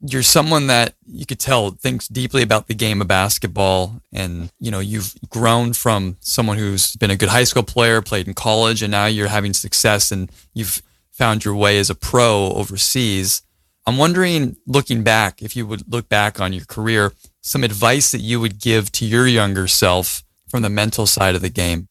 you're 0.00 0.22
someone 0.22 0.66
that 0.68 0.94
you 1.06 1.26
could 1.26 1.38
tell 1.38 1.70
thinks 1.70 2.08
deeply 2.08 2.42
about 2.42 2.68
the 2.68 2.74
game 2.74 3.00
of 3.00 3.08
basketball. 3.08 4.00
And 4.12 4.50
you 4.58 4.70
know 4.70 4.80
you've 4.80 5.14
grown 5.28 5.72
from 5.72 6.16
someone 6.20 6.58
who's 6.58 6.96
been 6.96 7.10
a 7.10 7.16
good 7.16 7.28
high 7.28 7.44
school 7.44 7.62
player 7.62 8.00
played 8.02 8.26
in 8.26 8.34
college 8.34 8.82
and 8.82 8.90
now 8.90 9.06
you're 9.06 9.28
having 9.28 9.52
success 9.52 10.10
and 10.10 10.30
you've 10.54 10.82
found 11.10 11.44
your 11.44 11.54
way 11.54 11.78
as 11.78 11.90
a 11.90 11.94
pro 11.94 12.52
overseas. 12.52 13.42
I'm 13.86 13.98
wondering 13.98 14.56
looking 14.66 15.02
back 15.02 15.42
if 15.42 15.56
you 15.56 15.66
would 15.66 15.90
look 15.90 16.08
back 16.08 16.40
on 16.40 16.52
your 16.52 16.64
career 16.64 17.12
some 17.42 17.64
advice 17.64 18.10
that 18.12 18.20
you 18.20 18.40
would 18.40 18.60
give 18.60 18.92
to 18.92 19.04
your 19.04 19.26
younger 19.26 19.66
self 19.66 20.22
from 20.48 20.62
the 20.62 20.70
mental 20.70 21.06
side 21.06 21.34
of 21.34 21.40
the 21.40 21.48
game. 21.48 21.88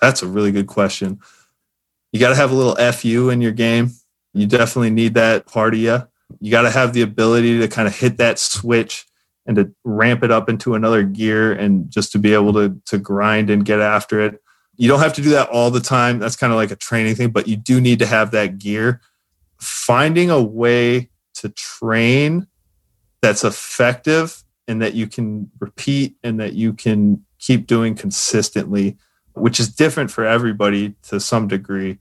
That's 0.00 0.22
a 0.22 0.26
really 0.26 0.52
good 0.52 0.66
question. 0.66 1.20
You 2.12 2.20
got 2.20 2.28
to 2.28 2.36
have 2.36 2.52
a 2.52 2.54
little 2.54 2.76
fu 2.92 3.30
in 3.30 3.40
your 3.40 3.52
game. 3.52 3.90
You 4.32 4.46
definitely 4.46 4.90
need 4.90 5.14
that 5.14 5.46
part 5.46 5.74
of 5.74 5.80
you 5.80 6.06
you 6.44 6.50
got 6.50 6.62
to 6.62 6.70
have 6.70 6.92
the 6.92 7.00
ability 7.00 7.58
to 7.58 7.68
kind 7.68 7.88
of 7.88 7.96
hit 7.96 8.18
that 8.18 8.38
switch 8.38 9.06
and 9.46 9.56
to 9.56 9.72
ramp 9.82 10.22
it 10.22 10.30
up 10.30 10.50
into 10.50 10.74
another 10.74 11.02
gear 11.02 11.54
and 11.54 11.90
just 11.90 12.12
to 12.12 12.18
be 12.18 12.34
able 12.34 12.52
to 12.52 12.78
to 12.84 12.98
grind 12.98 13.48
and 13.48 13.64
get 13.64 13.80
after 13.80 14.20
it. 14.20 14.42
You 14.76 14.86
don't 14.86 15.00
have 15.00 15.14
to 15.14 15.22
do 15.22 15.30
that 15.30 15.48
all 15.48 15.70
the 15.70 15.80
time. 15.80 16.18
That's 16.18 16.36
kind 16.36 16.52
of 16.52 16.58
like 16.58 16.70
a 16.70 16.76
training 16.76 17.14
thing, 17.14 17.30
but 17.30 17.48
you 17.48 17.56
do 17.56 17.80
need 17.80 17.98
to 18.00 18.06
have 18.06 18.30
that 18.32 18.58
gear. 18.58 19.00
Finding 19.58 20.28
a 20.28 20.42
way 20.42 21.08
to 21.36 21.48
train 21.48 22.46
that's 23.22 23.42
effective 23.42 24.44
and 24.68 24.82
that 24.82 24.92
you 24.92 25.06
can 25.06 25.50
repeat 25.60 26.16
and 26.22 26.38
that 26.40 26.52
you 26.52 26.74
can 26.74 27.24
keep 27.38 27.66
doing 27.66 27.94
consistently, 27.94 28.98
which 29.32 29.58
is 29.58 29.74
different 29.74 30.10
for 30.10 30.26
everybody 30.26 30.94
to 31.04 31.20
some 31.20 31.48
degree, 31.48 32.00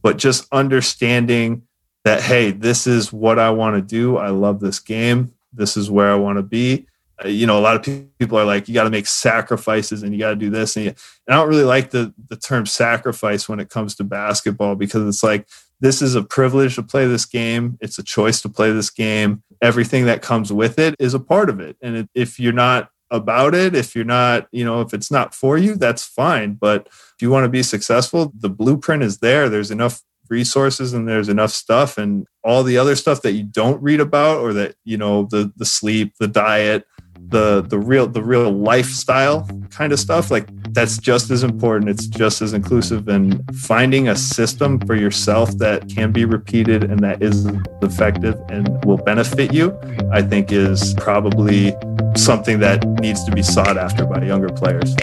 but 0.00 0.16
just 0.16 0.46
understanding 0.50 1.64
that 2.04 2.20
hey 2.22 2.50
this 2.50 2.86
is 2.86 3.12
what 3.12 3.38
i 3.38 3.50
want 3.50 3.76
to 3.76 3.82
do. 3.82 4.16
I 4.16 4.28
love 4.28 4.60
this 4.60 4.78
game. 4.78 5.32
This 5.52 5.76
is 5.76 5.90
where 5.90 6.10
i 6.10 6.14
want 6.14 6.38
to 6.38 6.42
be. 6.42 6.86
Uh, 7.22 7.28
you 7.28 7.46
know 7.46 7.58
a 7.58 7.60
lot 7.60 7.76
of 7.76 7.82
people 8.18 8.38
are 8.38 8.44
like 8.44 8.68
you 8.68 8.74
got 8.74 8.84
to 8.84 8.90
make 8.90 9.06
sacrifices 9.06 10.02
and 10.02 10.12
you 10.12 10.18
got 10.18 10.30
to 10.30 10.36
do 10.36 10.50
this 10.50 10.76
and, 10.76 10.86
you, 10.86 10.90
and 11.26 11.34
i 11.34 11.36
don't 11.36 11.48
really 11.48 11.64
like 11.64 11.90
the 11.90 12.12
the 12.28 12.36
term 12.36 12.64
sacrifice 12.66 13.48
when 13.48 13.60
it 13.60 13.68
comes 13.68 13.94
to 13.94 14.04
basketball 14.04 14.74
because 14.74 15.06
it's 15.06 15.22
like 15.22 15.46
this 15.82 16.00
is 16.00 16.14
a 16.14 16.22
privilege 16.22 16.76
to 16.76 16.82
play 16.84 17.08
this 17.08 17.26
game. 17.26 17.76
It's 17.80 17.98
a 17.98 18.04
choice 18.04 18.40
to 18.42 18.48
play 18.48 18.70
this 18.70 18.88
game. 18.88 19.42
Everything 19.60 20.04
that 20.04 20.22
comes 20.22 20.52
with 20.52 20.78
it 20.78 20.94
is 21.00 21.12
a 21.12 21.18
part 21.18 21.50
of 21.50 21.58
it. 21.58 21.76
And 21.82 22.08
if 22.14 22.38
you're 22.38 22.52
not 22.52 22.90
about 23.10 23.54
it 23.54 23.74
if 23.76 23.94
you're 23.94 24.06
not 24.06 24.48
you 24.52 24.64
know 24.64 24.80
if 24.80 24.94
it's 24.94 25.10
not 25.10 25.34
for 25.34 25.58
you 25.58 25.74
that's 25.74 26.02
fine. 26.04 26.54
But 26.54 26.86
if 26.86 27.16
you 27.20 27.30
want 27.30 27.44
to 27.44 27.48
be 27.48 27.62
successful 27.62 28.32
the 28.34 28.48
blueprint 28.48 29.02
is 29.02 29.18
there. 29.18 29.48
There's 29.48 29.70
enough 29.70 30.02
resources 30.32 30.94
and 30.94 31.06
there's 31.06 31.28
enough 31.28 31.50
stuff 31.50 31.98
and 31.98 32.26
all 32.42 32.62
the 32.64 32.78
other 32.78 32.96
stuff 32.96 33.20
that 33.22 33.32
you 33.32 33.44
don't 33.44 33.80
read 33.82 34.00
about 34.00 34.38
or 34.38 34.52
that 34.54 34.74
you 34.84 34.96
know 34.96 35.28
the 35.30 35.52
the 35.56 35.66
sleep 35.66 36.14
the 36.18 36.26
diet 36.26 36.84
the 37.28 37.62
the 37.68 37.78
real 37.78 38.06
the 38.06 38.22
real 38.22 38.50
lifestyle 38.50 39.46
kind 39.70 39.92
of 39.92 40.00
stuff 40.00 40.30
like 40.30 40.48
that's 40.72 40.96
just 40.96 41.30
as 41.30 41.42
important. 41.42 41.90
It's 41.90 42.06
just 42.06 42.40
as 42.40 42.54
inclusive 42.54 43.08
and 43.08 43.42
finding 43.54 44.08
a 44.08 44.16
system 44.16 44.80
for 44.80 44.94
yourself 44.94 45.50
that 45.58 45.88
can 45.88 46.12
be 46.12 46.24
repeated 46.24 46.84
and 46.84 47.00
that 47.00 47.22
is 47.22 47.46
effective 47.82 48.40
and 48.48 48.82
will 48.84 48.96
benefit 48.96 49.52
you 49.52 49.78
i 50.12 50.22
think 50.22 50.52
is 50.52 50.94
probably 50.94 51.74
something 52.16 52.58
that 52.60 52.84
needs 53.00 53.24
to 53.24 53.32
be 53.32 53.42
sought 53.42 53.76
after 53.76 54.06
by 54.06 54.22
younger 54.24 54.48
players 54.48 54.94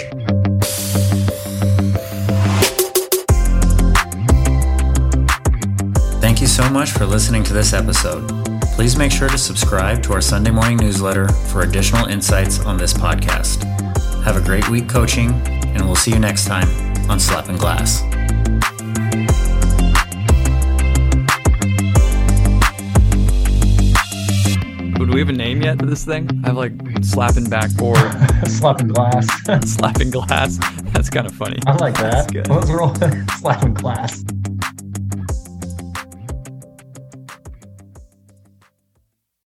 Thank 6.40 6.48
you 6.48 6.64
so 6.64 6.70
much 6.70 6.92
for 6.92 7.06
listening 7.06 7.44
to 7.44 7.54
this 7.54 7.74
episode. 7.74 8.26
Please 8.74 8.96
make 8.98 9.12
sure 9.12 9.28
to 9.28 9.38
subscribe 9.38 10.02
to 10.04 10.14
our 10.14 10.22
Sunday 10.22 10.52
morning 10.52 10.78
newsletter 10.78 11.28
for 11.28 11.64
additional 11.64 12.08
insights 12.08 12.62
on 12.62 12.78
this 12.78 12.94
podcast. 12.94 13.64
Have 14.24 14.38
a 14.38 14.42
great 14.42 14.70
week 14.70 14.88
coaching, 14.88 15.32
and 15.32 15.82
we'll 15.82 15.98
see 15.98 16.12
you 16.12 16.20
next 16.20 16.46
time 16.46 16.70
on 17.10 17.20
Slapping 17.20 17.58
Glass. 17.58 18.04
Do 24.94 25.14
we 25.14 25.20
have 25.20 25.28
a 25.28 25.34
name 25.34 25.62
yet 25.62 25.78
for 25.78 25.88
this 25.88 26.06
thing? 26.06 26.30
I 26.46 26.48
have 26.48 26.56
like 26.56 26.72
slapping 27.02 27.50
backboard, 27.50 27.98
slapping 28.48 28.88
glass, 28.88 29.28
slapping 29.76 30.10
glass. 30.10 30.58
That's 30.94 31.10
kind 31.10 31.28
of 31.28 31.36
funny. 31.36 31.60
I 31.68 31.74
like 31.74 31.96
that. 31.96 32.34
Let's 32.48 32.70
roll 32.70 32.96
slapping 33.40 33.74
glass. 33.74 34.24